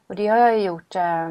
[0.07, 1.28] Och det har jag gjort eh,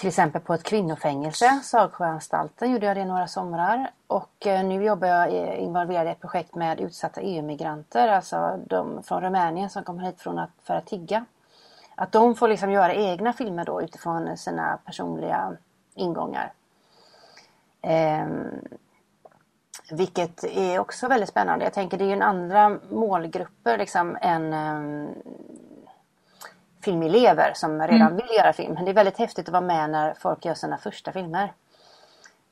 [0.00, 3.90] till exempel på ett kvinnofängelse, Sagsjöanstalten gjorde jag det några somrar.
[4.06, 9.02] Och eh, nu jobbar jag eh, involverad i ett projekt med utsatta EU-migranter, alltså de
[9.02, 11.24] från Rumänien som kommer hit från att, för att tigga.
[11.94, 15.56] Att de får liksom göra egna filmer då utifrån sina personliga
[15.94, 16.52] ingångar.
[17.82, 18.26] Eh,
[19.90, 21.64] vilket är också väldigt spännande.
[21.64, 25.08] Jag tänker det är ju en andra målgrupper liksom än ehm,
[26.84, 28.74] filmelever som redan vill göra film.
[28.74, 31.52] Men det är väldigt häftigt att vara med när folk gör sina första filmer.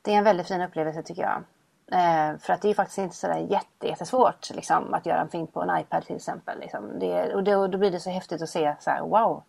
[0.01, 1.43] Det är en väldigt fin upplevelse tycker jag.
[1.91, 5.47] Eh, för att det är faktiskt inte sådär jätte, jättesvårt liksom, att göra en film
[5.47, 6.59] på en iPad till exempel.
[6.59, 6.99] Liksom.
[6.99, 9.43] Det, och då, då blir det så häftigt att se så här, wow,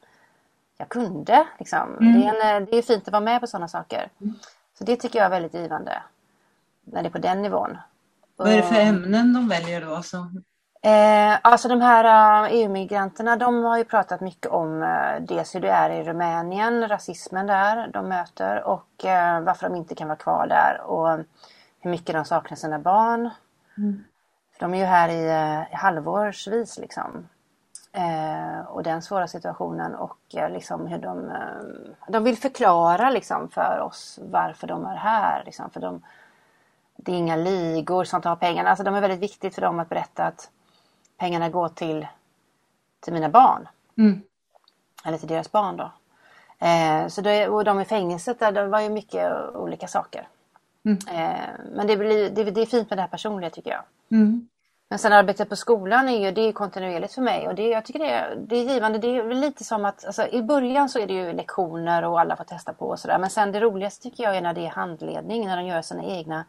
[0.76, 1.46] jag kunde.
[1.58, 1.96] Liksom.
[2.00, 4.08] Det, är en, eh, det är fint att vara med på sådana saker.
[4.78, 6.02] Så det tycker jag är väldigt givande.
[6.92, 7.78] När det är på den nivån.
[8.36, 10.02] Vad är det för ämnen de väljer då?
[10.02, 10.26] Så,
[10.82, 15.60] Eh, alltså de här eh, EU-migranterna de har ju pratat mycket om eh, dels hur
[15.60, 20.18] det är i Rumänien, rasismen där de möter och eh, varför de inte kan vara
[20.18, 21.24] kvar där och
[21.80, 23.30] hur mycket de saknar sina barn.
[24.52, 27.28] För de är ju här i, eh, i halvårsvis liksom.
[27.92, 31.32] Eh, och den svåra situationen och eh, liksom hur de,
[32.08, 35.42] de vill förklara liksom för oss varför de är här.
[35.46, 36.02] Liksom, för de,
[37.04, 38.70] det är inga ligor som tar pengarna.
[38.70, 40.50] Alltså de är väldigt viktigt för dem att berätta att
[41.18, 42.06] pengarna går till,
[43.00, 43.68] till mina barn.
[43.98, 44.22] Mm.
[45.04, 45.92] Eller till deras barn då.
[46.66, 50.28] Eh, så det, och de i fängelset där, det var ju mycket olika saker.
[50.84, 50.98] Mm.
[51.08, 53.82] Eh, men det, blir, det, det är fint med det här personliga tycker jag.
[54.10, 54.48] Mm.
[54.88, 57.84] Men sen arbetet på skolan är ju det är kontinuerligt för mig och det, jag
[57.84, 58.98] tycker det är, det är givande.
[58.98, 62.36] Det är lite som att alltså, i början så är det ju lektioner och alla
[62.36, 63.18] får testa på och sådär.
[63.18, 66.04] Men sen det roligaste tycker jag är när det är handledning, när de gör sina
[66.04, 66.44] egna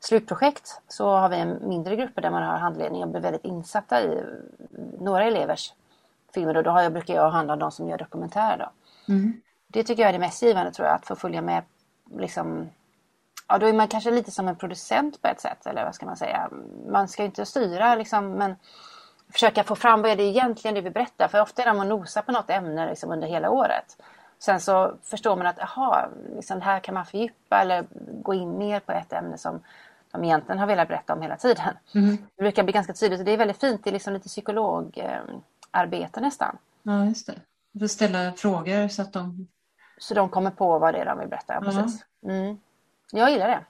[0.00, 0.80] slutprojekt.
[0.88, 4.22] Så har vi en mindre grupper där man har handledning och blir väldigt insatta i
[5.00, 5.72] några elevers
[6.34, 6.56] filmer.
[6.56, 8.58] Och då har jag, brukar jag handla om de som gör dokumentärer.
[8.58, 8.70] Då.
[9.12, 9.40] Mm.
[9.68, 11.62] Det tycker jag är det mest givande tror jag, att få följa med
[12.16, 12.68] liksom
[13.48, 16.06] Ja, då är man kanske lite som en producent på ett sätt, eller vad ska
[16.06, 16.50] man säga.
[16.88, 18.56] Man ska inte styra liksom, men
[19.32, 21.28] försöka få fram vad är det egentligen du vill berätta.
[21.28, 24.02] För ofta är det man nosar på något ämne liksom, under hela året.
[24.38, 27.84] Sen så förstår man att aha, liksom, här kan man fördjupa eller
[28.22, 29.60] gå in mer på ett ämne som
[30.16, 31.76] de egentligen har velat berätta om hela tiden.
[31.94, 32.16] Mm.
[32.36, 33.84] Det brukar bli ganska tydligt och det är väldigt fint.
[33.84, 36.58] Det är liksom lite psykologarbete nästan.
[36.82, 37.34] Ja, just det.
[37.72, 39.48] Du får ställa frågor så att de...
[39.98, 41.54] Så de kommer på vad det är de vill berätta.
[41.54, 42.04] Ja, precis.
[42.24, 42.58] Mm.
[43.12, 43.60] Jag gillar det.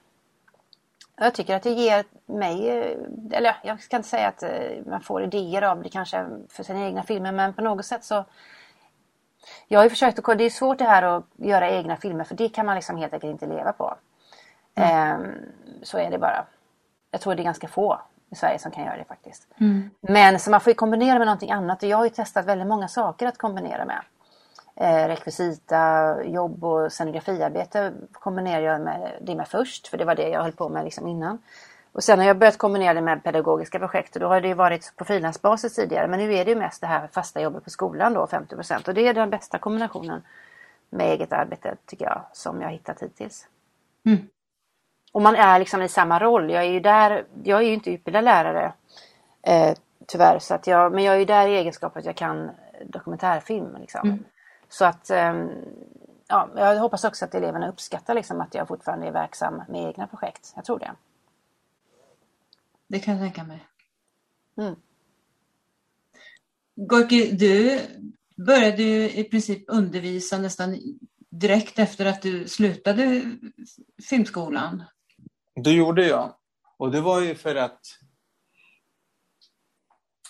[1.15, 2.69] Jag tycker att det ger mig,
[3.31, 6.85] eller jag ska inte säga att eh, man får idéer av det kanske för sina
[6.85, 8.25] egna filmer men på något sätt så
[9.67, 12.35] Jag har ju försökt att, det är svårt det här att göra egna filmer för
[12.35, 13.95] det kan man liksom helt enkelt inte leva på.
[14.75, 15.35] Ehm,
[15.83, 16.45] så är det bara.
[17.11, 18.01] Jag tror det är ganska få
[18.31, 19.47] i Sverige som kan göra det faktiskt.
[19.57, 19.89] Mm.
[20.01, 22.67] Men så man får ju kombinera med någonting annat och jag har ju testat väldigt
[22.67, 24.01] många saker att kombinera med.
[24.75, 30.29] Eh, rekvisita, jobb och scenografiarbete kombinerar jag med det med först för det var det
[30.29, 31.39] jag höll på med liksom innan.
[31.91, 34.93] Och sen har jag börjat kombinera det med pedagogiska projekt och då har det varit
[34.95, 38.13] på frilansbasis tidigare men nu är det ju mest det här fasta jobbet på skolan
[38.13, 40.21] då 50% och det är den bästa kombinationen
[40.89, 43.47] med eget arbete tycker jag som jag har hittat hittills.
[44.05, 44.27] Mm.
[45.11, 46.51] Och man är liksom i samma roll.
[46.51, 48.73] Jag är ju där, jag är ju inte utbildad lärare
[49.41, 49.77] eh,
[50.07, 50.39] tyvärr.
[50.39, 52.51] Så att jag, men jag är ju där i egenskap att jag kan
[52.85, 53.77] dokumentärfilm.
[53.79, 54.09] Liksom.
[54.09, 54.23] Mm.
[54.69, 55.49] Så att ehm,
[56.27, 60.07] ja, jag hoppas också att eleverna uppskattar liksom, att jag fortfarande är verksam med egna
[60.07, 60.53] projekt.
[60.55, 60.91] Jag tror det.
[62.87, 63.65] Det kan jag tänka mig.
[64.57, 64.75] Mm.
[66.75, 67.79] Gorki, du
[68.35, 70.79] började ju i princip undervisa nästan
[71.29, 73.21] direkt efter att du slutade
[74.09, 74.83] filmskolan.
[75.63, 76.33] Det gjorde jag.
[76.77, 77.79] Och det var ju för att...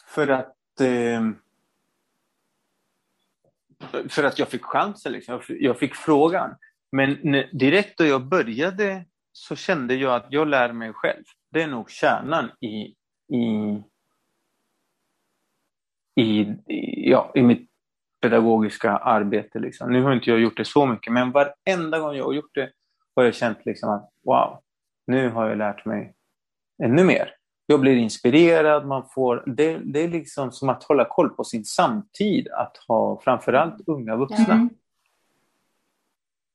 [0.07, 0.81] För att...
[0.81, 1.21] Eh,
[4.09, 5.11] för att jag fick chansen.
[5.11, 5.31] Liksom.
[5.33, 6.55] Jag fick- Jag fick frågan.
[6.91, 11.23] Men när, direkt då jag började så kände jag att jag lär mig själv.
[11.51, 12.95] Det är nog kärnan i,
[13.35, 13.83] i,
[16.15, 17.69] i, i, ja, i mitt
[18.21, 19.59] pedagogiska arbete.
[19.59, 19.91] Liksom.
[19.93, 22.71] Nu har inte jag gjort det så mycket, men varenda gång jag har gjort det
[23.15, 24.59] har jag känt liksom att wow,
[25.07, 26.13] nu har jag lärt mig
[26.83, 27.33] ännu mer.
[27.65, 31.65] Jag blir inspirerad, man får, det, det är liksom som att hålla koll på sin
[31.65, 34.53] samtid, att ha framförallt unga vuxna.
[34.53, 34.69] Mm.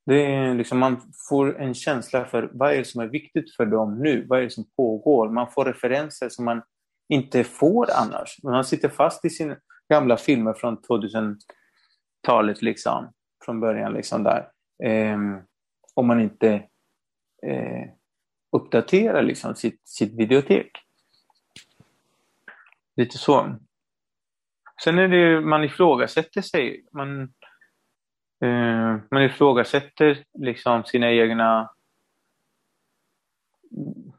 [0.06, 3.66] Det är liksom, man får en känsla för vad är det som är viktigt för
[3.66, 5.28] dem nu, vad är det som pågår.
[5.28, 6.62] Man får referenser som man
[7.08, 8.42] inte får annars.
[8.42, 9.56] Man sitter fast i sina
[9.88, 13.12] gamla filmer från 2000-talet, liksom,
[13.44, 13.92] från början.
[13.92, 14.48] Liksom där.
[14.84, 15.18] Eh,
[15.94, 16.48] om man inte
[17.46, 17.84] eh,
[18.52, 20.70] uppdatera liksom, sitt, sitt videotek.
[22.96, 23.56] Lite så.
[24.84, 26.84] Sen är det ju, man ifrågasätter sig.
[26.92, 27.22] Man,
[28.40, 31.70] eh, man ifrågasätter liksom sina egna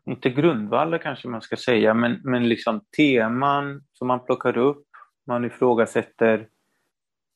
[0.05, 4.87] inte grundvallar kanske man ska säga, men, men liksom teman som man plockar upp.
[5.27, 6.47] Man ifrågasätter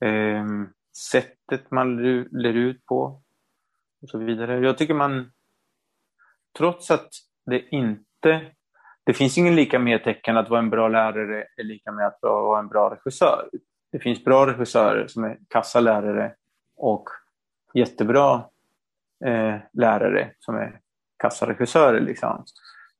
[0.05, 0.45] eh,
[1.11, 3.21] sättet man lär ut på
[4.01, 4.59] och så vidare.
[4.59, 5.31] Jag tycker man,
[6.57, 7.09] trots att
[7.45, 8.41] det inte,
[9.03, 12.19] det finns ingen lika med tecken att vara en bra lärare är lika med att
[12.21, 13.49] vara en bra regissör.
[13.91, 16.33] Det finns bra regissörer som är kassa lärare
[16.77, 17.09] och
[17.73, 18.43] jättebra
[19.25, 20.79] eh, lärare som är
[21.17, 21.99] kassaregissörer.
[21.99, 22.45] Liksom.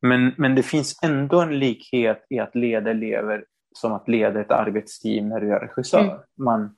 [0.02, 4.52] Men, men det finns ändå en likhet i att leda elever som att leda ett
[4.52, 6.00] arbetsteam när du är regissör.
[6.00, 6.18] Mm.
[6.38, 6.76] Man,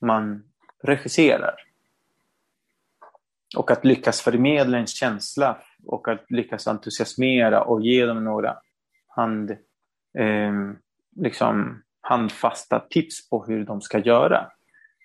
[0.00, 0.42] man
[0.82, 1.54] regisserar.
[3.56, 8.56] Och att lyckas förmedla en känsla och att lyckas entusiasmera och ge dem några
[9.06, 9.50] hand,
[10.18, 10.52] eh,
[11.16, 14.50] liksom handfasta tips på hur de ska göra.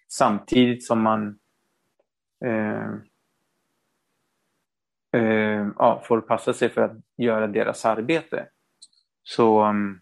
[0.07, 1.39] Samtidigt som man
[2.45, 2.89] eh,
[5.11, 8.47] eh, ja, får passa sig för att göra deras arbete.
[9.23, 10.01] Så, ehm,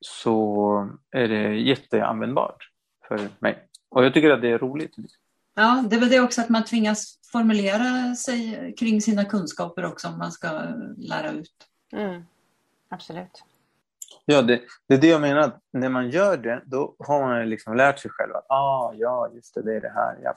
[0.00, 2.70] så är det jätteanvändbart
[3.08, 3.68] för mig.
[3.88, 4.94] Och jag tycker att det är roligt.
[5.56, 10.08] Ja, det är väl det också att man tvingas formulera sig kring sina kunskaper också
[10.08, 10.48] om man ska
[10.96, 11.54] lära ut.
[11.92, 12.22] Mm.
[12.88, 13.44] Absolut.
[14.24, 15.58] Ja, det, det är det jag menar.
[15.72, 19.54] När man gör det, då har man liksom lärt sig själv att ah, ja, just
[19.54, 20.18] det, det är det här.
[20.22, 20.36] Ja.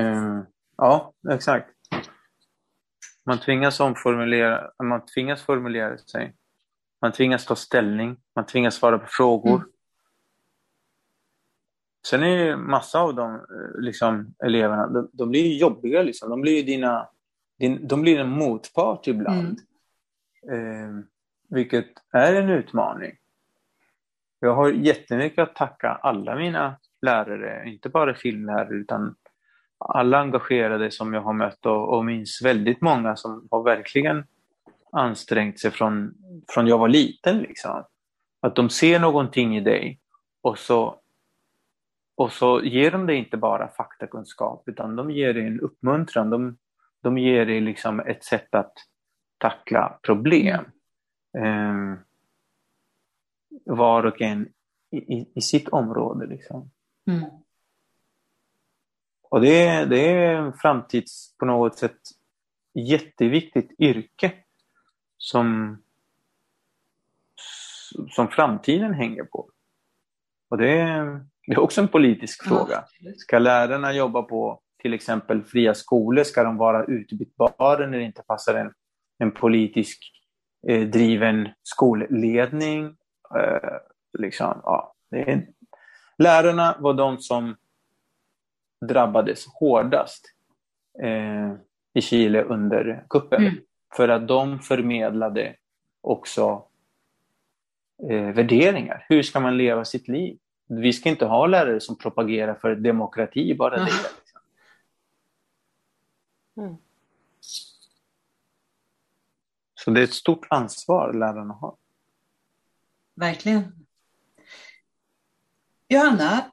[0.00, 1.68] Um, Ja, exakt.
[3.26, 6.34] Man tvingas omformulera, man tvingas formulera sig.
[7.00, 9.56] Man tvingas ta ställning, man tvingas svara på frågor.
[9.56, 9.68] Mm.
[12.06, 16.02] Sen är det massa av de eh, liksom, eleverna, de, de blir jobbiga.
[16.02, 16.30] Liksom.
[16.30, 17.08] De blir dina,
[17.58, 19.60] din, de blir en motpart ibland.
[20.48, 20.98] Mm.
[20.98, 21.04] Eh,
[21.48, 23.12] vilket är en utmaning.
[24.40, 29.14] Jag har jättemycket att tacka alla mina lärare, inte bara filmlärare utan
[29.78, 34.24] alla engagerade som jag har mött och, och minns väldigt många som har verkligen
[34.92, 36.14] ansträngt sig från,
[36.48, 37.38] från jag var liten.
[37.38, 37.84] Liksom.
[38.40, 39.98] Att de ser någonting i dig
[40.42, 40.96] och så,
[42.14, 46.30] och så ger de dig inte bara faktakunskap utan de ger dig en uppmuntran.
[46.30, 46.58] De,
[47.00, 48.72] de ger dig liksom ett sätt att
[49.38, 50.64] tackla problem.
[51.38, 51.94] Eh,
[53.64, 54.48] var och en
[54.90, 56.26] i, i, i sitt område.
[56.26, 56.70] Liksom.
[57.06, 57.30] Mm.
[59.22, 62.00] Och det är, det är en framtids, på något sätt,
[62.74, 64.32] jätteviktigt yrke
[65.16, 65.78] som,
[68.08, 69.50] som framtiden hänger på.
[70.48, 72.84] Och det är, det är också en politisk fråga.
[73.16, 76.24] Ska lärarna jobba på till exempel fria skolor?
[76.24, 78.72] Ska de vara utbytbara när det inte passar en,
[79.18, 80.12] en politisk
[80.68, 82.84] eh, driven skolledning?
[83.36, 83.78] Eh,
[84.18, 85.46] liksom, ja, är,
[86.18, 87.56] lärarna var de som
[88.88, 90.34] drabbades hårdast
[91.02, 91.52] eh,
[91.94, 93.42] i Chile under kuppen.
[93.42, 93.54] Mm.
[93.96, 95.56] För att de förmedlade
[96.00, 96.64] också
[98.10, 99.06] eh, värderingar.
[99.08, 100.38] Hur ska man leva sitt liv?
[100.80, 103.84] Vi ska inte ha lärare som propagerar för demokrati, bara det.
[103.84, 104.40] Liksom.
[106.56, 106.76] Mm.
[109.74, 111.76] Så det är ett stort ansvar lärarna har.
[113.14, 113.86] Verkligen.
[115.88, 116.52] Johanna,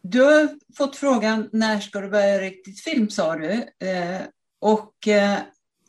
[0.00, 3.52] du har fått frågan när ska du börja riktigt film sa du.
[3.86, 4.22] Eh,
[4.58, 5.38] och eh,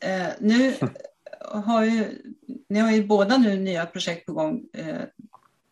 [0.00, 0.74] eh, nu
[1.40, 2.22] har ju,
[2.68, 4.68] ni har ju båda nu nya projekt på gång.
[4.72, 5.02] Eh,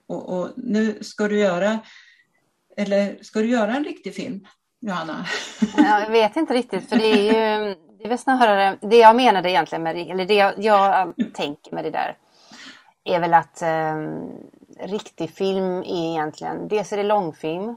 [0.08, 1.78] och, och, nu ska du göra,
[2.76, 4.46] eller ska du göra en riktig film,
[4.80, 5.26] Johanna?
[5.76, 9.50] Jag vet inte riktigt, för det är ju det är väl snarare, det jag menade
[9.50, 12.16] egentligen med eller det jag, jag tänker med det där
[13.04, 13.96] är väl att eh,
[14.86, 17.76] riktig film är egentligen, dels är det långfilm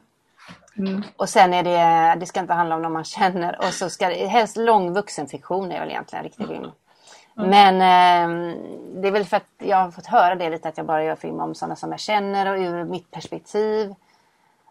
[0.80, 1.04] Mm.
[1.16, 4.08] Och sen är det, det ska inte handla om någon man känner och så ska
[4.08, 6.72] det, helst lång vuxenfiktion är väl egentligen riktig film.
[7.40, 7.50] Mm.
[7.50, 8.56] Men eh,
[9.02, 11.16] det är väl för att jag har fått höra det lite att jag bara gör
[11.16, 13.96] film om sådana som jag känner och ur mitt perspektiv.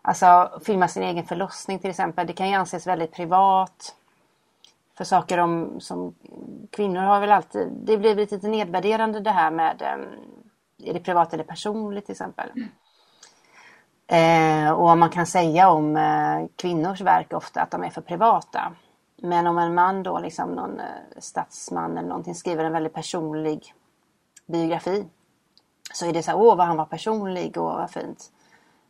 [0.02, 2.26] Alltså filma sin egen förlossning till exempel.
[2.26, 3.94] Det kan ju anses väldigt privat.
[4.96, 6.14] För saker om, som
[6.70, 9.82] kvinnor har väl alltid, det blir lite nedvärderande det här med
[10.84, 12.50] är det privat eller personligt till exempel.
[14.06, 18.72] Eh, och man kan säga om eh, kvinnors verk ofta att de är för privata.
[19.22, 20.86] Men om en man då, liksom någon eh,
[21.18, 23.74] statsman eller någonting skriver en väldigt personlig
[24.46, 25.06] biografi
[25.92, 28.32] så är det så här, åh vad han var personlig och vad fint.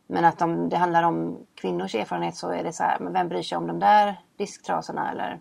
[0.07, 3.29] Men att om det handlar om kvinnors erfarenhet så är det så här, men vem
[3.29, 5.39] bryr sig om de där disktrasorna eller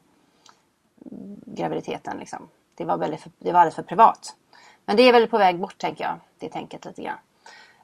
[1.46, 2.48] graviditeten liksom.
[2.74, 4.36] Det var, väldigt för, det var alldeles för privat.
[4.84, 7.18] Men det är väl på väg bort tänker jag, det tänket lite grann.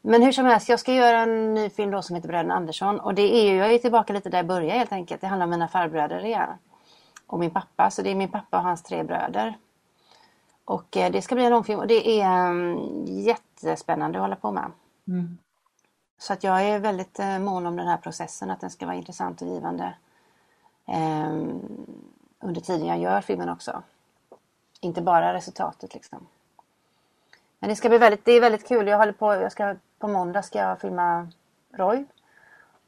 [0.02, 3.00] Men hur som helst, jag ska göra en ny film då som heter Bröderna Andersson.
[3.00, 5.20] Och det är ju, jag är tillbaka lite där jag började helt enkelt.
[5.20, 6.48] Det handlar om mina farbröder igen.
[7.34, 9.58] Och min pappa, så det är min pappa och hans tre bröder.
[10.64, 14.52] Och eh, det ska bli en långfilm och det är um, jättespännande att hålla på
[14.52, 14.70] med.
[15.08, 15.38] Mm.
[16.18, 18.96] Så att jag är väldigt uh, mån om den här processen, att den ska vara
[18.96, 19.94] intressant och givande.
[20.86, 21.60] Um,
[22.40, 23.82] under tiden jag gör filmen också.
[24.80, 26.26] Inte bara resultatet liksom.
[27.58, 28.88] Men det ska bli väldigt, det är väldigt kul.
[28.88, 31.28] Jag håller på, jag ska, på måndag ska jag filma
[31.72, 32.04] Roy.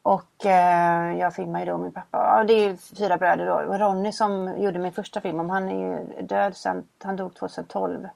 [0.07, 2.19] Och eh, jag filmar ju då min pappa.
[2.19, 3.59] Ja, det är fyra bröder då.
[3.59, 7.99] Ronny som gjorde min första film om, han är ju död sen, han dog 2012.
[7.99, 8.11] Mm.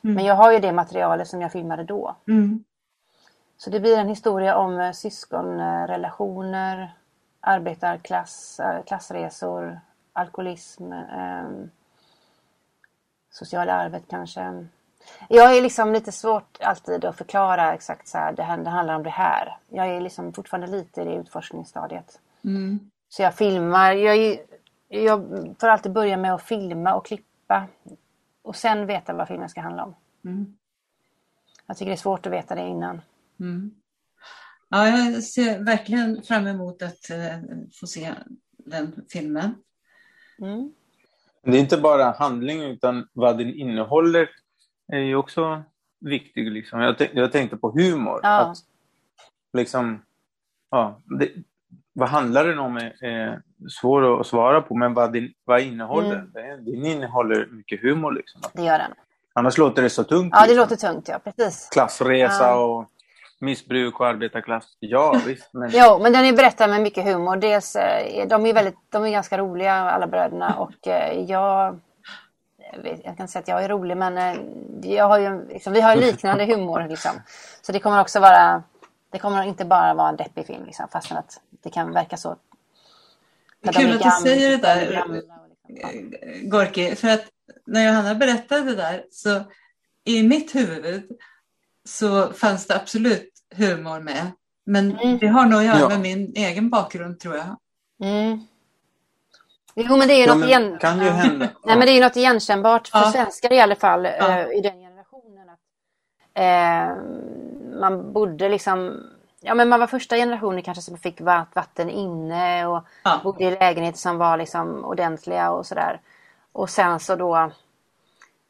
[0.00, 2.16] Men jag har ju det materialet som jag filmade då.
[2.28, 2.64] Mm.
[3.56, 6.94] Så det blir en historia om eh, syskonrelationer,
[7.40, 9.80] arbetarklass, eh, klassresor,
[10.12, 11.48] alkoholism, eh,
[13.30, 14.66] sociala arvet kanske.
[15.28, 18.94] Jag är liksom lite svårt alltid att förklara exakt så här, det, här, det handlar
[18.94, 19.56] om det här.
[19.68, 22.20] Jag är liksom fortfarande lite i det utforskningsstadiet.
[22.44, 22.90] Mm.
[23.08, 24.38] Så jag filmar, jag,
[24.88, 25.26] jag
[25.60, 27.66] får alltid börja med att filma och klippa.
[28.42, 29.94] Och sen veta vad filmen ska handla om.
[30.24, 30.56] Mm.
[31.66, 33.00] Jag tycker det är svårt att veta det innan.
[33.40, 33.74] Mm.
[34.68, 38.14] Ja, jag ser verkligen fram emot att uh, få se
[38.56, 39.54] den filmen.
[40.38, 40.72] Mm.
[41.44, 44.28] Det är inte bara handling utan vad den innehåller
[44.96, 45.62] är ju också
[46.00, 46.52] viktig.
[46.52, 46.80] Liksom.
[46.80, 48.20] Jag, jag tänkte på humor.
[48.22, 48.40] Ja.
[48.40, 48.56] Att,
[49.52, 50.02] liksom,
[50.70, 51.28] ja, det,
[51.92, 53.42] vad handlar den om är, är
[53.80, 56.30] svårt att svara på, men vad, din, vad innehåller mm.
[56.32, 56.64] den?
[56.64, 58.12] Den innehåller mycket humor.
[58.12, 58.40] Liksom.
[58.52, 58.92] Det gör den.
[59.34, 60.32] Annars låter det så tungt.
[60.32, 60.60] Ja, det liksom.
[60.60, 61.18] låter tungt, ja.
[61.18, 61.68] Precis.
[61.72, 62.64] Klassresa ja.
[62.64, 62.88] och
[63.40, 64.76] missbruk och arbetarklass.
[64.78, 65.50] Ja, visst.
[65.52, 65.70] Men...
[65.72, 67.36] jo, men den är berättad med mycket humor.
[67.36, 70.54] Dels, eh, de, är väldigt, de är ganska roliga, alla bröderna.
[70.54, 71.80] Och eh, jag
[72.82, 74.40] jag kan inte säga att jag är rolig men eh,
[74.92, 76.86] jag har ju, liksom, vi har liknande humor.
[76.88, 77.12] Liksom.
[77.62, 78.62] Så det kommer också vara,
[79.10, 82.36] det kommer inte bara vara en deppig film liksom, fastän att det kan verka så.
[83.60, 85.22] Det är kul att du säger det där liksom,
[86.42, 87.24] Gorki, för att
[87.66, 89.42] när Johanna berättade det där så
[90.04, 91.10] i mitt huvud
[91.84, 94.30] så fanns det absolut humor med.
[94.64, 95.18] Men mm.
[95.18, 95.88] det har nog att göra ja.
[95.88, 97.56] med min egen bakgrund tror jag.
[98.02, 98.46] Mm.
[99.74, 100.78] Jo, men det är ja, något, igen...
[100.80, 101.48] kan ju hända.
[101.62, 103.12] Nej, men det är något igenkännbart för ja.
[103.12, 104.44] svenskar i alla fall ja.
[104.44, 105.48] uh, i den generationen.
[105.48, 105.58] Att,
[106.38, 107.02] uh,
[107.80, 109.06] man borde liksom...
[109.40, 113.20] Ja, men man var första generationen kanske som fick vatten inne och ja.
[113.24, 116.00] bodde i lägenheter som var liksom ordentliga och sådär.
[116.52, 117.50] Och sen så då...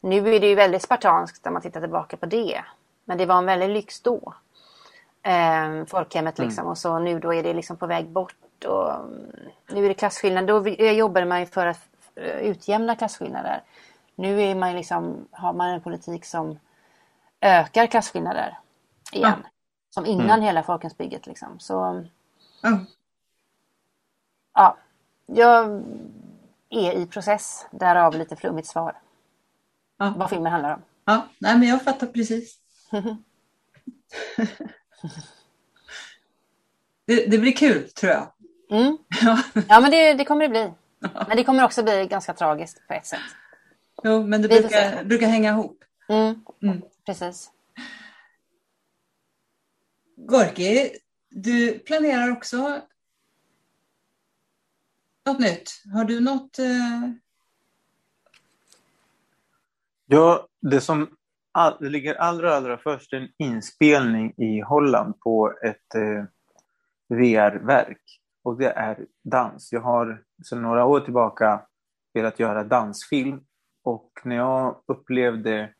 [0.00, 2.64] Nu är det ju väldigt spartanskt när man tittar tillbaka på det.
[3.04, 4.34] Men det var en väldig lyx då.
[5.22, 6.62] Eh, folkhemmet liksom.
[6.62, 6.70] Mm.
[6.70, 8.34] Och så nu då är det liksom på väg bort
[8.64, 8.92] och
[9.68, 10.46] nu är det klasskillnad.
[10.46, 11.80] Då jobbade man ju för att
[12.14, 13.62] eh, utjämna klasskillnader.
[14.14, 16.58] Nu är man liksom, har man en politik som
[17.40, 18.58] ökar klasskillnader
[19.12, 19.34] igen.
[19.42, 19.48] Ja.
[19.90, 20.40] Som innan mm.
[20.40, 21.60] hela folkhemsbygget liksom.
[21.60, 22.04] Så,
[22.62, 22.78] ja.
[24.54, 24.76] ja,
[25.26, 25.82] jag
[26.70, 27.66] är i process.
[27.70, 29.00] Därav lite flummigt svar.
[29.98, 30.14] Ja.
[30.16, 30.82] Vad filmen handlar om.
[31.04, 32.58] Ja, nej men jag fattar precis.
[37.06, 38.31] det, det, blir kul tror jag.
[38.72, 38.98] Mm.
[39.68, 40.72] Ja, men det, det, kommer det bli.
[41.28, 43.20] Men det kommer också bli ganska tragiskt på ett sätt.
[44.02, 45.84] Jo, men det brukar, brukar hänga ihop.
[46.08, 46.44] Mm.
[46.62, 46.82] Mm.
[47.06, 47.50] Precis.
[50.16, 50.90] Gorki,
[51.30, 52.80] du planerar också
[55.26, 55.82] något nytt.
[55.92, 56.58] Har du något?
[56.58, 57.10] Eh...
[60.06, 61.16] Ja, det som
[61.52, 66.24] all, det ligger allra, allra först en inspelning i Holland på ett eh,
[67.08, 69.72] VR-verk och det är dans.
[69.72, 71.62] Jag har sedan några år tillbaka
[72.14, 73.40] velat göra dansfilm
[73.84, 75.74] och när jag upplevde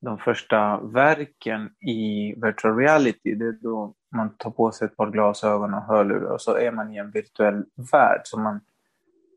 [0.00, 5.10] de första verken i virtual reality, det är då man tar på sig ett par
[5.10, 8.60] glasögon och hörlurar och så är man i en virtuell värld som man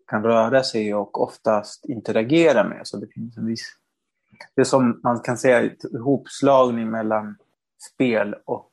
[0.08, 2.88] kan röra sig och oftast interagera med.
[2.88, 3.78] Så det finns en viss...
[4.56, 7.36] Det är som man kan säga ett ihopslagning mellan
[7.94, 8.72] spel och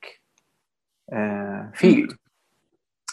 [1.12, 2.10] eh, film.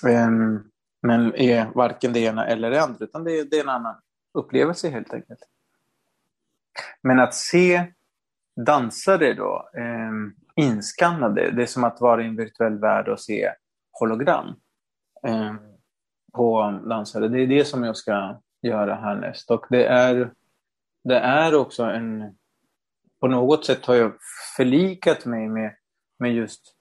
[0.05, 0.71] Um,
[1.01, 3.95] men är varken det ena eller det andra, utan det är, det är en annan
[4.33, 5.39] upplevelse helt enkelt.
[7.01, 7.93] Men att se
[8.65, 10.11] dansare då eh,
[10.65, 13.51] inskannade, det är som att vara i en virtuell värld och se
[13.91, 14.47] hologram
[15.23, 15.53] eh,
[16.33, 17.27] på dansare.
[17.27, 19.51] Det är det som jag ska göra härnäst.
[19.51, 20.31] Och det är,
[21.03, 22.37] det är också en...
[23.19, 24.13] På något sätt har jag
[24.57, 25.75] förlikat mig med,
[26.17, 26.75] med just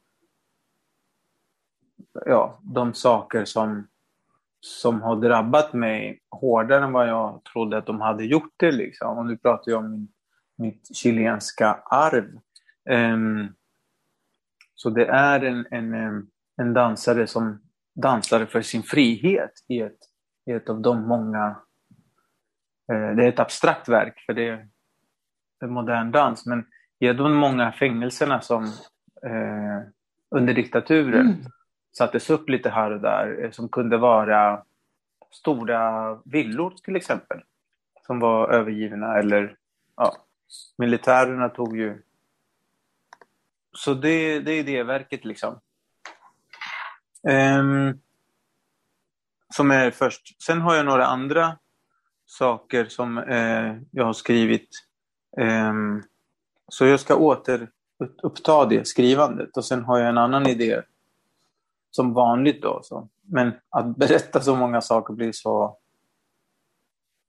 [2.26, 3.88] ja, de saker som,
[4.66, 8.72] som har drabbat mig hårdare än vad jag trodde att de hade gjort det.
[8.72, 9.18] Liksom.
[9.18, 10.08] Och nu pratar jag om min,
[10.56, 12.38] mitt chilenska arv.
[12.90, 13.54] Um,
[14.74, 16.26] så det är en, en, ehm,
[16.56, 17.62] en dansare som
[17.94, 19.98] dansar för sin frihet i ett,
[20.46, 21.56] i ett av de många...
[22.92, 24.68] Uh, det är ett abstrakt verk, för det är,
[25.60, 26.66] det är modern dans, men
[26.98, 28.64] i de många fängelserna som
[29.26, 29.82] uh,
[30.30, 31.44] under diktaturen mm
[31.98, 34.62] sattes upp lite här och där, eh, som kunde vara
[35.30, 37.40] stora villor till exempel,
[38.06, 39.56] som var övergivna eller
[39.96, 40.16] ja,
[40.76, 42.02] militärerna tog ju
[43.76, 45.60] så det, det är det verket liksom.
[47.22, 48.00] Um,
[49.54, 50.42] som är först.
[50.42, 51.58] Sen har jag några andra
[52.26, 54.68] saker som uh, jag har skrivit.
[55.36, 56.02] Um,
[56.68, 60.82] så jag ska återuppta det skrivandet och sen har jag en annan idé.
[61.96, 62.80] Som vanligt då.
[62.82, 63.08] Så.
[63.22, 65.78] Men att berätta så många saker blir så...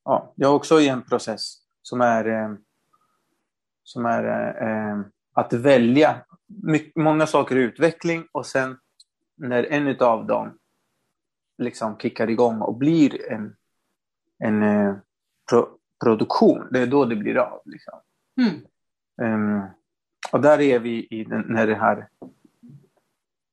[0.06, 2.58] Ja, jag är också i en process som är, um,
[3.84, 4.24] som är
[5.34, 6.16] att välja
[6.46, 8.78] mycket, många saker i utveckling och sen
[9.36, 10.58] när en av dem
[11.58, 13.56] liksom kickar igång och blir en,
[14.40, 14.96] en eh,
[15.50, 15.68] pro,
[16.04, 17.62] produktion, det är då det blir av.
[17.66, 18.00] Liksom.
[18.42, 19.54] Mm.
[19.56, 19.62] Um,
[20.32, 22.08] och där är vi i den, när det här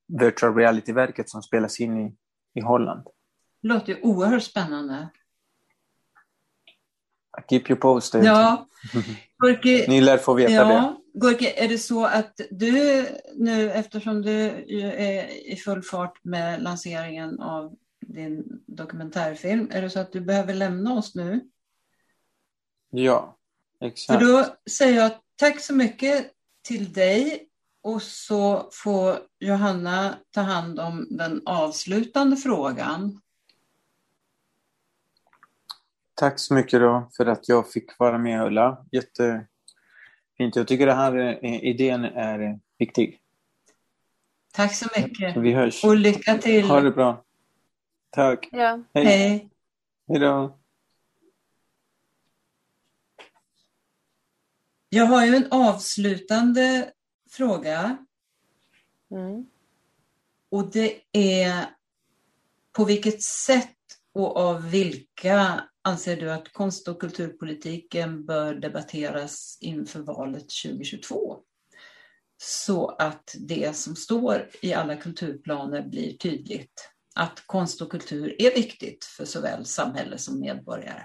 [0.06, 2.14] virtual reality-verket som spelas in i,
[2.54, 3.04] i Holland.
[3.62, 5.08] Det låter ju oerhört spännande.
[7.38, 8.24] I keep you posted.
[8.24, 8.68] Ja.
[9.40, 10.64] Porque, Ni lär få veta ja.
[10.64, 10.96] det.
[11.18, 14.30] Gorke, är det så att du nu, eftersom du
[14.96, 20.54] är i full fart med lanseringen av din dokumentärfilm, är det så att du behöver
[20.54, 21.40] lämna oss nu?
[22.90, 23.38] Ja,
[23.80, 24.20] exakt.
[24.20, 26.30] För då säger jag tack så mycket
[26.62, 27.48] till dig
[27.84, 33.20] och så får Johanna ta hand om den avslutande frågan.
[36.14, 38.86] Tack så mycket då för att jag fick vara med Ulla.
[38.92, 39.46] Jätte
[40.36, 40.56] Fint.
[40.56, 43.20] Jag tycker den här eh, idén är viktig.
[44.52, 45.36] Tack så mycket.
[45.36, 45.84] Vi hörs.
[45.84, 46.64] Och lycka till.
[46.64, 47.24] Ha det bra.
[48.10, 48.48] Tack.
[48.52, 48.80] Ja.
[48.94, 49.04] Hej.
[49.04, 49.50] Hej.
[50.08, 50.58] Hej då.
[54.88, 56.92] Jag har ju en avslutande
[57.36, 58.06] fråga.
[59.10, 59.46] Mm.
[60.50, 61.66] Och det är
[62.72, 63.76] på vilket sätt
[64.12, 71.38] och av vilka anser du att konst och kulturpolitiken bör debatteras inför valet 2022?
[72.36, 76.90] Så att det som står i alla kulturplaner blir tydligt.
[77.14, 81.02] Att konst och kultur är viktigt för såväl samhälle som medborgare.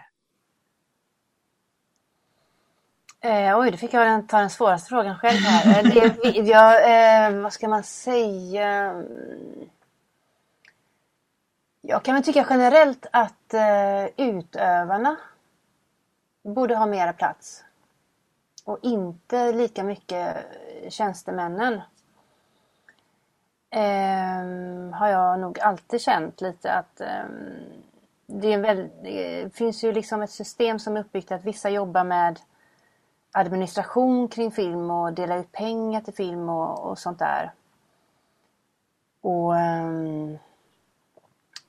[3.21, 5.79] Eh, oj, då fick jag ta den svåraste frågan själv här.
[5.79, 9.03] Eh, det, jag, eh, vad ska man säga?
[11.81, 15.17] Jag kan väl tycka generellt att eh, utövarna
[16.43, 17.63] borde ha mera plats.
[18.65, 20.37] Och inte lika mycket
[20.89, 21.81] tjänstemännen.
[23.69, 27.23] Eh, har jag nog alltid känt lite att eh,
[28.25, 32.39] det, väl, det, finns ju liksom ett system som är uppbyggt att vissa jobbar med
[33.31, 37.51] administration kring film och dela ut pengar till film och, och sånt där.
[39.21, 40.37] Och um,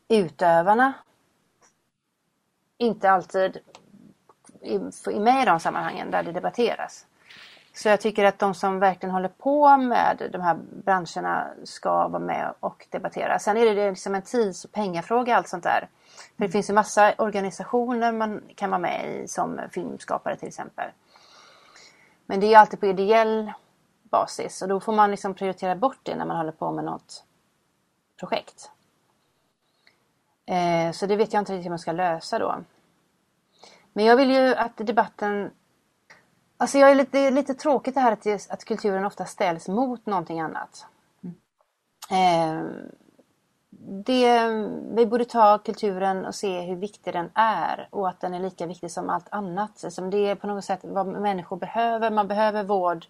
[0.08, 0.92] utövarna
[2.78, 3.58] inte alltid
[4.62, 7.06] är med i de sammanhangen där det debatteras.
[7.72, 12.22] Så jag tycker att de som verkligen håller på med de här branscherna ska vara
[12.22, 13.38] med och debattera.
[13.38, 15.88] Sen är det liksom en tids och pengafråga allt sånt där.
[16.36, 20.90] För det finns ju massa organisationer man kan vara med i som filmskapare till exempel.
[22.30, 23.52] Men det är alltid på ideell
[24.02, 27.24] basis och då får man liksom prioritera bort det när man håller på med något
[28.20, 28.70] projekt.
[30.46, 32.56] Eh, så det vet jag inte riktigt hur man ska lösa då.
[33.92, 35.50] Men jag vill ju att debatten...
[36.56, 39.68] Alltså jag är lite, det är lite tråkigt det här att, att kulturen ofta ställs
[39.68, 40.86] mot någonting annat.
[42.10, 42.64] Eh,
[43.78, 44.48] det,
[44.94, 48.66] vi borde ta kulturen och se hur viktig den är och att den är lika
[48.66, 49.84] viktig som allt annat.
[49.84, 52.10] Alltså det är på något sätt vad människor behöver.
[52.10, 53.06] Man behöver vård,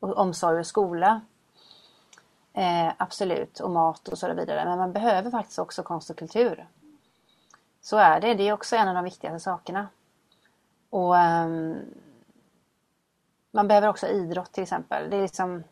[0.00, 1.20] och omsorg och skola.
[2.52, 4.64] Eh, absolut, och mat och så vidare.
[4.64, 6.66] Men man behöver faktiskt också konst och kultur.
[7.80, 8.34] Så är det.
[8.34, 9.88] Det är också en av de viktigaste sakerna.
[10.90, 11.76] Och ehm,
[13.50, 15.10] man behöver också idrott till exempel.
[15.10, 15.64] Det är liksom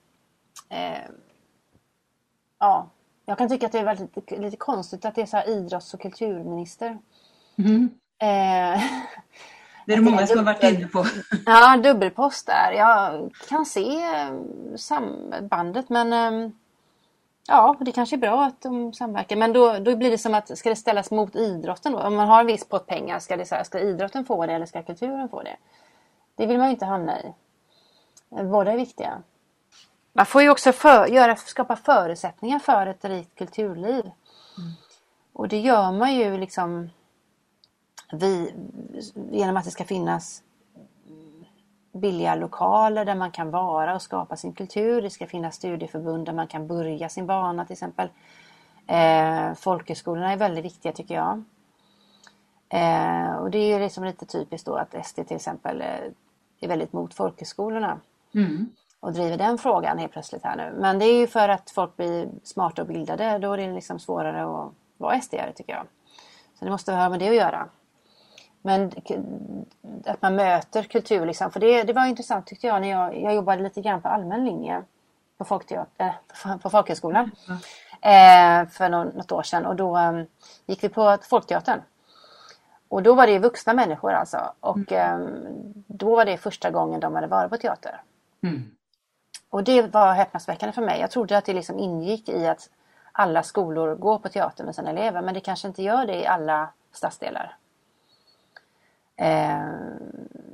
[0.69, 1.11] eh,
[2.59, 2.89] Ja,
[3.29, 5.95] jag kan tycka att det är väldigt, lite, konstigt att det är så här idrotts
[5.95, 6.99] och kulturminister.
[7.59, 7.91] Mm.
[8.19, 8.83] Eh,
[9.87, 11.07] Det är det många som har varit inne på.
[11.47, 12.73] Ja, dubbelpost där.
[12.73, 14.33] Jag kan se eh,
[14.77, 16.51] sambandet men eh,
[17.49, 19.37] ja, det kanske är bra att de samverkar.
[19.37, 21.99] Men då, då blir det som att ska det ställas mot idrotten då?
[21.99, 24.53] Om man har en viss pott pengar, ska, det, så här, ska idrotten få det
[24.53, 25.57] eller ska kulturen få det?
[26.35, 27.35] Det vill man ju inte hamna i.
[28.29, 29.23] Båda är viktiga.
[30.13, 34.11] Man får ju också för, göra, skapa förutsättningar för ett rikt kulturliv.
[35.33, 36.91] Och det gör man ju liksom
[38.13, 38.55] vi,
[39.31, 40.43] genom att det ska finnas
[41.93, 45.03] billiga lokaler där man kan vara och skapa sin kultur.
[45.03, 48.09] Det ska finnas studieförbund där man kan börja sin bana till exempel.
[48.87, 51.43] Eh, folkhögskolorna är väldigt viktiga tycker jag.
[52.69, 56.11] Eh, och det är ju liksom lite typiskt då att SD till exempel eh,
[56.61, 58.01] är väldigt mot folkhögskolorna.
[58.35, 58.71] Mm.
[59.01, 60.75] Och driver den frågan helt plötsligt här nu.
[60.81, 63.39] Men det är ju för att folk blir smarta och bildade.
[63.39, 65.87] Då är det liksom svårare att vara SD tycker jag.
[66.59, 67.69] Så det måste ha med det att göra.
[68.63, 68.93] Men
[70.07, 71.51] att man möter kultur liksom.
[71.51, 74.45] För det, det var intressant tyckte jag när jag, jag jobbade lite grann på allmän
[74.45, 74.83] linje
[75.39, 76.15] på, folkteater,
[76.45, 77.31] äh, på folkhögskolan.
[78.01, 79.67] Eh, för någon, något år sedan.
[79.67, 80.27] Och då um,
[80.67, 81.81] gick vi på Folkteatern.
[82.89, 84.53] Och då var det vuxna människor alltså.
[84.61, 88.03] Och um, då var det första gången de hade varit på teater.
[88.43, 88.71] Mm.
[89.51, 91.01] Och det var häpnadsväckande för mig.
[91.01, 92.71] Jag trodde att det liksom ingick i att
[93.13, 95.23] alla skolor går på teater med sina elever.
[95.23, 97.57] Men det kanske inte gör det i alla stadsdelar.
[99.17, 99.69] Eh,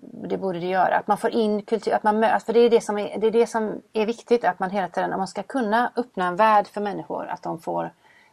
[0.02, 0.96] det borde det göra.
[0.96, 2.32] Att man får in kultur, att man möts.
[2.34, 4.44] Alltså för det är det, som är, det är det som är viktigt.
[4.44, 7.26] Att man hela tiden, om man ska kunna öppna en värld för människor.
[7.26, 7.90] Att de får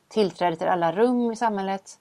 [0.08, 2.00] tillträde till alla rum i samhället.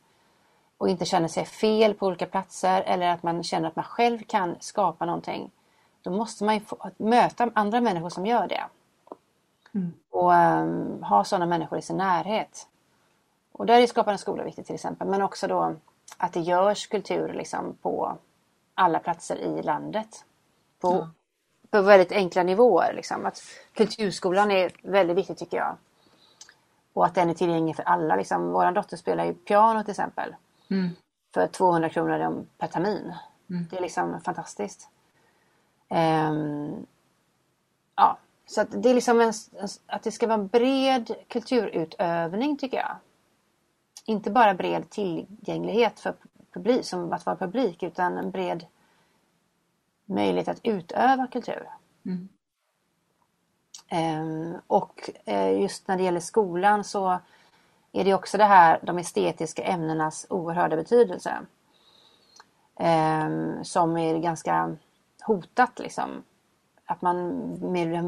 [0.78, 2.82] Och inte känner sig fel på olika platser.
[2.82, 5.51] Eller att man känner att man själv kan skapa någonting.
[6.02, 8.64] Då måste man ju få, möta andra människor som gör det.
[9.74, 9.93] Mm.
[10.10, 12.66] Och um, ha sådana människor i sin närhet.
[13.52, 15.09] Och där är Skapande skola viktigt till exempel.
[15.09, 15.77] Men också då
[16.16, 18.18] att det görs kultur liksom på
[18.74, 20.24] alla platser i landet.
[20.81, 21.10] På, Ja.
[21.70, 22.93] på väldigt enkla nivåer.
[22.93, 23.27] Liksom.
[23.27, 23.43] Att
[23.74, 25.77] kulturskolan är väldigt viktig tycker jag.
[26.93, 28.16] Och att den är tillgänglig för alla.
[28.16, 28.52] Liksom.
[28.52, 30.35] Vår dotter spelar ju piano till exempel.
[30.70, 30.90] Mm.
[31.35, 33.14] För 200 kronor per termin.
[33.51, 33.66] Mm.
[33.70, 34.89] Det är liksom fantastiskt.
[35.91, 36.87] Ehm,
[37.97, 39.33] ja, så att det är liksom en,
[39.87, 42.97] att det ska vara en bred kulturutövning tycker jag.
[44.05, 46.15] Inte bara bred tillgänglighet för
[46.53, 48.67] publik, som att vara publik utan en bred
[50.05, 51.69] möjlighet att utöva kultur.
[52.07, 52.29] Mm.
[53.89, 57.19] Ehm, och eh, just när det gäller skolan så
[57.93, 61.39] är det också det här, de estetiska ämnenas oerhörda betydelse.
[62.77, 64.77] Ehm, som är ganska
[65.23, 66.23] hotat liksom.
[66.85, 67.41] Att man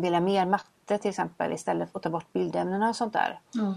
[0.00, 3.40] vill ha mer matte till exempel istället för att ta bort bildämnena och sånt där.
[3.52, 3.74] Ja.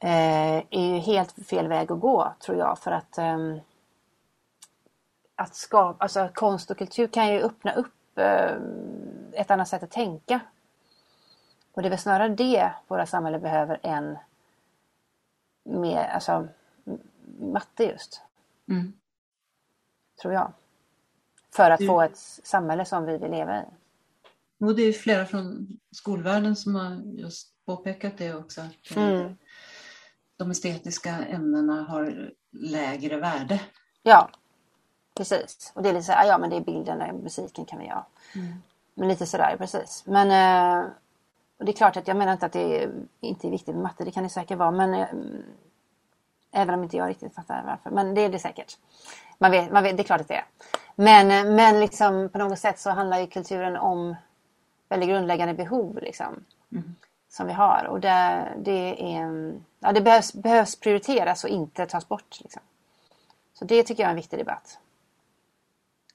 [0.00, 3.60] Eh, är ju helt fel väg att gå tror jag för att ehm,
[5.34, 8.56] att skapa, alltså konst och kultur kan ju öppna upp eh,
[9.32, 10.40] ett annat sätt att tänka.
[11.72, 14.18] Och det är väl snarare det våra samhälle behöver än
[15.64, 16.48] mer, alltså
[17.40, 18.22] matte just,
[18.68, 18.92] Mm.
[20.22, 20.52] tror jag.
[21.54, 23.64] För att få ett samhälle som vi vill leva i.
[24.60, 28.60] Och det är flera från skolvärlden som har just påpekat det också.
[28.60, 29.36] Att eh, Mm.
[30.36, 33.60] de estetiska ämnena har lägre värde.
[34.02, 34.30] Ja,
[35.16, 35.72] precis.
[35.74, 37.86] Och det är lite så här, ja men det är bilden och musiken kan vi
[37.86, 38.04] göra.
[38.94, 40.04] Men lite sådär, precis.
[40.06, 40.90] Men eh,
[41.58, 43.82] och det är klart att jag menar inte att det är, inte är viktigt med
[43.82, 44.70] matte, det kan det säkert vara.
[44.70, 45.06] Men eh,
[46.52, 47.90] även om inte jag riktigt fattar varför.
[47.90, 48.78] Men det är det säkert.
[49.38, 50.44] Man vet, man vet, det är klart att det är.
[50.94, 54.16] Men, men liksom på något sätt så handlar ju kulturen om
[54.88, 55.98] väldigt grundläggande behov.
[56.02, 56.94] Liksom, Mm.
[57.28, 57.84] Som vi har.
[57.84, 62.40] Och det, det, är, ja, det behövs, behövs prioriteras och inte tas bort.
[62.40, 62.62] Liksom.
[63.54, 64.78] Så det tycker jag är en viktig debatt.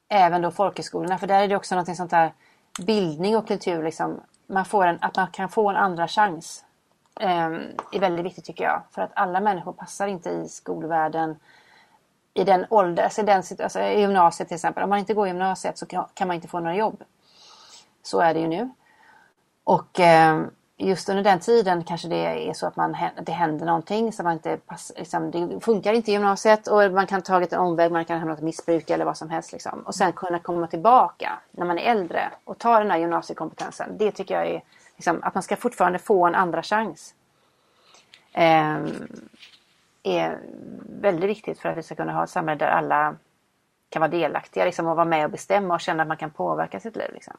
[0.08, 2.34] Även då folkhögskolorna, för där är det också något sånt där
[2.86, 3.84] bildning och kultur.
[3.84, 6.66] Liksom, man får en, att man kan få en andra chans.
[7.20, 7.62] Ehm,
[7.92, 8.82] är väldigt viktigt tycker jag.
[8.92, 11.40] För att alla människor passar inte i skolvärlden
[12.34, 14.84] i den ålder, alltså, i den, alltså i gymnasiet till exempel.
[14.84, 17.04] Om man inte går i gymnasiet så kan man inte få några jobb.
[18.04, 18.70] Så är det ju nu.
[19.64, 24.14] Och ehm, just under den tiden kanske det är så att man, det händer någonting
[24.14, 27.60] så man inte pass, liksom, det funkar inte i gymnasiet och man kan ta en
[27.60, 29.52] omväg, man kan hamna i missbruk eller vad som helst.
[29.52, 29.80] Liksom.
[29.80, 33.98] Och sen kunna komma tillbaka när man är äldre och ta den här gymnasiekompetensen.
[33.98, 34.64] Det tycker jag är
[34.96, 37.16] liksom, att man ska fortfarande få en andra chans.
[38.34, 38.86] Eh,
[40.04, 40.40] är
[41.02, 43.16] väldigt viktigt för att vi ska kunna ha ett samhälle där alla
[43.90, 46.80] kan vara delaktiga liksom, och vara med och bestämma och känna att man kan påverka
[46.80, 47.10] sitt liv.
[47.14, 47.38] Liksom.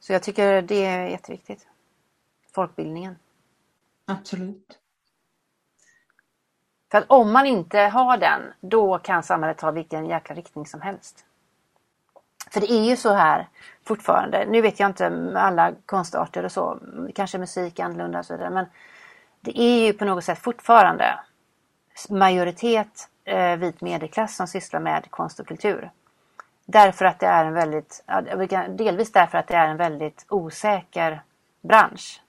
[0.00, 1.66] Så jag tycker det är jätteviktigt.
[2.52, 3.16] Folkbildningen.
[4.04, 4.78] Absolut.
[6.90, 10.80] För att om man inte har den, då kan samhället ta vilken jäkla riktning som
[10.80, 11.24] helst.
[12.50, 13.48] För det är ju så här
[13.84, 14.46] fortfarande.
[14.46, 16.78] Nu vet jag inte med alla konstarter och så.
[17.14, 18.50] Kanske musik är annorlunda och så vidare.
[18.50, 18.66] Men
[19.40, 21.18] det är ju på något sätt fortfarande
[22.08, 25.90] majoritet eh, vit medelklass som sysslar med konst och kultur.
[26.66, 28.04] Därför att det är en väldigt,
[28.68, 31.22] delvis därför att det är en väldigt osäker
[31.60, 32.22] bransch.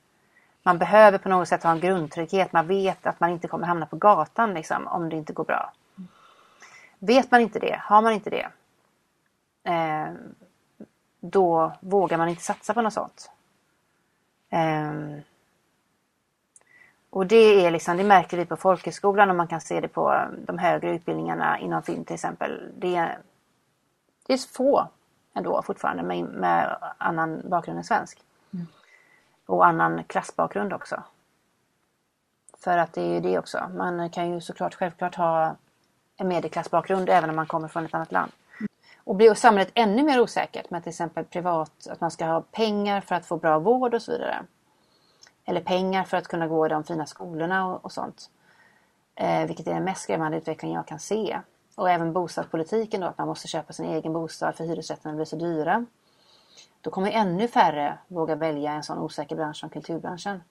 [0.63, 2.53] Man behöver på något sätt ha en grundtrygghet.
[2.53, 5.73] Man vet att man inte kommer hamna på gatan liksom, om det inte går bra.
[6.99, 8.47] Vet man inte det, har man inte det,
[9.63, 10.13] eh,
[11.19, 13.31] då vågar man inte satsa på något sånt.
[14.49, 15.21] Eh,
[17.09, 20.25] och det, är liksom, det märker vi på folkhögskolan och man kan se det på
[20.45, 22.71] de högre utbildningarna inom film till exempel.
[22.77, 23.17] Det är,
[24.27, 24.88] det är få
[25.33, 28.23] ändå fortfarande med, med annan bakgrund än svensk.
[28.53, 28.67] Mm.
[29.45, 31.03] Och annan klassbakgrund också.
[32.57, 33.69] För att det är ju det också.
[33.75, 35.55] Man kan ju såklart självklart ha
[36.17, 38.31] en medelklassbakgrund även om man kommer från ett annat land.
[39.03, 43.02] Och blir samhället ännu mer osäkert med till exempel privat, att man ska ha pengar
[43.02, 44.45] för att få bra vård och så vidare.
[45.45, 48.30] Eller pengar för att kunna gå i de fina skolorna och, och sånt.
[49.15, 51.40] Eh, vilket är den mest skrämmande utvecklingen jag kan se.
[51.76, 55.36] Och även bostadspolitiken då, att man måste köpa sin egen bostad för hyresrätterna blir så
[55.36, 55.86] dyra.
[56.82, 60.44] Då kommer ännu färre våga välja en sån osäker bransch som kulturbranschen.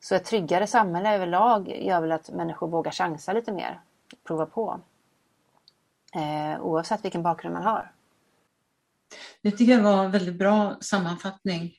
[0.00, 3.80] Så ett tryggare samhälle överlag gör väl att människor vågar chansa lite mer.
[4.24, 4.80] Prova på.
[6.14, 7.92] Eh, oavsett vilken bakgrund man har.
[9.42, 11.76] Det tycker jag var en väldigt bra sammanfattning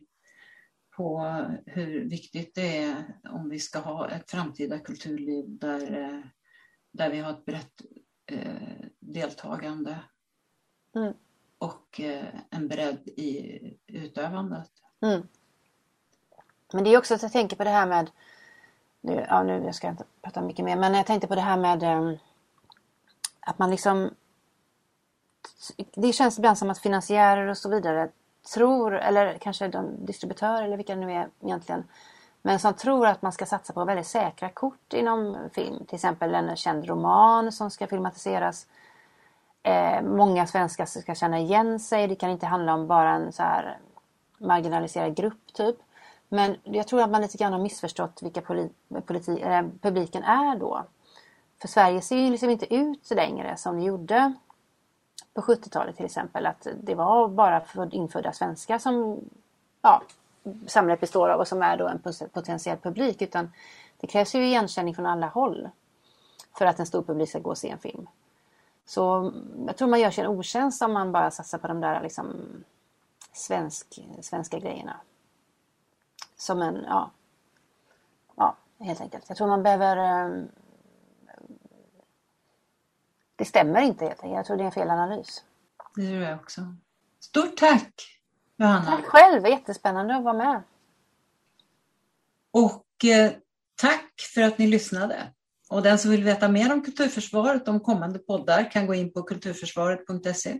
[0.95, 1.21] på
[1.65, 6.19] hur viktigt det är om vi ska ha ett framtida kulturliv där, eh,
[6.91, 7.81] där vi har ett brett
[8.25, 9.99] eh, deltagande
[10.95, 11.13] mm.
[11.57, 14.71] och eh, en bredd i utövandet.
[15.01, 15.27] Mm.
[16.73, 18.11] Men det är också att jag tänker på det här med,
[19.01, 21.57] nu, ja nu jag ska inte prata mycket mer, men jag tänkte på det här
[21.57, 22.17] med eh,
[23.39, 24.15] att man liksom
[25.95, 28.09] det känns ibland som att finansiärer och så vidare
[28.53, 31.83] tror, eller kanske de distributörer eller vilka det nu är egentligen,
[32.41, 35.85] men som tror att man ska satsa på väldigt säkra kort inom film.
[35.85, 38.67] Till exempel en känd roman som ska filmatiseras.
[39.63, 42.07] Eh, många svenskar ska känna igen sig.
[42.07, 43.77] Det kan inte handla om bara en så här
[44.37, 45.75] marginaliserad grupp typ.
[46.29, 48.41] Men jag tror att man lite grann har missförstått vilka
[49.05, 49.43] politi
[49.81, 50.85] publiken är då.
[51.61, 54.33] För Sverige ser ju liksom inte ut längre som det gjorde
[55.35, 56.45] på 70-talet till exempel.
[56.45, 59.19] Att det var bara för infödda svenskar som
[59.81, 60.01] ja,
[60.67, 61.99] samhället består av och som är då en
[62.33, 63.21] potentiell publik.
[63.21, 63.51] Utan
[63.97, 65.69] det krävs ju igenkänning från alla håll
[66.57, 68.07] för att en stor publik ska gå och se en film.
[68.85, 69.33] Så
[69.67, 72.35] jag tror man gör sig en otjänst om man bara satsar på de där liksom
[73.33, 74.97] svensk, svenska grejerna.
[76.37, 77.11] Som en, ja,
[78.35, 79.25] ja, helt enkelt.
[79.27, 80.47] Jag tror man behöver ehm,
[83.35, 84.35] det stämmer inte helt enkelt.
[84.35, 85.43] Jag tror det är en fel analys.
[85.95, 86.75] Det tror jag också.
[87.19, 88.21] Stort tack
[88.57, 88.85] Johanna!
[88.85, 89.47] Tack själv!
[89.47, 90.63] Jättespännande att vara med.
[92.51, 93.31] Och eh,
[93.75, 95.33] tack för att ni lyssnade.
[95.69, 99.23] Och den som vill veta mer om Kulturförsvaret, om kommande poddar, kan gå in på
[99.23, 100.59] kulturförsvaret.se.